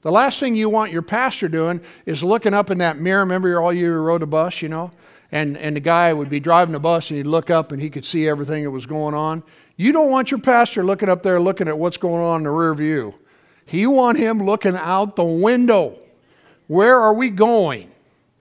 The 0.01 0.11
last 0.11 0.39
thing 0.39 0.55
you 0.55 0.69
want 0.69 0.91
your 0.91 1.01
pastor 1.01 1.49
doing 1.49 1.81
is 2.05 2.23
looking 2.23 2.53
up 2.53 2.69
in 2.69 2.77
that 2.77 2.97
mirror. 2.99 3.19
Remember, 3.19 3.59
all 3.59 3.73
you 3.73 3.91
rode 3.91 4.23
a 4.23 4.27
bus, 4.27 4.61
you 4.61 4.69
know? 4.69 4.91
And, 5.31 5.57
and 5.57 5.75
the 5.75 5.81
guy 5.81 6.13
would 6.13 6.29
be 6.29 6.39
driving 6.39 6.73
the 6.73 6.79
bus 6.79 7.09
and 7.09 7.17
he'd 7.17 7.27
look 7.27 7.49
up 7.49 7.71
and 7.71 7.81
he 7.81 7.89
could 7.89 8.05
see 8.05 8.27
everything 8.27 8.63
that 8.63 8.71
was 8.71 8.85
going 8.85 9.13
on. 9.13 9.43
You 9.75 9.91
don't 9.91 10.09
want 10.09 10.31
your 10.31 10.39
pastor 10.39 10.83
looking 10.83 11.09
up 11.09 11.21
there 11.21 11.39
looking 11.39 11.67
at 11.67 11.77
what's 11.77 11.97
going 11.97 12.23
on 12.23 12.37
in 12.37 12.43
the 12.43 12.49
rear 12.49 12.73
view. 12.73 13.15
You 13.69 13.91
want 13.91 14.17
him 14.17 14.41
looking 14.41 14.75
out 14.75 15.15
the 15.15 15.23
window. 15.23 15.99
Where 16.67 16.99
are 16.99 17.13
we 17.13 17.29
going? 17.29 17.91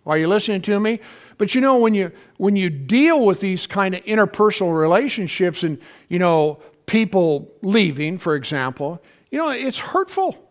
Are 0.09 0.19
you 0.19 0.27
listening 0.27 0.63
to 0.63 0.81
me? 0.81 0.99
But 1.37 1.55
you 1.55 1.61
know, 1.61 1.79
when 1.79 1.95
you 1.95 2.11
when 2.39 2.57
you 2.57 2.71
deal 2.71 3.25
with 3.25 3.41
these 3.41 3.67
kind 3.69 3.95
of 3.95 4.05
interpersonal 4.05 4.77
relationships 4.77 5.63
and 5.63 5.79
you 6.09 6.19
know 6.19 6.61
people 6.87 7.53
leaving, 7.63 8.19
for 8.19 8.35
example, 8.35 9.01
you 9.31 9.39
know 9.39 9.51
it's 9.51 9.79
hurtful. 9.79 10.49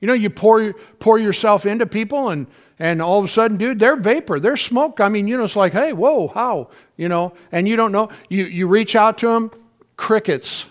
You 0.00 0.06
know, 0.06 0.14
you 0.14 0.30
pour, 0.30 0.72
pour 1.00 1.18
yourself 1.18 1.66
into 1.66 1.86
people 1.86 2.30
and, 2.30 2.46
and 2.78 3.02
all 3.02 3.18
of 3.18 3.24
a 3.24 3.28
sudden, 3.28 3.56
dude, 3.56 3.80
they're 3.80 3.96
vapor, 3.96 4.38
they're 4.38 4.56
smoke. 4.56 5.00
I 5.00 5.08
mean, 5.08 5.26
you 5.26 5.36
know, 5.36 5.44
it's 5.44 5.56
like, 5.56 5.72
hey, 5.72 5.92
whoa, 5.92 6.28
how? 6.28 6.70
You 6.96 7.08
know, 7.08 7.34
and 7.50 7.68
you 7.68 7.76
don't 7.76 7.90
know. 7.90 8.08
You, 8.28 8.44
you 8.44 8.68
reach 8.68 8.94
out 8.94 9.18
to 9.18 9.28
them, 9.28 9.50
crickets. 9.96 10.66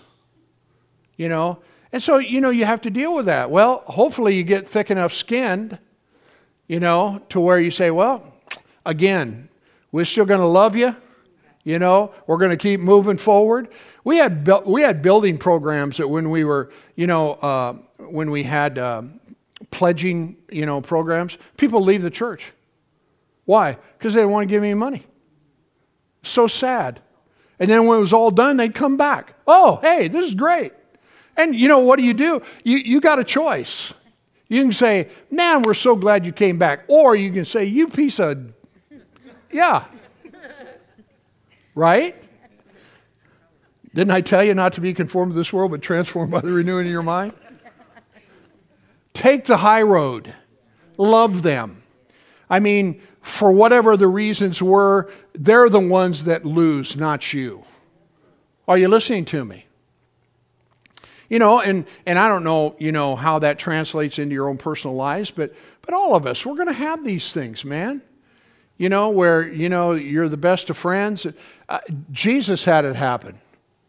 You 1.16 1.28
know, 1.28 1.58
and 1.92 2.02
so, 2.02 2.18
you 2.18 2.40
know, 2.40 2.50
you 2.50 2.64
have 2.64 2.80
to 2.82 2.90
deal 2.90 3.14
with 3.14 3.26
that. 3.26 3.50
Well, 3.50 3.82
hopefully 3.86 4.36
you 4.36 4.44
get 4.44 4.68
thick 4.68 4.90
enough 4.90 5.12
skinned, 5.12 5.78
you 6.68 6.78
know, 6.78 7.20
to 7.30 7.40
where 7.40 7.58
you 7.58 7.70
say, 7.70 7.90
well, 7.90 8.32
again, 8.86 9.48
we're 9.90 10.04
still 10.04 10.26
going 10.26 10.40
to 10.40 10.46
love 10.46 10.76
you. 10.76 10.94
You 11.64 11.78
know, 11.78 12.12
we're 12.26 12.36
going 12.38 12.50
to 12.50 12.56
keep 12.56 12.80
moving 12.80 13.18
forward. 13.18 13.68
We 14.04 14.18
had, 14.18 14.44
bu- 14.44 14.62
we 14.64 14.82
had 14.82 15.02
building 15.02 15.36
programs 15.36 15.96
that 15.96 16.08
when 16.08 16.30
we 16.30 16.44
were, 16.44 16.70
you 16.94 17.06
know, 17.06 17.32
uh, 17.32 17.72
when 17.98 18.30
we 18.30 18.42
had 18.42 18.78
uh, 18.78 19.02
pledging, 19.70 20.36
you 20.50 20.64
know, 20.64 20.80
programs, 20.80 21.36
people 21.56 21.82
leave 21.82 22.02
the 22.02 22.10
church. 22.10 22.52
Why? 23.44 23.76
Because 23.98 24.14
they 24.14 24.20
didn't 24.20 24.32
want 24.32 24.48
to 24.48 24.50
give 24.50 24.62
me 24.62 24.72
money. 24.74 25.04
So 26.22 26.46
sad. 26.46 27.00
And 27.58 27.68
then 27.70 27.86
when 27.86 27.98
it 27.98 28.00
was 28.00 28.12
all 28.12 28.30
done, 28.30 28.56
they'd 28.56 28.74
come 28.74 28.96
back. 28.96 29.34
Oh, 29.46 29.78
hey, 29.82 30.08
this 30.08 30.26
is 30.26 30.34
great. 30.34 30.72
And 31.36 31.54
you 31.54 31.68
know, 31.68 31.80
what 31.80 31.98
do 31.98 32.04
you 32.04 32.14
do? 32.14 32.42
You, 32.64 32.78
you 32.78 33.00
got 33.00 33.18
a 33.18 33.24
choice. 33.24 33.92
You 34.48 34.62
can 34.62 34.72
say, 34.72 35.08
man, 35.30 35.62
we're 35.62 35.74
so 35.74 35.94
glad 35.94 36.24
you 36.24 36.32
came 36.32 36.58
back. 36.58 36.84
Or 36.88 37.14
you 37.14 37.30
can 37.30 37.44
say, 37.44 37.64
you 37.66 37.88
piece 37.88 38.18
of, 38.18 38.52
yeah. 39.52 39.84
Right? 41.74 42.16
Didn't 43.94 44.10
I 44.10 44.20
tell 44.20 44.42
you 44.42 44.54
not 44.54 44.72
to 44.74 44.80
be 44.80 44.94
conformed 44.94 45.32
to 45.32 45.36
this 45.36 45.52
world, 45.52 45.70
but 45.70 45.82
transformed 45.82 46.30
by 46.30 46.40
the 46.40 46.50
renewing 46.50 46.86
of 46.86 46.92
your 46.92 47.02
mind? 47.02 47.34
Take 49.12 49.44
the 49.44 49.58
high 49.58 49.82
road. 49.82 50.34
Love 50.96 51.42
them. 51.42 51.82
I 52.48 52.60
mean, 52.60 53.02
for 53.20 53.52
whatever 53.52 53.96
the 53.96 54.08
reasons 54.08 54.62
were, 54.62 55.10
they're 55.34 55.68
the 55.68 55.80
ones 55.80 56.24
that 56.24 56.44
lose, 56.44 56.96
not 56.96 57.32
you. 57.32 57.64
Are 58.66 58.78
you 58.78 58.88
listening 58.88 59.24
to 59.26 59.44
me? 59.44 59.67
You 61.28 61.38
know, 61.38 61.60
and, 61.60 61.86
and 62.06 62.18
I 62.18 62.28
don't 62.28 62.44
know, 62.44 62.74
you 62.78 62.90
know, 62.90 63.14
how 63.14 63.38
that 63.40 63.58
translates 63.58 64.18
into 64.18 64.34
your 64.34 64.48
own 64.48 64.56
personal 64.56 64.96
lives, 64.96 65.30
but, 65.30 65.54
but 65.82 65.92
all 65.92 66.14
of 66.14 66.26
us, 66.26 66.46
we're 66.46 66.54
going 66.54 66.68
to 66.68 66.72
have 66.72 67.04
these 67.04 67.32
things, 67.32 67.64
man. 67.64 68.00
You 68.78 68.88
know, 68.88 69.10
where, 69.10 69.46
you 69.46 69.68
know, 69.68 69.92
you're 69.92 70.28
the 70.28 70.36
best 70.36 70.70
of 70.70 70.76
friends. 70.76 71.26
Uh, 71.68 71.80
Jesus 72.12 72.64
had 72.64 72.84
it 72.84 72.96
happen. 72.96 73.40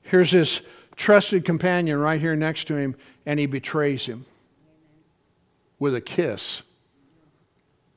Here's 0.01 0.31
his 0.31 0.61
trusted 0.95 1.45
companion 1.45 1.99
right 1.99 2.19
here 2.19 2.35
next 2.35 2.65
to 2.65 2.75
him, 2.75 2.95
and 3.25 3.39
he 3.39 3.45
betrays 3.45 4.05
him 4.05 4.25
with 5.77 5.95
a 5.95 6.01
kiss. 6.01 6.63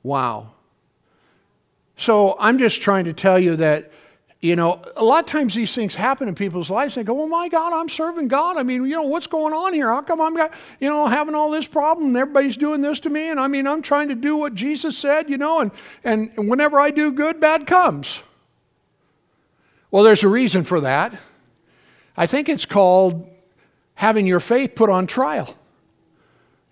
Wow. 0.03 0.53
So 1.97 2.36
I'm 2.38 2.59
just 2.59 2.82
trying 2.82 3.07
to 3.07 3.12
tell 3.12 3.38
you 3.38 3.57
that 3.57 3.90
you 4.43 4.57
know, 4.57 4.82
a 4.97 5.05
lot 5.05 5.20
of 5.20 5.26
times 5.26 5.55
these 5.55 5.72
things 5.72 5.95
happen 5.95 6.26
in 6.26 6.34
people's 6.34 6.68
lives. 6.68 6.97
They 6.97 7.05
go, 7.05 7.22
"Oh 7.22 7.28
my 7.28 7.49
God, 7.49 7.72
I'm 7.72 7.88
serving 7.88 8.26
God. 8.26 8.57
I 8.57 8.64
mean, 8.64 8.84
you 8.84 8.97
know, 8.97 9.05
what's 9.05 9.28
going 9.28 9.55
on 9.55 9.72
here? 9.72 9.86
How 9.86 10.03
come 10.03 10.20
I'm, 10.20 10.34
got, 10.34 10.53
you 10.80 10.88
know, 10.88 11.07
having 11.07 11.36
all 11.36 11.49
this 11.49 11.68
problem? 11.68 12.09
And 12.09 12.16
everybody's 12.16 12.57
doing 12.57 12.80
this 12.80 12.99
to 13.01 13.11
me, 13.11 13.30
and 13.30 13.38
I 13.38 13.47
mean, 13.47 13.68
I'm 13.68 13.82
trying 13.82 14.09
to 14.09 14.16
do 14.16 14.36
what 14.36 14.57
Jesus 14.57 14.99
said, 14.99 15.30
you 15.30 15.38
know, 15.38 15.61
and 15.61 15.70
and 16.03 16.51
whenever 16.51 16.80
I 16.80 16.90
do 16.90 17.12
good, 17.12 17.38
bad 17.38 17.68
comes." 17.68 18.24
Well, 19.93 20.03
there's 20.03 20.24
a 20.24 20.28
reason 20.28 20.64
for 20.64 20.80
that. 20.80 21.16
I 22.16 22.26
think 22.26 22.49
it's 22.49 22.66
called 22.66 23.28
having 23.95 24.26
your 24.26 24.40
faith 24.40 24.74
put 24.74 24.90
on 24.90 25.07
trial. 25.07 25.57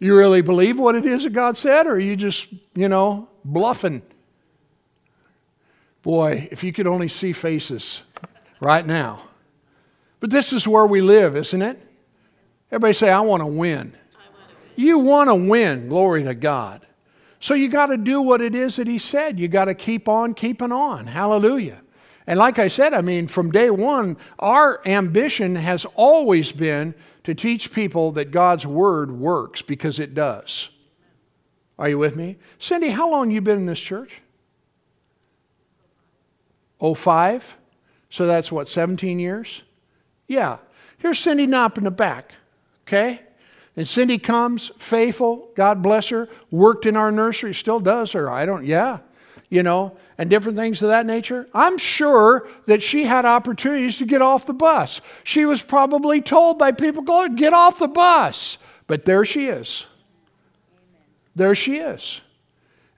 You 0.00 0.16
really 0.16 0.40
believe 0.40 0.78
what 0.78 0.96
it 0.96 1.06
is 1.06 1.22
that 1.22 1.34
God 1.34 1.56
said, 1.56 1.86
or 1.86 1.92
are 1.92 1.98
you 2.00 2.16
just, 2.16 2.48
you 2.74 2.88
know, 2.88 3.28
bluffing? 3.44 4.02
Boy, 6.02 6.48
if 6.50 6.64
you 6.64 6.72
could 6.72 6.86
only 6.86 7.08
see 7.08 7.32
faces 7.32 8.02
right 8.60 8.86
now. 8.86 9.22
But 10.20 10.30
this 10.30 10.52
is 10.52 10.68
where 10.68 10.86
we 10.86 11.00
live, 11.00 11.36
isn't 11.36 11.62
it? 11.62 11.80
Everybody 12.70 12.94
say, 12.94 13.10
I 13.10 13.20
want 13.20 13.42
to 13.42 13.46
win. 13.46 13.94
You 14.76 14.98
want 14.98 15.28
to 15.28 15.34
win, 15.34 15.88
glory 15.88 16.22
to 16.24 16.34
God. 16.34 16.86
So 17.40 17.54
you 17.54 17.68
got 17.68 17.86
to 17.86 17.96
do 17.96 18.22
what 18.22 18.40
it 18.40 18.54
is 18.54 18.76
that 18.76 18.86
He 18.86 18.98
said. 18.98 19.38
You 19.38 19.48
got 19.48 19.64
to 19.66 19.74
keep 19.74 20.08
on 20.08 20.34
keeping 20.34 20.72
on. 20.72 21.06
Hallelujah. 21.06 21.80
And 22.26 22.38
like 22.38 22.58
I 22.58 22.68
said, 22.68 22.94
I 22.94 23.00
mean, 23.00 23.26
from 23.26 23.50
day 23.50 23.70
one, 23.70 24.16
our 24.38 24.80
ambition 24.86 25.56
has 25.56 25.84
always 25.94 26.52
been 26.52 26.94
to 27.24 27.34
teach 27.34 27.72
people 27.72 28.12
that 28.12 28.30
God's 28.30 28.66
Word 28.66 29.10
works 29.10 29.62
because 29.62 29.98
it 29.98 30.14
does. 30.14 30.70
Are 31.78 31.88
you 31.88 31.98
with 31.98 32.14
me? 32.14 32.36
Cindy, 32.58 32.90
how 32.90 33.10
long 33.10 33.30
you 33.30 33.40
been 33.40 33.58
in 33.58 33.66
this 33.66 33.80
church? 33.80 34.20
05? 36.80 37.56
So 38.10 38.26
that's 38.26 38.50
what, 38.50 38.68
17 38.68 39.18
years? 39.18 39.62
Yeah. 40.26 40.58
Here's 40.98 41.18
Cindy 41.18 41.46
Knopp 41.46 41.78
in 41.78 41.84
the 41.84 41.90
back, 41.90 42.34
okay? 42.86 43.20
And 43.76 43.88
Cindy 43.88 44.18
comes, 44.18 44.70
faithful, 44.78 45.48
God 45.54 45.82
bless 45.82 46.08
her, 46.08 46.28
worked 46.50 46.86
in 46.86 46.96
our 46.96 47.12
nursery, 47.12 47.54
still 47.54 47.80
does 47.80 48.12
her. 48.12 48.28
I 48.28 48.44
don't, 48.44 48.66
yeah, 48.66 48.98
you 49.48 49.62
know, 49.62 49.96
and 50.18 50.28
different 50.28 50.58
things 50.58 50.82
of 50.82 50.88
that 50.88 51.06
nature. 51.06 51.48
I'm 51.54 51.78
sure 51.78 52.46
that 52.66 52.82
she 52.82 53.04
had 53.04 53.24
opportunities 53.24 53.98
to 53.98 54.06
get 54.06 54.20
off 54.20 54.44
the 54.44 54.52
bus. 54.52 55.00
She 55.24 55.46
was 55.46 55.62
probably 55.62 56.20
told 56.20 56.58
by 56.58 56.72
people, 56.72 57.02
go 57.02 57.28
get 57.28 57.52
off 57.52 57.78
the 57.78 57.88
bus. 57.88 58.58
But 58.86 59.04
there 59.04 59.24
she 59.24 59.46
is. 59.46 59.86
There 61.34 61.54
she 61.54 61.76
is. 61.76 62.20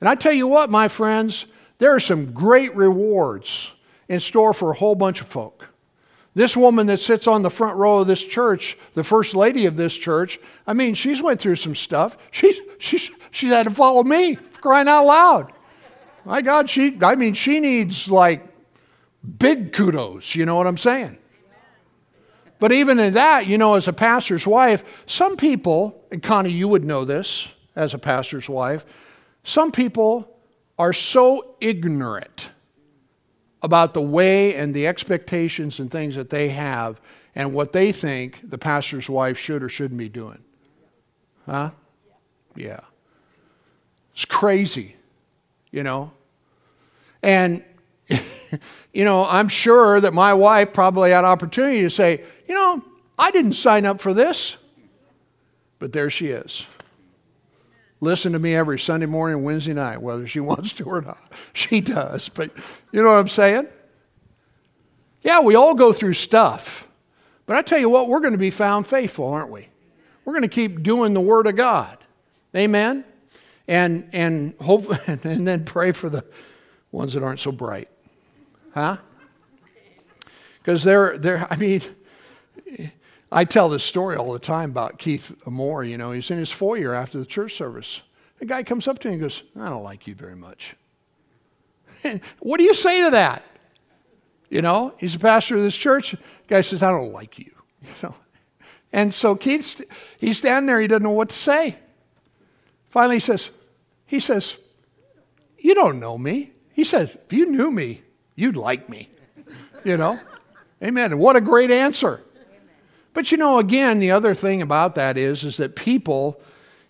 And 0.01 0.09
I 0.09 0.15
tell 0.15 0.33
you 0.33 0.49
what, 0.49 0.71
my 0.71 0.89
friends, 0.89 1.47
there 1.83 1.93
are 1.93 1.99
some 1.99 2.31
great 2.31 2.77
rewards 2.77 3.73
in 4.09 4.21
store 4.21 4.55
for 4.55 4.71
a 4.71 4.75
whole 4.75 4.95
bunch 4.95 5.21
of 5.21 5.27
folk. 5.27 5.69
This 6.33 6.57
woman 6.57 6.87
that 6.87 6.99
sits 6.99 7.27
on 7.27 7.43
the 7.43 7.51
front 7.51 7.77
row 7.77 7.99
of 7.99 8.07
this 8.07 8.23
church, 8.23 8.79
the 8.95 9.03
first 9.03 9.35
lady 9.35 9.67
of 9.67 9.75
this 9.75 9.93
church, 9.93 10.39
I 10.65 10.75
mean, 10.75 10.95
she's 10.95 11.21
went 11.21 11.41
through 11.41 11.57
some 11.57 11.75
stuff. 11.75 12.17
She's, 12.31 12.57
she's, 12.79 13.11
she's 13.33 13.51
had 13.51 13.65
to 13.65 13.73
follow 13.73 14.05
me, 14.05 14.37
crying 14.61 14.87
out 14.87 15.07
loud. 15.07 15.53
My 16.25 16.41
God, 16.41 16.71
she, 16.71 16.97
I 17.03 17.17
mean, 17.17 17.35
she 17.35 17.59
needs 17.59 18.09
like 18.09 18.47
big 19.41 19.73
kudos, 19.73 20.37
you 20.37 20.47
know 20.47 20.55
what 20.55 20.69
I'm 20.69 20.79
saying? 20.79 21.19
But 22.61 22.71
even 22.71 23.01
in 23.01 23.15
that, 23.15 23.49
you 23.49 23.59
know, 23.59 23.75
as 23.75 23.89
a 23.89 23.93
pastor's 23.93 24.47
wife, 24.47 25.03
some 25.07 25.37
people, 25.37 26.01
and 26.13 26.23
Connie, 26.23 26.53
you 26.53 26.69
would 26.69 26.85
know 26.85 27.05
this 27.05 27.49
as 27.75 27.93
a 27.93 27.99
pastor's 27.99 28.49
wife, 28.49 28.85
some 29.43 29.73
people 29.73 30.32
are 30.79 30.93
so 30.93 31.55
ignorant 31.61 32.51
about 33.63 33.95
the 33.95 34.03
way 34.03 34.55
and 34.55 34.75
the 34.75 34.87
expectations 34.87 35.79
and 35.79 35.91
things 35.91 36.17
that 36.17 36.31
they 36.31 36.49
have 36.49 37.01
and 37.35 37.55
what 37.55 37.73
they 37.73 37.93
think 37.93 38.41
the 38.49 38.59
pastor's 38.59 39.09
wife 39.09 39.39
should 39.39 39.63
or 39.63 39.69
shouldn't 39.69 39.99
be 39.99 40.09
doing. 40.09 40.43
Huh? 41.47 41.71
Yeah. 42.57 42.81
It's 44.13 44.25
crazy, 44.25 44.97
you 45.71 45.83
know? 45.83 46.13
And, 47.23 47.65
you 48.93 49.05
know, 49.05 49.25
I'm 49.25 49.49
sure 49.49 50.01
that 50.01 50.13
my 50.13 50.35
wife 50.35 50.73
probably 50.73 51.11
had 51.11 51.25
opportunity 51.25 51.83
to 51.83 51.91
say, 51.91 52.25
you 52.47 52.55
know, 52.55 52.83
I 53.19 53.31
didn't 53.31 53.55
sign 53.55 53.87
up 53.87 54.01
for 54.01 54.13
this. 54.13 54.57
But 55.79 55.93
there 55.93 56.11
she 56.11 56.29
is 56.29 56.67
listen 58.03 58.33
to 58.33 58.39
me 58.39 58.55
every 58.55 58.81
Sunday 58.81 59.07
morning 59.07 59.37
and 59.37 59.45
Wednesday 59.45 59.73
night, 59.73 60.03
whether 60.03 60.27
she 60.27 60.41
wants 60.51 60.75
to 60.75 60.85
or 60.85 61.01
not. 61.01 61.33
She 61.55 61.81
does, 61.81 62.29
but 62.29 62.51
you 62.91 63.01
know 63.01 63.09
what 63.09 63.19
I'm 63.19 63.29
saying? 63.29 63.69
Yeah, 65.23 65.41
we 65.41 65.55
all 65.55 65.75
go 65.75 65.93
through 65.93 66.15
stuff. 66.15 66.87
But 67.47 67.57
I 67.57 67.63
tell 67.63 67.79
you 67.79 67.89
what, 67.89 68.09
we're 68.09 68.21
going 68.21 68.33
to 68.33 68.39
be 68.39 68.51
found 68.51 68.87
faithful, 68.87 69.29
aren't 69.29 69.51
we? 69.51 69.69
We're 70.25 70.33
going 70.33 70.43
to 70.43 70.49
keep 70.49 70.83
doing 70.83 71.15
the 71.15 71.21
Word 71.21 71.47
of 71.47 71.57
God. 71.57 71.97
Amen? 72.55 73.05
And, 73.69 74.09
and, 74.13 74.55
hope, 74.61 74.87
and 75.09 75.47
then 75.47 75.65
pray 75.65 75.93
for 75.93 76.11
the 76.11 76.25
ones 76.91 77.15
that 77.15 77.23
aren't 77.23 77.41
so 77.41 77.53
bright. 77.53 77.89
Huh? 78.75 78.97
Because 80.59 80.83
they're, 80.83 81.19
they're, 81.19 81.47
I 81.51 81.57
mean, 81.57 81.83
I 83.33 83.47
tell 83.47 83.71
this 83.71 83.83
story 83.83 84.17
all 84.17 84.33
the 84.35 84.39
time 84.39 84.71
about 84.71 84.99
Keith 84.99 85.35
Moore. 85.47 85.83
You 85.83 85.97
know, 85.97 86.13
he's 86.13 86.31
in 86.31 86.39
his 86.39 86.53
foyer 86.53 86.95
after 86.95 87.19
the 87.19 87.25
church 87.25 87.55
service. 87.55 88.03
A 88.43 88.45
guy 88.45 88.63
comes 88.63 88.87
up 88.87 88.99
to 89.01 89.09
him 89.09 89.15
and 89.15 89.23
goes, 89.23 89.43
I 89.59 89.71
don't 89.71 89.83
like 89.83 90.07
you 90.07 90.15
very 90.15 90.37
much. 90.37 90.77
And 92.05 92.21
what 92.41 92.59
do 92.59 92.65
you 92.65 92.75
say 92.75 93.05
to 93.05 93.11
that? 93.11 93.45
You 94.51 94.61
know, 94.61 94.93
he's 94.99 95.15
a 95.15 95.21
pastor 95.21 95.57
of 95.57 95.63
this 95.63 95.77
church. 95.77 96.11
The 96.11 96.19
guy 96.49 96.61
says, 96.61 96.83
I 96.83 96.91
don't 96.91 97.13
like 97.13 97.39
you. 97.39 97.53
You 97.83 97.89
know, 98.03 98.15
and 98.93 99.15
so 99.15 99.35
Keith's 99.35 99.83
he's 100.19 100.39
standing 100.39 100.67
there. 100.67 100.81
He 100.81 100.87
doesn't 100.87 101.03
know 101.03 101.11
what 101.11 101.31
to 101.31 101.37
say. 101.37 101.77
Finally, 102.91 103.17
he 103.17 103.21
says, 103.21 103.51
he 104.05 104.21
says, 104.21 104.59
you 105.59 105.75
don't 105.75 105.99
know 105.99 106.19
me. 106.19 106.53
He 106.75 106.85
says, 106.85 107.17
if 107.25 107.33
you 107.33 107.47
knew 107.47 107.71
me, 107.71 108.03
you'd 108.35 108.57
like 108.57 108.89
me. 108.89 109.09
You 109.85 109.97
know, 109.97 110.21
Amen. 110.83 111.13
And 111.13 111.21
what 111.21 111.37
a 111.37 111.41
great 111.41 111.71
answer. 111.71 112.23
But 113.15 113.31
you 113.31 113.39
know, 113.39 113.59
again, 113.59 113.99
the 113.99 114.11
other 114.11 114.35
thing 114.35 114.63
about 114.63 114.95
that 114.95 115.19
is, 115.19 115.45
is 115.45 115.59
that 115.59 115.77
people, 115.77 116.41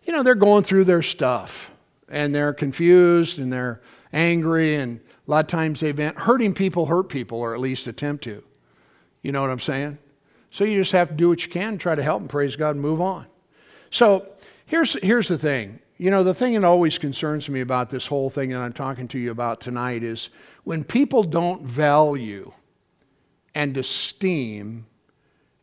you 0.05 0.13
know, 0.13 0.23
they're 0.23 0.35
going 0.35 0.63
through 0.63 0.85
their 0.85 1.03
stuff 1.03 1.73
and 2.09 2.35
they're 2.35 2.53
confused 2.53 3.39
and 3.39 3.53
they're 3.53 3.81
angry 4.13 4.77
and 4.77 5.01
a 5.27 5.31
lot 5.31 5.45
of 5.45 5.47
times 5.49 5.81
they've 5.81 5.97
been 5.97 6.15
hurting 6.15 6.55
people 6.55 6.87
hurt 6.87 7.09
people 7.09 7.39
or 7.39 7.55
at 7.55 7.61
least 7.61 7.87
attempt 7.87 8.25
to. 8.25 8.43
You 9.23 9.33
know 9.33 9.41
what 9.41 9.51
I'm 9.51 9.61
saying? 9.61 9.99
So 10.51 10.65
you 10.65 10.79
just 10.81 10.93
have 10.93 11.09
to 11.09 11.15
do 11.15 11.29
what 11.29 11.45
you 11.45 11.51
can, 11.51 11.79
try 11.79 11.95
to 11.95 12.03
help 12.03 12.21
them, 12.21 12.29
praise 12.29 12.57
God, 12.57 12.71
and 12.71 12.81
move 12.81 13.01
on. 13.01 13.27
So 13.91 14.29
here's, 14.67 15.01
here's 15.03 15.29
the 15.29 15.39
thing. 15.39 15.81
You 15.97 16.11
know, 16.11 16.25
the 16.25 16.35
thing 16.35 16.55
that 16.55 16.65
always 16.65 16.99
concerns 16.99 17.49
me 17.49 17.61
about 17.61 17.89
this 17.89 18.07
whole 18.07 18.29
thing 18.29 18.51
that 18.51 18.61
I'm 18.61 18.73
talking 18.73 19.07
to 19.09 19.19
you 19.19 19.31
about 19.31 19.61
tonight 19.61 20.03
is 20.03 20.31
when 20.65 20.83
people 20.83 21.23
don't 21.23 21.63
value 21.63 22.53
and 23.55 23.77
esteem 23.77 24.87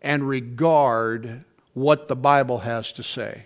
and 0.02 0.28
regard 0.28 1.44
what 1.74 2.08
the 2.08 2.16
Bible 2.16 2.60
has 2.60 2.92
to 2.94 3.04
say. 3.04 3.46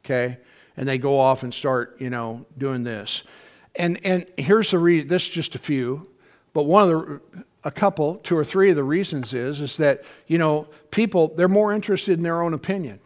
Okay? 0.00 0.38
And 0.76 0.88
they 0.88 0.98
go 0.98 1.18
off 1.18 1.42
and 1.42 1.52
start, 1.52 1.96
you 2.00 2.10
know, 2.10 2.46
doing 2.56 2.84
this. 2.84 3.22
And 3.76 4.04
and 4.04 4.26
here's 4.36 4.70
the 4.70 4.78
reason 4.78 5.08
this 5.08 5.24
is 5.24 5.30
just 5.30 5.54
a 5.54 5.58
few, 5.58 6.08
but 6.52 6.64
one 6.64 6.82
of 6.82 6.88
the 6.88 7.20
a 7.64 7.70
couple, 7.70 8.16
two 8.16 8.36
or 8.36 8.44
three 8.44 8.70
of 8.70 8.76
the 8.76 8.84
reasons 8.84 9.32
is 9.32 9.60
is 9.60 9.76
that, 9.78 10.02
you 10.26 10.38
know, 10.38 10.68
people 10.90 11.32
they're 11.36 11.48
more 11.48 11.72
interested 11.72 12.18
in 12.18 12.22
their 12.22 12.42
own 12.42 12.54
opinion. 12.54 13.00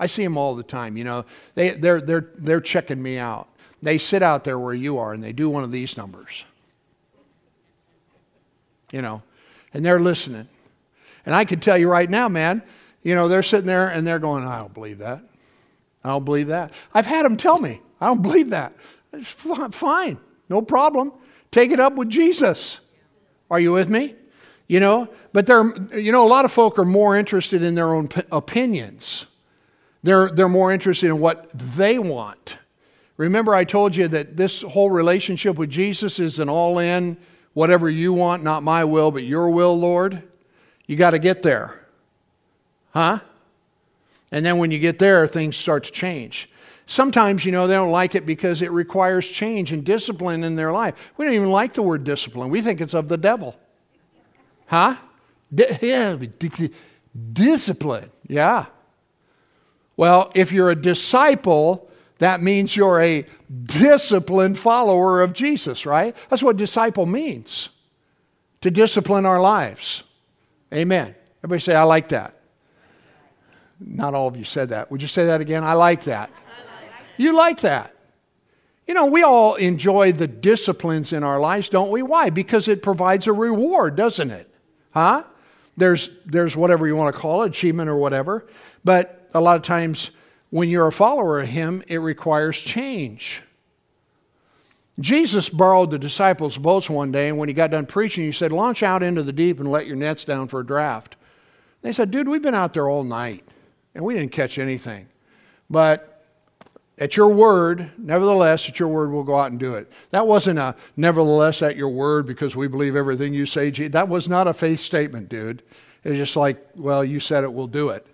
I 0.00 0.06
see 0.06 0.22
them 0.22 0.36
all 0.36 0.54
the 0.54 0.62
time, 0.62 0.96
you 0.96 1.04
know. 1.04 1.24
They 1.54 1.70
they're 1.70 2.00
they're 2.00 2.30
they're 2.34 2.60
checking 2.60 3.02
me 3.02 3.18
out. 3.18 3.48
They 3.80 3.98
sit 3.98 4.22
out 4.22 4.44
there 4.44 4.58
where 4.58 4.74
you 4.74 4.98
are 4.98 5.12
and 5.12 5.22
they 5.22 5.32
do 5.32 5.48
one 5.48 5.64
of 5.64 5.72
these 5.72 5.96
numbers. 5.96 6.44
You 8.92 9.02
know, 9.02 9.22
and 9.72 9.84
they're 9.84 10.00
listening. 10.00 10.48
And 11.28 11.34
I 11.34 11.44
can 11.44 11.60
tell 11.60 11.76
you 11.76 11.90
right 11.90 12.08
now, 12.08 12.30
man, 12.30 12.62
you 13.02 13.14
know, 13.14 13.28
they're 13.28 13.42
sitting 13.42 13.66
there 13.66 13.90
and 13.90 14.06
they're 14.06 14.18
going, 14.18 14.44
I 14.44 14.60
don't 14.60 14.72
believe 14.72 14.96
that. 15.00 15.20
I 16.02 16.08
don't 16.08 16.24
believe 16.24 16.46
that. 16.46 16.72
I've 16.94 17.04
had 17.04 17.26
them 17.26 17.36
tell 17.36 17.60
me, 17.60 17.82
I 18.00 18.06
don't 18.06 18.22
believe 18.22 18.48
that. 18.48 18.72
It's 19.12 19.28
fine, 19.28 20.16
no 20.48 20.62
problem. 20.62 21.12
Take 21.50 21.70
it 21.70 21.80
up 21.80 21.96
with 21.96 22.08
Jesus. 22.08 22.80
Are 23.50 23.60
you 23.60 23.72
with 23.72 23.90
me? 23.90 24.14
You 24.68 24.80
know, 24.80 25.10
but 25.34 25.46
they're, 25.46 25.70
you 25.98 26.12
know, 26.12 26.26
a 26.26 26.30
lot 26.30 26.46
of 26.46 26.52
folk 26.52 26.78
are 26.78 26.86
more 26.86 27.14
interested 27.14 27.62
in 27.62 27.74
their 27.74 27.88
own 27.88 28.08
opinions. 28.32 29.26
They're, 30.02 30.30
they're 30.30 30.48
more 30.48 30.72
interested 30.72 31.08
in 31.08 31.20
what 31.20 31.50
they 31.50 31.98
want. 31.98 32.56
Remember, 33.18 33.54
I 33.54 33.64
told 33.64 33.94
you 33.94 34.08
that 34.08 34.38
this 34.38 34.62
whole 34.62 34.90
relationship 34.90 35.56
with 35.56 35.68
Jesus 35.68 36.20
is 36.20 36.38
an 36.38 36.48
all 36.48 36.78
in, 36.78 37.18
whatever 37.52 37.90
you 37.90 38.14
want, 38.14 38.42
not 38.42 38.62
my 38.62 38.84
will, 38.84 39.10
but 39.10 39.24
your 39.24 39.50
will, 39.50 39.78
Lord. 39.78 40.22
You 40.88 40.96
got 40.96 41.10
to 41.10 41.20
get 41.20 41.44
there. 41.44 41.78
Huh? 42.90 43.20
And 44.32 44.44
then 44.44 44.58
when 44.58 44.72
you 44.72 44.80
get 44.80 44.98
there, 44.98 45.28
things 45.28 45.56
start 45.56 45.84
to 45.84 45.92
change. 45.92 46.50
Sometimes, 46.86 47.44
you 47.44 47.52
know, 47.52 47.66
they 47.66 47.74
don't 47.74 47.92
like 47.92 48.14
it 48.14 48.24
because 48.24 48.62
it 48.62 48.72
requires 48.72 49.28
change 49.28 49.72
and 49.72 49.84
discipline 49.84 50.42
in 50.42 50.56
their 50.56 50.72
life. 50.72 51.12
We 51.16 51.26
don't 51.26 51.34
even 51.34 51.50
like 51.50 51.74
the 51.74 51.82
word 51.82 52.02
discipline. 52.02 52.48
We 52.48 52.62
think 52.62 52.80
it's 52.80 52.94
of 52.94 53.08
the 53.08 53.18
devil. 53.18 53.56
Huh? 54.66 54.96
yeah, 55.52 56.16
discipline. 57.32 58.10
Yeah. 58.26 58.66
Well, 59.96 60.30
if 60.34 60.52
you're 60.52 60.70
a 60.70 60.80
disciple, 60.80 61.90
that 62.18 62.40
means 62.40 62.74
you're 62.74 63.00
a 63.00 63.26
disciplined 63.64 64.58
follower 64.58 65.20
of 65.20 65.34
Jesus, 65.34 65.84
right? 65.84 66.16
That's 66.30 66.42
what 66.42 66.56
disciple 66.56 67.04
means 67.04 67.68
to 68.62 68.70
discipline 68.70 69.26
our 69.26 69.40
lives. 69.40 70.04
Amen. 70.72 71.14
Everybody 71.40 71.60
say, 71.60 71.74
I 71.74 71.84
like 71.84 72.10
that. 72.10 72.34
Not 73.80 74.14
all 74.14 74.28
of 74.28 74.36
you 74.36 74.44
said 74.44 74.70
that. 74.70 74.90
Would 74.90 75.02
you 75.02 75.08
say 75.08 75.26
that 75.26 75.40
again? 75.40 75.64
I 75.64 75.74
like 75.74 76.04
that. 76.04 76.30
You 77.16 77.36
like 77.36 77.60
that. 77.60 77.94
You 78.86 78.94
know, 78.94 79.06
we 79.06 79.22
all 79.22 79.54
enjoy 79.56 80.12
the 80.12 80.26
disciplines 80.26 81.12
in 81.12 81.22
our 81.22 81.38
lives, 81.38 81.68
don't 81.68 81.90
we? 81.90 82.02
Why? 82.02 82.30
Because 82.30 82.68
it 82.68 82.82
provides 82.82 83.26
a 83.26 83.32
reward, 83.32 83.96
doesn't 83.96 84.30
it? 84.30 84.52
Huh? 84.92 85.24
There's, 85.76 86.10
there's 86.24 86.56
whatever 86.56 86.86
you 86.86 86.96
want 86.96 87.14
to 87.14 87.20
call 87.20 87.42
it, 87.42 87.48
achievement 87.48 87.88
or 87.88 87.96
whatever. 87.96 88.46
But 88.84 89.28
a 89.34 89.40
lot 89.40 89.56
of 89.56 89.62
times 89.62 90.10
when 90.50 90.68
you're 90.68 90.88
a 90.88 90.92
follower 90.92 91.40
of 91.40 91.48
Him, 91.48 91.82
it 91.86 91.98
requires 91.98 92.58
change. 92.58 93.42
Jesus 95.00 95.48
borrowed 95.48 95.90
the 95.90 95.98
disciples' 95.98 96.58
boats 96.58 96.90
one 96.90 97.12
day, 97.12 97.28
and 97.28 97.38
when 97.38 97.48
he 97.48 97.54
got 97.54 97.70
done 97.70 97.86
preaching, 97.86 98.24
he 98.24 98.32
said, 98.32 98.50
Launch 98.50 98.82
out 98.82 99.02
into 99.02 99.22
the 99.22 99.32
deep 99.32 99.60
and 99.60 99.70
let 99.70 99.86
your 99.86 99.96
nets 99.96 100.24
down 100.24 100.48
for 100.48 100.60
a 100.60 100.66
draft. 100.66 101.16
They 101.82 101.92
said, 101.92 102.10
Dude, 102.10 102.28
we've 102.28 102.42
been 102.42 102.54
out 102.54 102.74
there 102.74 102.88
all 102.88 103.04
night, 103.04 103.44
and 103.94 104.04
we 104.04 104.14
didn't 104.14 104.32
catch 104.32 104.58
anything. 104.58 105.08
But 105.70 106.24
at 106.98 107.16
your 107.16 107.28
word, 107.28 107.92
nevertheless, 107.96 108.68
at 108.68 108.80
your 108.80 108.88
word, 108.88 109.12
we'll 109.12 109.22
go 109.22 109.38
out 109.38 109.52
and 109.52 109.60
do 109.60 109.74
it. 109.74 109.90
That 110.10 110.26
wasn't 110.26 110.58
a 110.58 110.74
nevertheless 110.96 111.62
at 111.62 111.76
your 111.76 111.90
word 111.90 112.26
because 112.26 112.56
we 112.56 112.66
believe 112.66 112.96
everything 112.96 113.32
you 113.32 113.46
say. 113.46 113.70
That 113.70 114.08
was 114.08 114.28
not 114.28 114.48
a 114.48 114.54
faith 114.54 114.80
statement, 114.80 115.28
dude. 115.28 115.62
It 116.02 116.10
was 116.10 116.18
just 116.18 116.34
like, 116.34 116.64
well, 116.74 117.04
you 117.04 117.20
said 117.20 117.44
it, 117.44 117.52
we'll 117.52 117.68
do 117.68 117.90
it. 117.90 118.04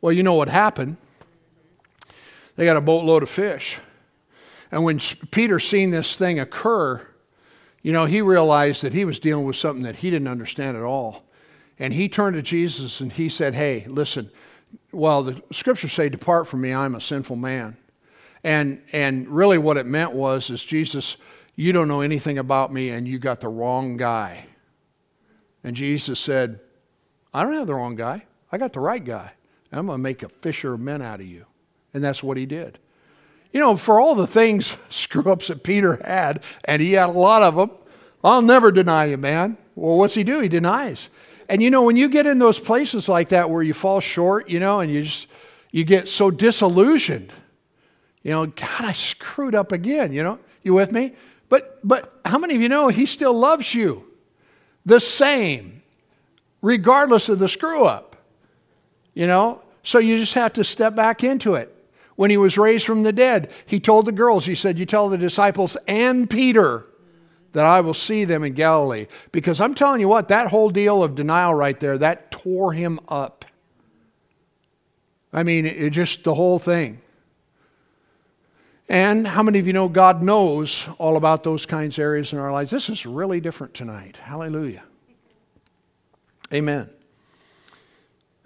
Well, 0.00 0.12
you 0.12 0.22
know 0.22 0.34
what 0.34 0.48
happened? 0.48 0.96
They 2.56 2.64
got 2.64 2.76
a 2.76 2.82
boatload 2.82 3.22
of 3.22 3.28
fish. 3.28 3.80
And 4.72 4.82
when 4.84 4.98
Peter 5.30 5.60
seen 5.60 5.90
this 5.90 6.16
thing 6.16 6.40
occur, 6.40 7.06
you 7.82 7.92
know, 7.92 8.06
he 8.06 8.22
realized 8.22 8.82
that 8.82 8.94
he 8.94 9.04
was 9.04 9.20
dealing 9.20 9.44
with 9.44 9.56
something 9.56 9.82
that 9.84 9.96
he 9.96 10.10
didn't 10.10 10.28
understand 10.28 10.76
at 10.76 10.82
all. 10.82 11.24
And 11.78 11.92
he 11.92 12.08
turned 12.08 12.36
to 12.36 12.42
Jesus 12.42 13.00
and 13.00 13.12
he 13.12 13.28
said, 13.28 13.54
Hey, 13.54 13.84
listen, 13.86 14.30
well, 14.90 15.22
the 15.22 15.42
scriptures 15.52 15.92
say, 15.92 16.08
Depart 16.08 16.48
from 16.48 16.62
me, 16.62 16.72
I'm 16.72 16.94
a 16.94 17.00
sinful 17.00 17.36
man. 17.36 17.76
And, 18.44 18.82
and 18.92 19.28
really, 19.28 19.58
what 19.58 19.76
it 19.76 19.86
meant 19.86 20.12
was, 20.12 20.50
is 20.50 20.64
Jesus, 20.64 21.16
you 21.54 21.72
don't 21.72 21.88
know 21.88 22.00
anything 22.00 22.38
about 22.38 22.72
me 22.72 22.90
and 22.90 23.06
you 23.06 23.18
got 23.18 23.40
the 23.40 23.48
wrong 23.48 23.96
guy. 23.96 24.46
And 25.62 25.76
Jesus 25.76 26.18
said, 26.18 26.60
I 27.34 27.44
don't 27.44 27.52
have 27.52 27.66
the 27.66 27.74
wrong 27.74 27.94
guy. 27.94 28.24
I 28.50 28.58
got 28.58 28.72
the 28.72 28.80
right 28.80 29.04
guy. 29.04 29.32
I'm 29.70 29.86
going 29.86 29.98
to 29.98 30.02
make 30.02 30.22
a 30.22 30.28
fisher 30.28 30.74
of 30.74 30.80
men 30.80 31.02
out 31.02 31.20
of 31.20 31.26
you. 31.26 31.46
And 31.94 32.02
that's 32.02 32.22
what 32.22 32.36
he 32.36 32.46
did. 32.46 32.78
You 33.52 33.60
know, 33.60 33.76
for 33.76 34.00
all 34.00 34.14
the 34.14 34.26
things, 34.26 34.76
screw 34.90 35.30
ups 35.30 35.48
that 35.48 35.62
Peter 35.62 36.00
had, 36.04 36.42
and 36.64 36.80
he 36.80 36.92
had 36.92 37.10
a 37.10 37.12
lot 37.12 37.42
of 37.42 37.54
them, 37.54 37.70
I'll 38.24 38.42
never 38.42 38.70
deny 38.70 39.06
you, 39.06 39.16
man. 39.16 39.56
Well, 39.74 39.98
what's 39.98 40.14
he 40.14 40.24
do? 40.24 40.40
He 40.40 40.48
denies. 40.48 41.10
And 41.48 41.62
you 41.62 41.70
know, 41.70 41.82
when 41.82 41.96
you 41.96 42.08
get 42.08 42.26
in 42.26 42.38
those 42.38 42.58
places 42.58 43.08
like 43.08 43.30
that 43.30 43.50
where 43.50 43.62
you 43.62 43.74
fall 43.74 44.00
short, 44.00 44.48
you 44.48 44.60
know, 44.60 44.80
and 44.80 44.90
you 44.90 45.02
just, 45.02 45.26
you 45.70 45.84
get 45.84 46.08
so 46.08 46.30
disillusioned 46.30 47.32
you 48.22 48.30
know, 48.30 48.46
God, 48.46 48.80
I 48.80 48.92
screwed 48.92 49.54
up 49.54 49.72
again, 49.72 50.12
you 50.12 50.22
know. 50.22 50.38
You 50.62 50.74
with 50.74 50.92
me? 50.92 51.12
But 51.48 51.80
but 51.86 52.20
how 52.24 52.38
many 52.38 52.54
of 52.54 52.60
you 52.60 52.68
know 52.68 52.88
he 52.88 53.06
still 53.06 53.34
loves 53.34 53.74
you 53.74 54.06
the 54.86 55.00
same, 55.00 55.82
regardless 56.60 57.28
of 57.28 57.40
the 57.40 57.48
screw 57.48 57.84
up? 57.84 58.16
You 59.14 59.26
know? 59.26 59.60
So 59.82 59.98
you 59.98 60.18
just 60.18 60.34
have 60.34 60.52
to 60.54 60.64
step 60.64 60.94
back 60.94 61.24
into 61.24 61.56
it. 61.56 61.74
When 62.16 62.30
he 62.30 62.36
was 62.36 62.58
raised 62.58 62.84
from 62.84 63.02
the 63.02 63.12
dead, 63.12 63.50
he 63.66 63.80
told 63.80 64.06
the 64.06 64.12
girls, 64.12 64.46
he 64.46 64.54
said, 64.54 64.78
You 64.78 64.86
tell 64.86 65.08
the 65.08 65.18
disciples 65.18 65.76
and 65.88 66.28
Peter 66.28 66.86
that 67.52 67.64
I 67.64 67.80
will 67.80 67.94
see 67.94 68.24
them 68.24 68.44
in 68.44 68.54
Galilee. 68.54 69.06
Because 69.30 69.60
I'm 69.60 69.74
telling 69.74 70.00
you 70.00 70.08
what, 70.08 70.28
that 70.28 70.48
whole 70.48 70.70
deal 70.70 71.02
of 71.02 71.14
denial 71.14 71.54
right 71.54 71.78
there, 71.78 71.98
that 71.98 72.30
tore 72.30 72.72
him 72.72 72.98
up. 73.08 73.44
I 75.32 75.42
mean, 75.42 75.64
it 75.64 75.90
just 75.90 76.24
the 76.24 76.34
whole 76.34 76.58
thing. 76.58 77.00
And 78.88 79.26
how 79.26 79.42
many 79.42 79.58
of 79.58 79.66
you 79.66 79.72
know 79.72 79.88
God 79.88 80.22
knows 80.22 80.86
all 80.98 81.16
about 81.16 81.44
those 81.44 81.64
kinds 81.64 81.98
of 81.98 82.02
areas 82.02 82.32
in 82.32 82.38
our 82.38 82.52
lives? 82.52 82.70
This 82.70 82.90
is 82.90 83.06
really 83.06 83.40
different 83.40 83.72
tonight. 83.72 84.18
Hallelujah. 84.18 84.82
Amen. 86.52 86.90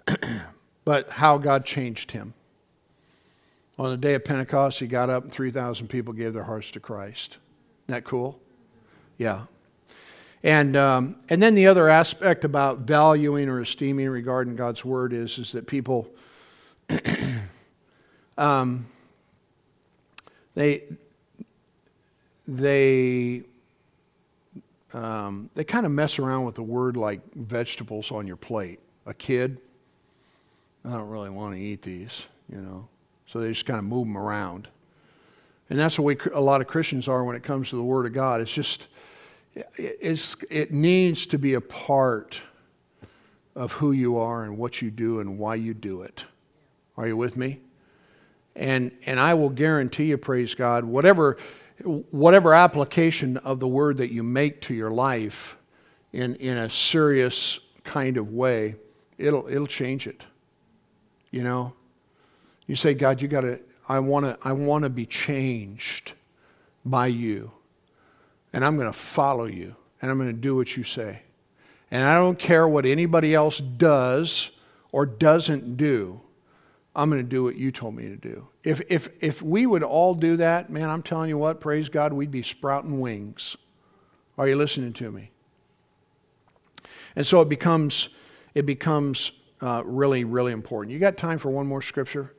but 0.85 1.09
how 1.09 1.37
God 1.37 1.65
changed 1.65 2.11
him. 2.11 2.33
On 3.79 3.89
the 3.89 3.97
day 3.97 4.15
of 4.15 4.25
Pentecost, 4.25 4.79
he 4.79 4.87
got 4.87 5.09
up 5.09 5.23
and 5.23 5.31
3,000 5.31 5.87
people 5.87 6.13
gave 6.13 6.33
their 6.33 6.43
hearts 6.43 6.71
to 6.71 6.79
Christ. 6.79 7.37
Isn't 7.87 7.95
that 7.95 8.03
cool? 8.03 8.39
Yeah. 9.17 9.43
And, 10.43 10.75
um, 10.75 11.17
and 11.29 11.41
then 11.41 11.55
the 11.55 11.67
other 11.67 11.89
aspect 11.89 12.43
about 12.43 12.79
valuing 12.79 13.49
or 13.49 13.61
esteeming 13.61 14.09
regarding 14.09 14.55
God's 14.55 14.83
word 14.83 15.13
is, 15.13 15.37
is 15.37 15.51
that 15.51 15.67
people 15.67 16.09
um, 18.37 18.85
they 20.55 20.83
they 22.47 23.43
um, 24.93 25.49
they 25.53 25.63
kind 25.63 25.85
of 25.85 25.91
mess 25.91 26.17
around 26.17 26.45
with 26.45 26.55
the 26.55 26.63
word 26.63 26.97
like 26.97 27.21
vegetables 27.35 28.11
on 28.11 28.25
your 28.25 28.37
plate. 28.37 28.79
A 29.05 29.13
kid, 29.13 29.59
I 30.85 30.91
don't 30.91 31.09
really 31.09 31.29
want 31.29 31.55
to 31.55 31.61
eat 31.61 31.81
these, 31.81 32.25
you 32.49 32.59
know, 32.59 32.87
so 33.27 33.39
they 33.39 33.49
just 33.49 33.65
kind 33.65 33.79
of 33.79 33.85
move 33.85 34.07
them 34.07 34.17
around, 34.17 34.67
and 35.69 35.77
that's 35.77 35.97
the 35.97 36.01
way 36.01 36.17
a 36.33 36.41
lot 36.41 36.61
of 36.61 36.67
Christians 36.67 37.07
are 37.07 37.23
when 37.23 37.35
it 37.35 37.43
comes 37.43 37.69
to 37.69 37.75
the 37.75 37.83
Word 37.83 38.05
of 38.05 38.13
God. 38.13 38.41
It's 38.41 38.53
just 38.53 38.87
it's 39.75 40.35
it 40.49 40.71
needs 40.71 41.25
to 41.27 41.37
be 41.37 41.53
a 41.53 41.61
part 41.61 42.41
of 43.57 43.73
who 43.73 43.91
you 43.91 44.17
are 44.17 44.43
and 44.43 44.57
what 44.57 44.81
you 44.81 44.91
do 44.91 45.19
and 45.19 45.39
why 45.39 45.55
you 45.55 45.73
do 45.73 46.03
it. 46.03 46.25
Are 46.95 47.07
you 47.07 47.17
with 47.17 47.35
me? 47.35 47.59
And, 48.55 48.91
and 49.05 49.19
I 49.19 49.33
will 49.33 49.49
guarantee 49.49 50.05
you, 50.05 50.17
praise 50.17 50.55
God, 50.55 50.83
whatever, 50.83 51.37
whatever 52.11 52.53
application 52.53 53.37
of 53.37 53.59
the 53.59 53.67
word 53.67 53.97
that 53.97 54.11
you 54.11 54.23
make 54.23 54.61
to 54.61 54.73
your 54.73 54.91
life 54.91 55.57
in, 56.11 56.35
in 56.35 56.57
a 56.57 56.69
serious 56.69 57.59
kind 57.83 58.17
of 58.17 58.31
way, 58.31 58.75
it'll, 59.17 59.47
it'll 59.47 59.67
change 59.67 60.07
it. 60.07 60.23
You 61.29 61.43
know? 61.43 61.73
You 62.67 62.75
say, 62.75 62.93
God, 62.93 63.21
you 63.21 63.27
got 63.27 63.41
to, 63.41 63.59
I 63.89 63.99
want 63.99 64.25
to 64.25 64.37
I 64.47 64.51
want 64.51 64.83
to 64.83 64.89
be 64.89 65.05
changed 65.05 66.13
by 66.85 67.07
you. 67.07 67.51
And 68.53 68.63
I'm 68.63 68.75
going 68.75 68.91
to 68.91 68.97
follow 68.97 69.45
you 69.45 69.75
and 70.01 70.11
I'm 70.11 70.17
going 70.17 70.29
to 70.29 70.41
do 70.41 70.55
what 70.55 70.75
you 70.75 70.83
say. 70.83 71.21
And 71.89 72.03
I 72.03 72.15
don't 72.15 72.37
care 72.37 72.67
what 72.67 72.85
anybody 72.85 73.33
else 73.33 73.59
does 73.59 74.51
or 74.91 75.05
doesn't 75.05 75.77
do. 75.77 76.21
I'm 76.95 77.09
going 77.09 77.21
to 77.21 77.29
do 77.29 77.43
what 77.43 77.55
you 77.55 77.71
told 77.71 77.95
me 77.95 78.09
to 78.09 78.17
do. 78.17 78.47
If, 78.63 78.81
if, 78.89 79.09
if 79.21 79.41
we 79.41 79.65
would 79.65 79.83
all 79.83 80.15
do 80.15 80.37
that, 80.37 80.69
man, 80.69 80.89
I'm 80.89 81.03
telling 81.03 81.29
you 81.29 81.37
what, 81.37 81.61
praise 81.61 81.89
God, 81.89 82.11
we'd 82.11 82.31
be 82.31 82.41
sprouting 82.41 82.99
wings. 82.99 83.55
Are 84.37 84.47
you 84.47 84.55
listening 84.55 84.93
to 84.93 85.11
me? 85.11 85.31
And 87.15 87.25
so 87.25 87.41
it 87.41 87.49
becomes, 87.49 88.09
it 88.55 88.65
becomes 88.65 89.31
uh, 89.61 89.83
really, 89.85 90.23
really 90.23 90.51
important. 90.51 90.93
You 90.93 90.99
got 90.99 91.17
time 91.17 91.37
for 91.37 91.49
one 91.49 91.67
more 91.67 91.81
scripture? 91.81 92.33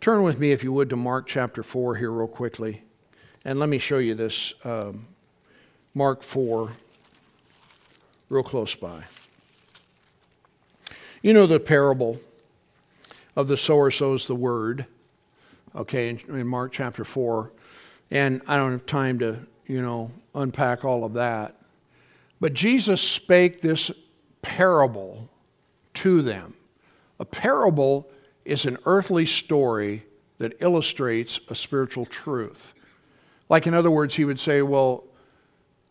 Turn 0.00 0.22
with 0.22 0.38
me, 0.38 0.52
if 0.52 0.62
you 0.62 0.72
would, 0.72 0.90
to 0.90 0.96
Mark 0.96 1.26
chapter 1.26 1.64
4 1.64 1.96
here, 1.96 2.12
real 2.12 2.28
quickly. 2.28 2.82
And 3.44 3.58
let 3.58 3.68
me 3.68 3.78
show 3.78 3.98
you 3.98 4.14
this 4.14 4.54
um, 4.64 5.06
Mark 5.92 6.22
4, 6.22 6.70
real 8.28 8.42
close 8.44 8.76
by. 8.76 9.02
You 11.20 11.32
know 11.32 11.48
the 11.48 11.58
parable 11.58 12.20
of 13.34 13.48
the 13.48 13.56
sower 13.56 13.90
sows 13.90 14.26
the 14.26 14.36
word, 14.36 14.86
okay, 15.74 16.10
in, 16.10 16.20
in 16.28 16.46
Mark 16.46 16.70
chapter 16.70 17.04
4. 17.04 17.50
And 18.12 18.40
I 18.46 18.56
don't 18.56 18.70
have 18.70 18.86
time 18.86 19.18
to, 19.18 19.40
you 19.66 19.82
know, 19.82 20.12
unpack 20.32 20.84
all 20.84 21.04
of 21.04 21.14
that. 21.14 21.56
But 22.38 22.54
Jesus 22.54 23.02
spake 23.02 23.62
this 23.62 23.90
parable 24.42 25.28
to 25.94 26.22
them. 26.22 26.54
A 27.18 27.24
parable 27.24 28.08
is 28.48 28.64
an 28.64 28.78
earthly 28.86 29.26
story 29.26 30.04
that 30.38 30.54
illustrates 30.60 31.38
a 31.48 31.54
spiritual 31.54 32.06
truth. 32.06 32.72
Like, 33.48 33.66
in 33.66 33.74
other 33.74 33.90
words, 33.90 34.14
he 34.14 34.24
would 34.24 34.40
say, 34.40 34.62
Well, 34.62 35.04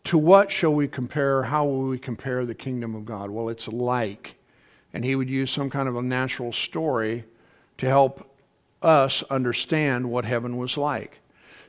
to 0.04 0.18
what 0.18 0.50
shall 0.50 0.74
we 0.74 0.88
compare? 0.88 1.44
How 1.44 1.64
will 1.64 1.82
we 1.84 1.98
compare 1.98 2.44
the 2.44 2.54
kingdom 2.54 2.94
of 2.94 3.04
God? 3.04 3.30
Well, 3.30 3.48
it's 3.48 3.68
like. 3.68 4.36
And 4.92 5.04
he 5.04 5.14
would 5.14 5.28
use 5.28 5.50
some 5.50 5.70
kind 5.70 5.88
of 5.88 5.96
a 5.96 6.02
natural 6.02 6.52
story 6.52 7.24
to 7.76 7.86
help 7.86 8.34
us 8.82 9.22
understand 9.24 10.10
what 10.10 10.24
heaven 10.24 10.56
was 10.56 10.76
like. 10.76 11.20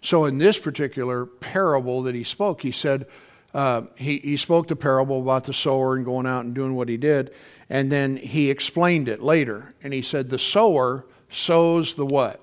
So, 0.01 0.25
in 0.25 0.37
this 0.37 0.57
particular 0.57 1.25
parable 1.25 2.03
that 2.03 2.15
he 2.15 2.23
spoke, 2.23 2.61
he 2.61 2.71
said, 2.71 3.05
uh, 3.53 3.83
he, 3.95 4.19
he 4.19 4.37
spoke 4.37 4.67
the 4.67 4.75
parable 4.75 5.21
about 5.21 5.45
the 5.45 5.53
sower 5.53 5.95
and 5.95 6.05
going 6.05 6.27
out 6.27 6.45
and 6.45 6.53
doing 6.53 6.75
what 6.75 6.89
he 6.89 6.97
did. 6.97 7.33
And 7.69 7.91
then 7.91 8.15
he 8.17 8.49
explained 8.49 9.09
it 9.09 9.21
later. 9.21 9.73
And 9.81 9.93
he 9.93 10.01
said, 10.01 10.29
The 10.29 10.39
sower 10.39 11.05
sows 11.29 11.95
the 11.95 12.05
what? 12.05 12.39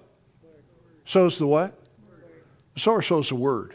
Sows 1.04 1.38
the 1.38 1.46
what? 1.46 1.78
The 2.74 2.80
sower 2.80 3.02
sows 3.02 3.28
the 3.28 3.36
word. 3.36 3.74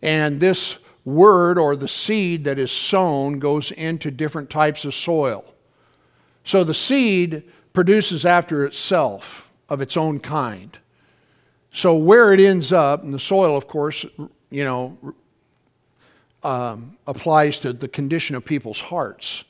And 0.00 0.40
this 0.40 0.78
word 1.04 1.58
or 1.58 1.74
the 1.74 1.88
seed 1.88 2.44
that 2.44 2.58
is 2.58 2.70
sown 2.70 3.38
goes 3.38 3.72
into 3.72 4.10
different 4.10 4.50
types 4.50 4.84
of 4.84 4.94
soil. 4.94 5.44
So 6.44 6.64
the 6.64 6.74
seed 6.74 7.42
produces 7.72 8.24
after 8.24 8.64
itself 8.64 9.50
of 9.68 9.80
its 9.80 9.96
own 9.96 10.20
kind. 10.20 10.78
So 11.72 11.96
where 11.96 12.32
it 12.32 12.40
ends 12.40 12.72
up, 12.72 13.02
and 13.02 13.12
the 13.12 13.20
soil, 13.20 13.56
of 13.56 13.66
course, 13.66 14.04
you 14.50 14.64
know, 14.64 15.14
um, 16.42 16.96
applies 17.06 17.60
to 17.60 17.72
the 17.72 17.88
condition 17.88 18.36
of 18.36 18.44
people's 18.44 18.80
hearts. 18.80 19.44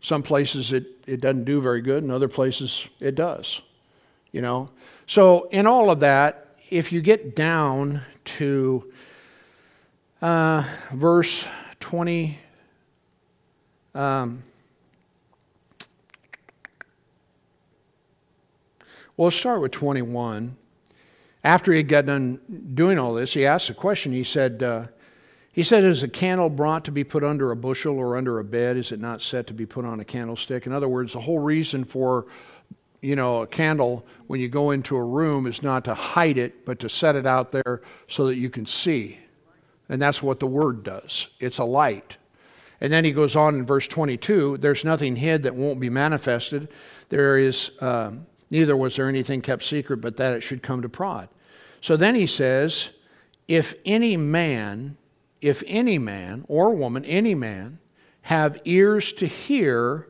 Some 0.00 0.22
places 0.22 0.72
it, 0.72 0.86
it 1.06 1.20
doesn't 1.20 1.44
do 1.44 1.60
very 1.60 1.80
good, 1.80 2.02
and 2.02 2.12
other 2.12 2.28
places 2.28 2.88
it 3.00 3.14
does. 3.14 3.62
You 4.32 4.42
know? 4.42 4.70
So, 5.06 5.48
in 5.50 5.66
all 5.66 5.90
of 5.90 6.00
that, 6.00 6.56
if 6.70 6.92
you 6.92 7.00
get 7.00 7.34
down 7.34 8.02
to 8.24 8.92
uh, 10.20 10.64
verse 10.92 11.46
20, 11.80 12.38
um, 13.94 14.42
well, 19.16 19.26
let's 19.26 19.36
start 19.36 19.60
with 19.60 19.72
21. 19.72 20.56
After 21.42 21.72
he 21.72 21.82
got 21.82 22.06
done 22.06 22.40
doing 22.74 22.98
all 22.98 23.14
this, 23.14 23.32
he 23.32 23.46
asked 23.46 23.70
a 23.70 23.74
question. 23.74 24.12
He 24.12 24.24
said, 24.24 24.62
uh, 24.62 24.86
he 25.56 25.62
said, 25.62 25.84
Is 25.84 26.02
a 26.02 26.08
candle 26.08 26.50
brought 26.50 26.84
to 26.84 26.92
be 26.92 27.02
put 27.02 27.24
under 27.24 27.50
a 27.50 27.56
bushel 27.56 27.98
or 27.98 28.18
under 28.18 28.38
a 28.38 28.44
bed? 28.44 28.76
Is 28.76 28.92
it 28.92 29.00
not 29.00 29.22
set 29.22 29.46
to 29.46 29.54
be 29.54 29.64
put 29.64 29.86
on 29.86 30.00
a 30.00 30.04
candlestick? 30.04 30.66
In 30.66 30.72
other 30.72 30.86
words, 30.86 31.14
the 31.14 31.20
whole 31.20 31.38
reason 31.38 31.84
for 31.84 32.26
you 33.00 33.16
know, 33.16 33.40
a 33.40 33.46
candle 33.46 34.06
when 34.26 34.38
you 34.38 34.48
go 34.48 34.70
into 34.70 34.96
a 34.96 35.02
room 35.02 35.46
is 35.46 35.62
not 35.62 35.86
to 35.86 35.94
hide 35.94 36.36
it, 36.36 36.66
but 36.66 36.78
to 36.80 36.90
set 36.90 37.16
it 37.16 37.26
out 37.26 37.52
there 37.52 37.80
so 38.06 38.26
that 38.26 38.36
you 38.36 38.50
can 38.50 38.66
see. 38.66 39.18
And 39.88 40.00
that's 40.02 40.22
what 40.22 40.40
the 40.40 40.46
word 40.46 40.82
does. 40.82 41.28
It's 41.40 41.56
a 41.56 41.64
light. 41.64 42.18
And 42.78 42.92
then 42.92 43.06
he 43.06 43.12
goes 43.12 43.34
on 43.34 43.54
in 43.54 43.64
verse 43.64 43.88
22 43.88 44.58
there's 44.58 44.84
nothing 44.84 45.16
hid 45.16 45.44
that 45.44 45.54
won't 45.54 45.80
be 45.80 45.88
manifested. 45.88 46.68
There 47.08 47.38
is, 47.38 47.70
uh, 47.80 48.12
neither 48.50 48.76
was 48.76 48.96
there 48.96 49.08
anything 49.08 49.40
kept 49.40 49.62
secret, 49.62 50.02
but 50.02 50.18
that 50.18 50.34
it 50.34 50.42
should 50.42 50.62
come 50.62 50.82
to 50.82 50.88
prod. 50.90 51.30
So 51.80 51.96
then 51.96 52.14
he 52.14 52.26
says, 52.26 52.90
if 53.48 53.74
any 53.86 54.18
man 54.18 54.98
if 55.40 55.62
any 55.66 55.98
man 55.98 56.44
or 56.48 56.74
woman, 56.74 57.04
any 57.04 57.34
man, 57.34 57.78
have 58.22 58.60
ears 58.64 59.12
to 59.14 59.26
hear, 59.26 60.08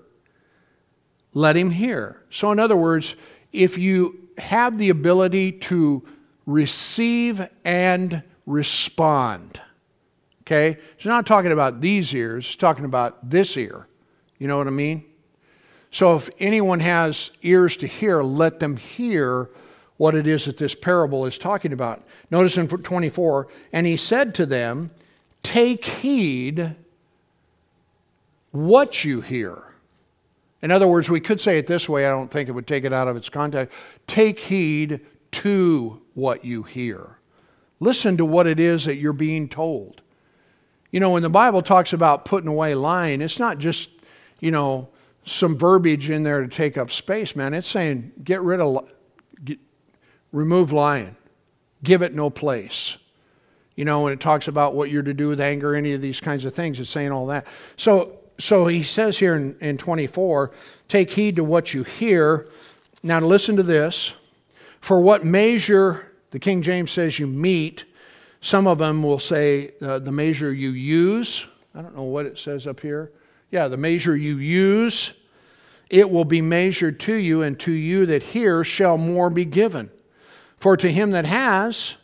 let 1.34 1.56
him 1.56 1.70
hear. 1.70 2.22
So, 2.30 2.50
in 2.50 2.58
other 2.58 2.76
words, 2.76 3.14
if 3.52 3.76
you 3.76 4.28
have 4.38 4.78
the 4.78 4.88
ability 4.88 5.52
to 5.52 6.06
receive 6.46 7.46
and 7.64 8.22
respond, 8.46 9.60
okay? 10.42 10.78
He's 10.96 11.06
not 11.06 11.26
talking 11.26 11.52
about 11.52 11.80
these 11.80 12.14
ears, 12.14 12.46
he's 12.46 12.56
talking 12.56 12.84
about 12.84 13.28
this 13.28 13.56
ear. 13.56 13.86
You 14.38 14.48
know 14.48 14.58
what 14.58 14.66
I 14.66 14.70
mean? 14.70 15.04
So, 15.90 16.16
if 16.16 16.30
anyone 16.38 16.80
has 16.80 17.30
ears 17.42 17.76
to 17.78 17.86
hear, 17.86 18.22
let 18.22 18.60
them 18.60 18.76
hear 18.76 19.50
what 19.96 20.14
it 20.14 20.26
is 20.26 20.44
that 20.44 20.58
this 20.58 20.74
parable 20.74 21.26
is 21.26 21.38
talking 21.38 21.72
about. 21.72 22.02
Notice 22.30 22.56
in 22.58 22.68
24, 22.68 23.48
and 23.72 23.86
he 23.86 23.96
said 23.96 24.34
to 24.36 24.46
them, 24.46 24.90
take 25.42 25.84
heed 25.84 26.76
what 28.52 29.04
you 29.04 29.20
hear. 29.20 29.74
In 30.62 30.70
other 30.70 30.88
words, 30.88 31.08
we 31.08 31.20
could 31.20 31.40
say 31.40 31.58
it 31.58 31.66
this 31.66 31.88
way, 31.88 32.06
I 32.06 32.10
don't 32.10 32.30
think 32.30 32.48
it 32.48 32.52
would 32.52 32.66
take 32.66 32.84
it 32.84 32.92
out 32.92 33.08
of 33.08 33.16
its 33.16 33.28
context. 33.28 33.76
Take 34.06 34.40
heed 34.40 35.00
to 35.32 36.00
what 36.14 36.44
you 36.44 36.62
hear. 36.62 37.18
Listen 37.78 38.16
to 38.16 38.24
what 38.24 38.46
it 38.46 38.58
is 38.58 38.86
that 38.86 38.96
you're 38.96 39.12
being 39.12 39.48
told. 39.48 40.00
You 40.90 41.00
know, 41.00 41.10
when 41.10 41.22
the 41.22 41.30
Bible 41.30 41.62
talks 41.62 41.92
about 41.92 42.24
putting 42.24 42.48
away 42.48 42.74
lying, 42.74 43.20
it's 43.20 43.38
not 43.38 43.58
just, 43.58 43.90
you 44.40 44.50
know, 44.50 44.88
some 45.24 45.58
verbiage 45.58 46.08
in 46.08 46.22
there 46.22 46.40
to 46.40 46.48
take 46.48 46.78
up 46.78 46.90
space, 46.90 47.36
man. 47.36 47.52
It's 47.52 47.68
saying 47.68 48.12
get 48.24 48.40
rid 48.40 48.60
of, 48.60 48.88
get, 49.44 49.58
remove 50.32 50.72
lying, 50.72 51.16
give 51.82 52.00
it 52.00 52.14
no 52.14 52.30
place. 52.30 52.96
You 53.76 53.84
know, 53.84 54.02
when 54.02 54.12
it 54.12 54.20
talks 54.20 54.48
about 54.48 54.74
what 54.74 54.90
you're 54.90 55.02
to 55.02 55.14
do 55.14 55.28
with 55.28 55.40
anger, 55.40 55.74
any 55.74 55.92
of 55.92 56.00
these 56.00 56.18
kinds 56.18 56.44
of 56.46 56.54
things, 56.54 56.80
it's 56.80 56.90
saying 56.90 57.12
all 57.12 57.26
that. 57.26 57.46
So, 57.76 58.18
so 58.38 58.66
he 58.66 58.82
says 58.82 59.18
here 59.18 59.36
in, 59.36 59.56
in 59.60 59.78
24, 59.78 60.50
take 60.88 61.12
heed 61.12 61.36
to 61.36 61.44
what 61.44 61.74
you 61.74 61.84
hear. 61.84 62.48
Now, 63.02 63.20
listen 63.20 63.56
to 63.56 63.62
this. 63.62 64.14
For 64.80 65.00
what 65.00 65.24
measure, 65.24 66.10
the 66.30 66.38
King 66.38 66.62
James 66.62 66.90
says 66.90 67.18
you 67.18 67.26
mete, 67.26 67.84
some 68.40 68.66
of 68.66 68.78
them 68.78 69.02
will 69.02 69.18
say 69.18 69.72
uh, 69.82 69.98
the 69.98 70.12
measure 70.12 70.52
you 70.52 70.70
use. 70.70 71.46
I 71.74 71.82
don't 71.82 71.96
know 71.96 72.04
what 72.04 72.26
it 72.26 72.38
says 72.38 72.66
up 72.66 72.80
here. 72.80 73.12
Yeah, 73.50 73.68
the 73.68 73.76
measure 73.76 74.16
you 74.16 74.38
use, 74.38 75.12
it 75.90 76.10
will 76.10 76.24
be 76.24 76.40
measured 76.40 76.98
to 77.00 77.14
you, 77.14 77.42
and 77.42 77.58
to 77.60 77.72
you 77.72 78.06
that 78.06 78.22
hear 78.22 78.64
shall 78.64 78.96
more 78.98 79.30
be 79.30 79.44
given. 79.44 79.90
For 80.56 80.76
to 80.76 80.90
him 80.90 81.10
that 81.10 81.26
has, 81.26 81.96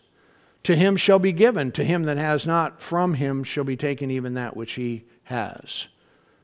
to 0.64 0.76
him 0.76 0.96
shall 0.96 1.18
be 1.18 1.32
given, 1.32 1.72
to 1.72 1.84
him 1.84 2.04
that 2.04 2.18
has 2.18 2.46
not, 2.46 2.80
from 2.80 3.14
him 3.14 3.42
shall 3.42 3.64
be 3.64 3.76
taken 3.76 4.10
even 4.10 4.34
that 4.34 4.56
which 4.56 4.72
he 4.72 5.04
has. 5.24 5.88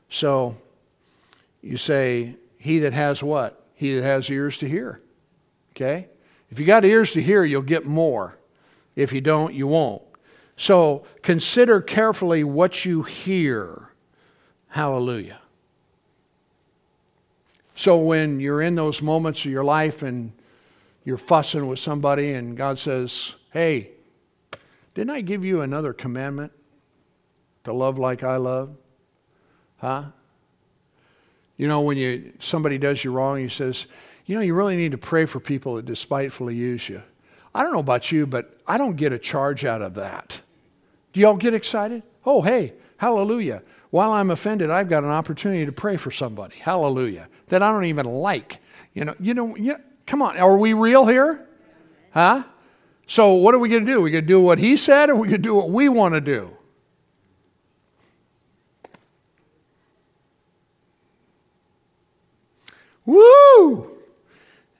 So 0.09 0.57
you 1.61 1.77
say, 1.77 2.35
He 2.57 2.79
that 2.79 2.93
has 2.93 3.23
what? 3.23 3.63
He 3.75 3.95
that 3.95 4.03
has 4.03 4.29
ears 4.29 4.57
to 4.57 4.67
hear. 4.67 5.01
Okay? 5.71 6.07
If 6.49 6.59
you 6.59 6.65
got 6.65 6.83
ears 6.83 7.13
to 7.13 7.21
hear, 7.21 7.43
you'll 7.43 7.61
get 7.61 7.85
more. 7.85 8.37
If 8.95 9.13
you 9.13 9.21
don't, 9.21 9.53
you 9.53 9.67
won't. 9.67 10.01
So 10.57 11.05
consider 11.21 11.79
carefully 11.79 12.43
what 12.43 12.83
you 12.83 13.03
hear. 13.03 13.89
Hallelujah. 14.67 15.39
So 17.75 17.97
when 17.97 18.41
you're 18.41 18.61
in 18.61 18.75
those 18.75 19.01
moments 19.01 19.45
of 19.45 19.51
your 19.51 19.63
life 19.63 20.03
and 20.03 20.33
you're 21.05 21.17
fussing 21.17 21.67
with 21.67 21.79
somebody, 21.79 22.33
and 22.33 22.57
God 22.57 22.77
says, 22.77 23.35
Hey, 23.51 23.91
didn't 24.93 25.11
I 25.11 25.21
give 25.21 25.45
you 25.45 25.61
another 25.61 25.93
commandment? 25.93 26.51
To 27.65 27.73
love 27.73 27.99
like 27.99 28.23
I 28.23 28.37
love? 28.37 28.75
Huh? 29.77 30.05
You 31.57 31.67
know, 31.67 31.81
when 31.81 31.97
you 31.97 32.33
somebody 32.39 32.77
does 32.77 33.03
you 33.03 33.11
wrong, 33.11 33.37
he 33.37 33.49
says, 33.49 33.85
you 34.25 34.35
know, 34.35 34.41
you 34.41 34.53
really 34.53 34.77
need 34.77 34.91
to 34.91 34.97
pray 34.97 35.25
for 35.25 35.39
people 35.39 35.75
that 35.75 35.85
despitefully 35.85 36.55
use 36.55 36.87
you. 36.87 37.01
I 37.53 37.63
don't 37.63 37.73
know 37.73 37.79
about 37.79 38.11
you, 38.11 38.27
but 38.27 38.57
I 38.67 38.77
don't 38.77 38.95
get 38.95 39.11
a 39.11 39.19
charge 39.19 39.65
out 39.65 39.81
of 39.81 39.95
that. 39.95 40.41
Do 41.13 41.19
y'all 41.19 41.35
get 41.35 41.53
excited? 41.53 42.03
Oh, 42.25 42.41
hey, 42.41 42.73
hallelujah. 42.97 43.63
While 43.89 44.11
I'm 44.11 44.29
offended, 44.29 44.69
I've 44.69 44.87
got 44.87 45.03
an 45.03 45.09
opportunity 45.09 45.65
to 45.65 45.71
pray 45.71 45.97
for 45.97 46.11
somebody. 46.11 46.57
Hallelujah. 46.57 47.27
That 47.47 47.63
I 47.63 47.71
don't 47.71 47.85
even 47.85 48.05
like. 48.05 48.59
You 48.93 49.05
know, 49.05 49.15
you 49.19 49.33
know, 49.33 49.55
you 49.55 49.73
know 49.73 49.79
come 50.05 50.21
on. 50.21 50.37
Are 50.37 50.57
we 50.57 50.73
real 50.73 51.05
here? 51.05 51.47
Huh? 52.11 52.43
So 53.09 53.33
what 53.33 53.55
are 53.55 53.59
we 53.59 53.69
going 53.69 53.83
to 53.83 53.91
do? 53.91 53.97
Are 53.97 54.03
we 54.03 54.11
going 54.11 54.23
to 54.23 54.27
do 54.27 54.39
what 54.39 54.59
he 54.59 54.77
said 54.77 55.09
or 55.09 55.13
are 55.13 55.15
we 55.15 55.27
going 55.29 55.41
to 55.41 55.47
do 55.47 55.55
what 55.55 55.71
we 55.71 55.89
want 55.89 56.13
to 56.13 56.21
do? 56.21 56.55
Woo! 63.07 63.97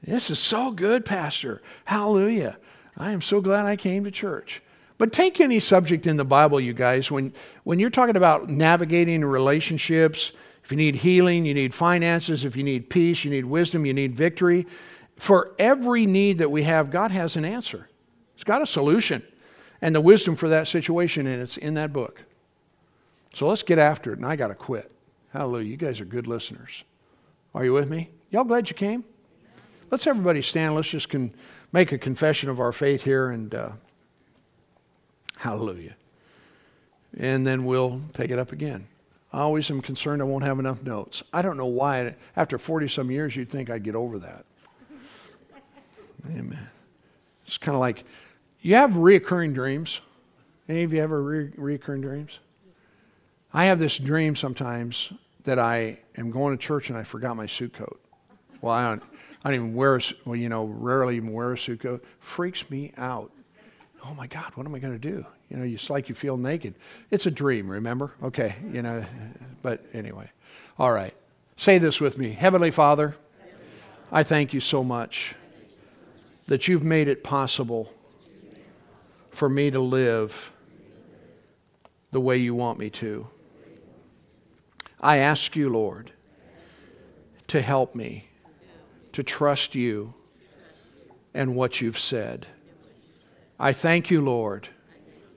This 0.04 0.30
is 0.30 0.38
so 0.38 0.72
good, 0.72 1.06
Pastor. 1.06 1.64
Hallelujah. 1.86 2.60
I 2.96 3.14
am 3.14 3.22
so 3.24 3.42
glad 3.42 3.66
I 3.66 3.76
came 3.76 4.04
to 4.04 4.12
church. 4.12 4.62
But 5.00 5.12
take 5.12 5.42
any 5.42 5.60
subject 5.60 6.06
in 6.06 6.18
the 6.18 6.24
Bible, 6.24 6.60
you 6.60 6.74
guys, 6.74 7.10
when, 7.10 7.34
when 7.64 7.80
you're 7.80 7.90
talking 7.90 8.16
about 8.16 8.48
navigating 8.48 9.26
relationships, 9.26 10.34
if 10.64 10.72
you 10.72 10.78
need 10.78 10.98
healing, 10.98 11.46
you 11.46 11.56
need 11.56 11.74
finances, 11.74 12.46
if 12.46 12.56
you 12.56 12.62
need 12.62 12.92
peace, 12.92 13.26
you 13.26 13.32
need 13.32 13.46
wisdom, 13.46 13.88
you 13.88 13.94
need 13.96 14.14
victory. 14.14 14.68
For 15.16 15.56
every 15.58 16.06
need 16.06 16.38
that 16.38 16.52
we 16.52 16.62
have, 16.62 16.92
God 16.92 17.10
has 17.10 17.36
an 17.36 17.44
answer. 17.44 17.89
He's 18.40 18.46
got 18.46 18.62
a 18.62 18.66
solution 18.66 19.22
and 19.82 19.94
the 19.94 20.00
wisdom 20.00 20.38
for 20.38 20.48
that 20.48 20.66
situation, 20.66 21.28
and 21.28 21.42
it's 21.42 21.58
in 21.58 21.74
that 21.74 21.92
book. 21.92 22.24
So 23.34 23.50
let's 23.50 23.64
get 23.64 23.78
after 23.78 24.14
it, 24.14 24.20
and 24.20 24.26
I 24.26 24.38
got 24.38 24.48
to 24.48 24.56
quit. 24.56 24.90
Hallelujah. 25.34 25.66
You 25.66 25.76
guys 25.76 26.00
are 26.00 26.06
good 26.06 26.26
listeners. 26.26 26.86
Are 27.54 27.66
you 27.66 27.74
with 27.74 27.90
me? 27.90 28.12
Y'all 28.30 28.46
glad 28.46 28.70
you 28.70 28.78
came? 28.78 29.04
Let's 29.92 30.08
everybody 30.08 30.42
stand. 30.42 30.74
Let's 30.74 30.88
just 30.88 31.10
con- 31.10 31.34
make 31.74 31.92
a 31.92 31.98
confession 31.98 32.50
of 32.50 32.62
our 32.62 32.72
faith 32.72 33.04
here 33.04 33.30
and 33.30 33.54
uh, 33.54 33.72
hallelujah. 35.40 35.98
And 37.18 37.46
then 37.46 37.66
we'll 37.66 38.04
take 38.14 38.32
it 38.32 38.40
up 38.40 38.54
again. 38.54 38.88
I 39.34 39.42
always 39.42 39.70
am 39.70 39.82
concerned 39.82 40.22
I 40.22 40.26
won't 40.26 40.46
have 40.46 40.60
enough 40.60 40.82
notes. 40.82 41.24
I 41.34 41.42
don't 41.42 41.58
know 41.58 41.66
why. 41.66 42.16
After 42.38 42.58
40 42.58 42.88
some 42.88 43.12
years, 43.12 43.36
you'd 43.36 43.50
think 43.50 43.70
I'd 43.70 43.84
get 43.84 43.96
over 43.96 44.18
that. 44.20 44.46
Amen. 46.30 46.70
It's 47.46 47.58
kind 47.58 47.76
of 47.76 47.82
like 47.82 48.06
you 48.62 48.76
have 48.76 48.92
reoccurring 48.92 49.54
dreams. 49.54 50.02
Any 50.68 50.84
of 50.84 50.94
you 50.94 51.02
ever 51.02 51.22
re- 51.22 51.50
reoccurring 51.52 52.02
dreams? 52.02 52.40
I 53.54 53.66
have 53.66 53.80
this 53.80 53.98
dream 53.98 54.36
sometimes 54.36 55.12
that 55.46 55.58
I 55.58 56.00
am 56.18 56.30
going 56.30 56.56
to 56.56 56.64
church 56.64 56.90
and 56.90 56.98
I 56.98 57.04
forgot 57.04 57.36
my 57.36 57.48
suit 57.48 57.74
coat. 57.74 58.00
Well, 58.62 58.74
I 58.74 58.90
don't, 58.90 59.04
I 59.44 59.50
don't 59.50 59.56
even 59.56 59.74
wear 59.74 59.96
a, 59.96 60.02
well, 60.26 60.36
you 60.36 60.50
know, 60.50 60.66
rarely 60.66 61.16
even 61.16 61.34
wear 61.34 61.54
a 61.54 61.58
suit 61.58 61.80
coat. 61.80 62.04
Freaks 62.20 62.70
me 62.70 62.94
out. 62.98 63.32
Oh 64.06 64.14
my 64.14 64.28
God, 64.28 64.52
what 64.56 64.66
am 64.66 64.76
I 64.76 64.80
going 64.80 64.94
to 64.94 65.00
do? 65.00 65.26
You 65.50 65.58
know, 65.58 65.64
it's 65.64 65.90
like 65.90 66.10
you 66.10 66.16
feel 66.16 66.38
naked. 66.38 66.76
It's 67.10 67.26
a 67.26 67.32
dream, 67.32 67.68
remember? 67.68 68.12
Okay, 68.22 68.56
you 68.72 68.82
know, 68.82 69.04
but 69.62 69.84
anyway. 69.94 70.30
All 70.78 70.92
right. 70.92 71.16
Say 71.58 71.78
this 71.78 72.00
with 72.00 72.18
me 72.18 72.30
Heavenly 72.30 72.72
Father, 72.72 73.16
I 74.12 74.24
thank 74.24 74.54
you 74.54 74.60
so 74.60 74.84
much 74.84 75.36
that 76.48 76.68
you've 76.68 76.84
made 76.84 77.08
it 77.08 77.24
possible 77.24 77.92
for 79.40 79.48
me 79.48 79.72
to 79.72 79.80
live 79.80 80.52
the 82.12 82.20
way 82.20 82.36
you 82.36 82.54
want 82.54 82.78
me 82.78 82.90
to. 82.90 83.26
I 85.00 85.20
ask 85.20 85.56
you, 85.56 85.70
Lord, 85.70 86.12
to 87.48 87.62
help 87.62 87.96
me 87.96 88.28
to 89.14 89.24
trust 89.24 89.76
you 89.76 90.14
and 91.34 91.56
what 91.56 91.80
you've 91.80 91.98
said. 91.98 92.48
I 93.58 93.72
thank 93.72 94.12
you, 94.12 94.20
Lord, 94.20 94.68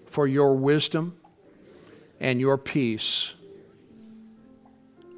for 0.06 0.26
your 0.26 0.56
wisdom 0.56 1.16
and 2.18 2.40
your 2.40 2.58
peace 2.58 3.36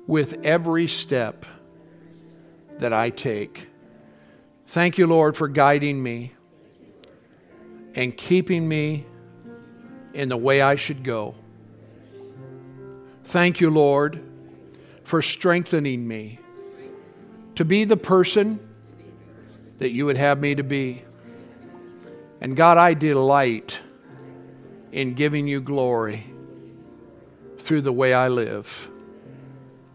with 0.06 0.44
every 0.44 0.88
step 0.88 1.46
that 2.80 2.92
I 2.92 3.08
take. 3.08 3.66
Thank 4.66 4.98
you, 4.98 5.06
Lord, 5.06 5.38
for 5.38 5.48
guiding 5.48 6.02
me 6.02 6.34
and 7.94 8.16
keeping 8.16 8.68
me 8.68 9.06
in 10.12 10.28
the 10.28 10.36
way 10.36 10.62
I 10.62 10.76
should 10.76 11.02
go. 11.02 11.34
Thank 13.24 13.60
you, 13.60 13.70
Lord, 13.70 14.22
for 15.02 15.22
strengthening 15.22 16.06
me 16.06 16.38
to 17.54 17.64
be 17.64 17.84
the 17.84 17.96
person 17.96 18.60
that 19.78 19.90
you 19.90 20.06
would 20.06 20.16
have 20.16 20.40
me 20.40 20.54
to 20.54 20.62
be. 20.62 21.02
And 22.40 22.56
God, 22.56 22.78
I 22.78 22.94
delight 22.94 23.80
in 24.92 25.14
giving 25.14 25.46
you 25.46 25.60
glory 25.60 26.24
through 27.58 27.80
the 27.80 27.92
way 27.92 28.12
I 28.14 28.28
live. 28.28 28.90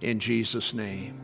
In 0.01 0.19
Jesus' 0.19 0.73
name. 0.73 1.19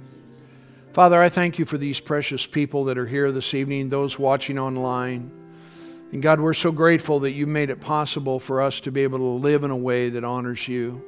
Father, 0.94 1.22
I 1.22 1.30
thank 1.30 1.60
you 1.60 1.66
for 1.66 1.78
these 1.78 2.00
precious 2.00 2.46
people 2.46 2.86
that 2.86 2.98
are 2.98 3.08
here 3.08 3.32
this 3.32 3.54
evening, 3.54 3.90
those 3.90 4.18
watching 4.18 4.58
online. 4.58 5.32
And 6.12 6.22
God, 6.22 6.40
we're 6.40 6.54
so 6.54 6.72
grateful 6.72 7.22
that 7.22 7.32
you 7.32 7.48
made 7.48 7.70
it 7.70 7.82
possible 7.82 8.40
for 8.40 8.62
us 8.62 8.80
to 8.82 8.92
be 8.92 9.02
able 9.02 9.18
to 9.18 9.24
live 9.24 9.64
in 9.64 9.72
a 9.72 9.78
way 9.78 10.10
that 10.10 10.24
honors 10.24 10.68
you. 10.68 11.04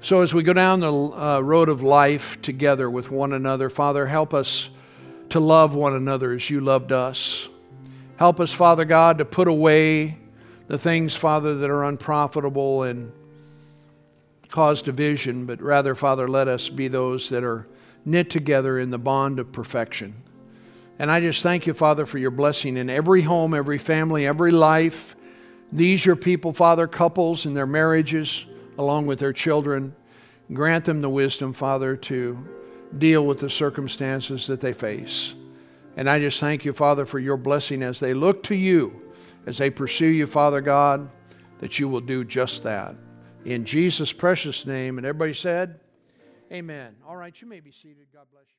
So, 0.00 0.22
as 0.22 0.32
we 0.32 0.42
go 0.42 0.52
down 0.52 0.80
the 0.80 0.92
uh, 0.92 1.40
road 1.40 1.68
of 1.68 1.82
life 1.82 2.40
together 2.40 2.88
with 2.88 3.10
one 3.10 3.32
another, 3.32 3.68
Father, 3.68 4.06
help 4.06 4.32
us 4.32 4.70
to 5.30 5.40
love 5.40 5.74
one 5.74 5.94
another 5.94 6.32
as 6.32 6.48
you 6.48 6.60
loved 6.60 6.92
us. 6.92 7.48
Help 8.16 8.38
us, 8.40 8.52
Father 8.52 8.84
God, 8.84 9.18
to 9.18 9.24
put 9.24 9.48
away 9.48 10.16
the 10.68 10.78
things, 10.78 11.16
Father, 11.16 11.54
that 11.56 11.70
are 11.70 11.84
unprofitable 11.84 12.84
and 12.84 13.12
cause 14.50 14.82
division, 14.82 15.46
but 15.46 15.60
rather, 15.60 15.94
Father, 15.94 16.28
let 16.28 16.48
us 16.48 16.68
be 16.68 16.88
those 16.88 17.28
that 17.28 17.44
are 17.44 17.66
knit 18.04 18.30
together 18.30 18.78
in 18.78 18.90
the 18.90 18.98
bond 18.98 19.38
of 19.38 19.52
perfection. 19.52 20.14
And 20.98 21.10
I 21.10 21.20
just 21.20 21.42
thank 21.42 21.66
you, 21.66 21.74
Father, 21.74 22.06
for 22.06 22.18
your 22.18 22.30
blessing 22.30 22.76
in 22.76 22.88
every 22.88 23.22
home, 23.22 23.52
every 23.52 23.78
family, 23.78 24.26
every 24.26 24.50
life. 24.50 25.14
These, 25.70 26.06
your 26.06 26.16
people, 26.16 26.52
Father, 26.52 26.86
couples 26.86 27.44
and 27.44 27.56
their 27.56 27.66
marriages 27.66 28.46
along 28.78 29.06
with 29.06 29.18
their 29.18 29.32
children. 29.32 29.94
Grant 30.52 30.86
them 30.86 31.02
the 31.02 31.10
wisdom, 31.10 31.52
Father, 31.52 31.96
to 31.96 32.48
deal 32.96 33.26
with 33.26 33.40
the 33.40 33.50
circumstances 33.50 34.46
that 34.46 34.60
they 34.60 34.72
face. 34.72 35.34
And 35.96 36.08
I 36.08 36.18
just 36.18 36.40
thank 36.40 36.64
you, 36.64 36.72
Father, 36.72 37.04
for 37.04 37.18
your 37.18 37.36
blessing 37.36 37.82
as 37.82 38.00
they 38.00 38.14
look 38.14 38.42
to 38.44 38.54
you, 38.54 39.12
as 39.44 39.58
they 39.58 39.70
pursue 39.70 40.06
you, 40.06 40.26
Father 40.26 40.60
God, 40.60 41.10
that 41.58 41.78
you 41.78 41.88
will 41.88 42.00
do 42.00 42.24
just 42.24 42.62
that. 42.64 42.94
In 43.44 43.64
Jesus' 43.64 44.12
precious 44.12 44.66
name. 44.66 44.98
And 44.98 45.06
everybody 45.06 45.34
said, 45.34 45.80
Amen. 46.52 46.94
All 47.06 47.16
right, 47.16 47.38
you 47.40 47.48
may 47.48 47.60
be 47.60 47.72
seated. 47.72 48.06
God 48.12 48.26
bless 48.30 48.44
you. 48.48 48.55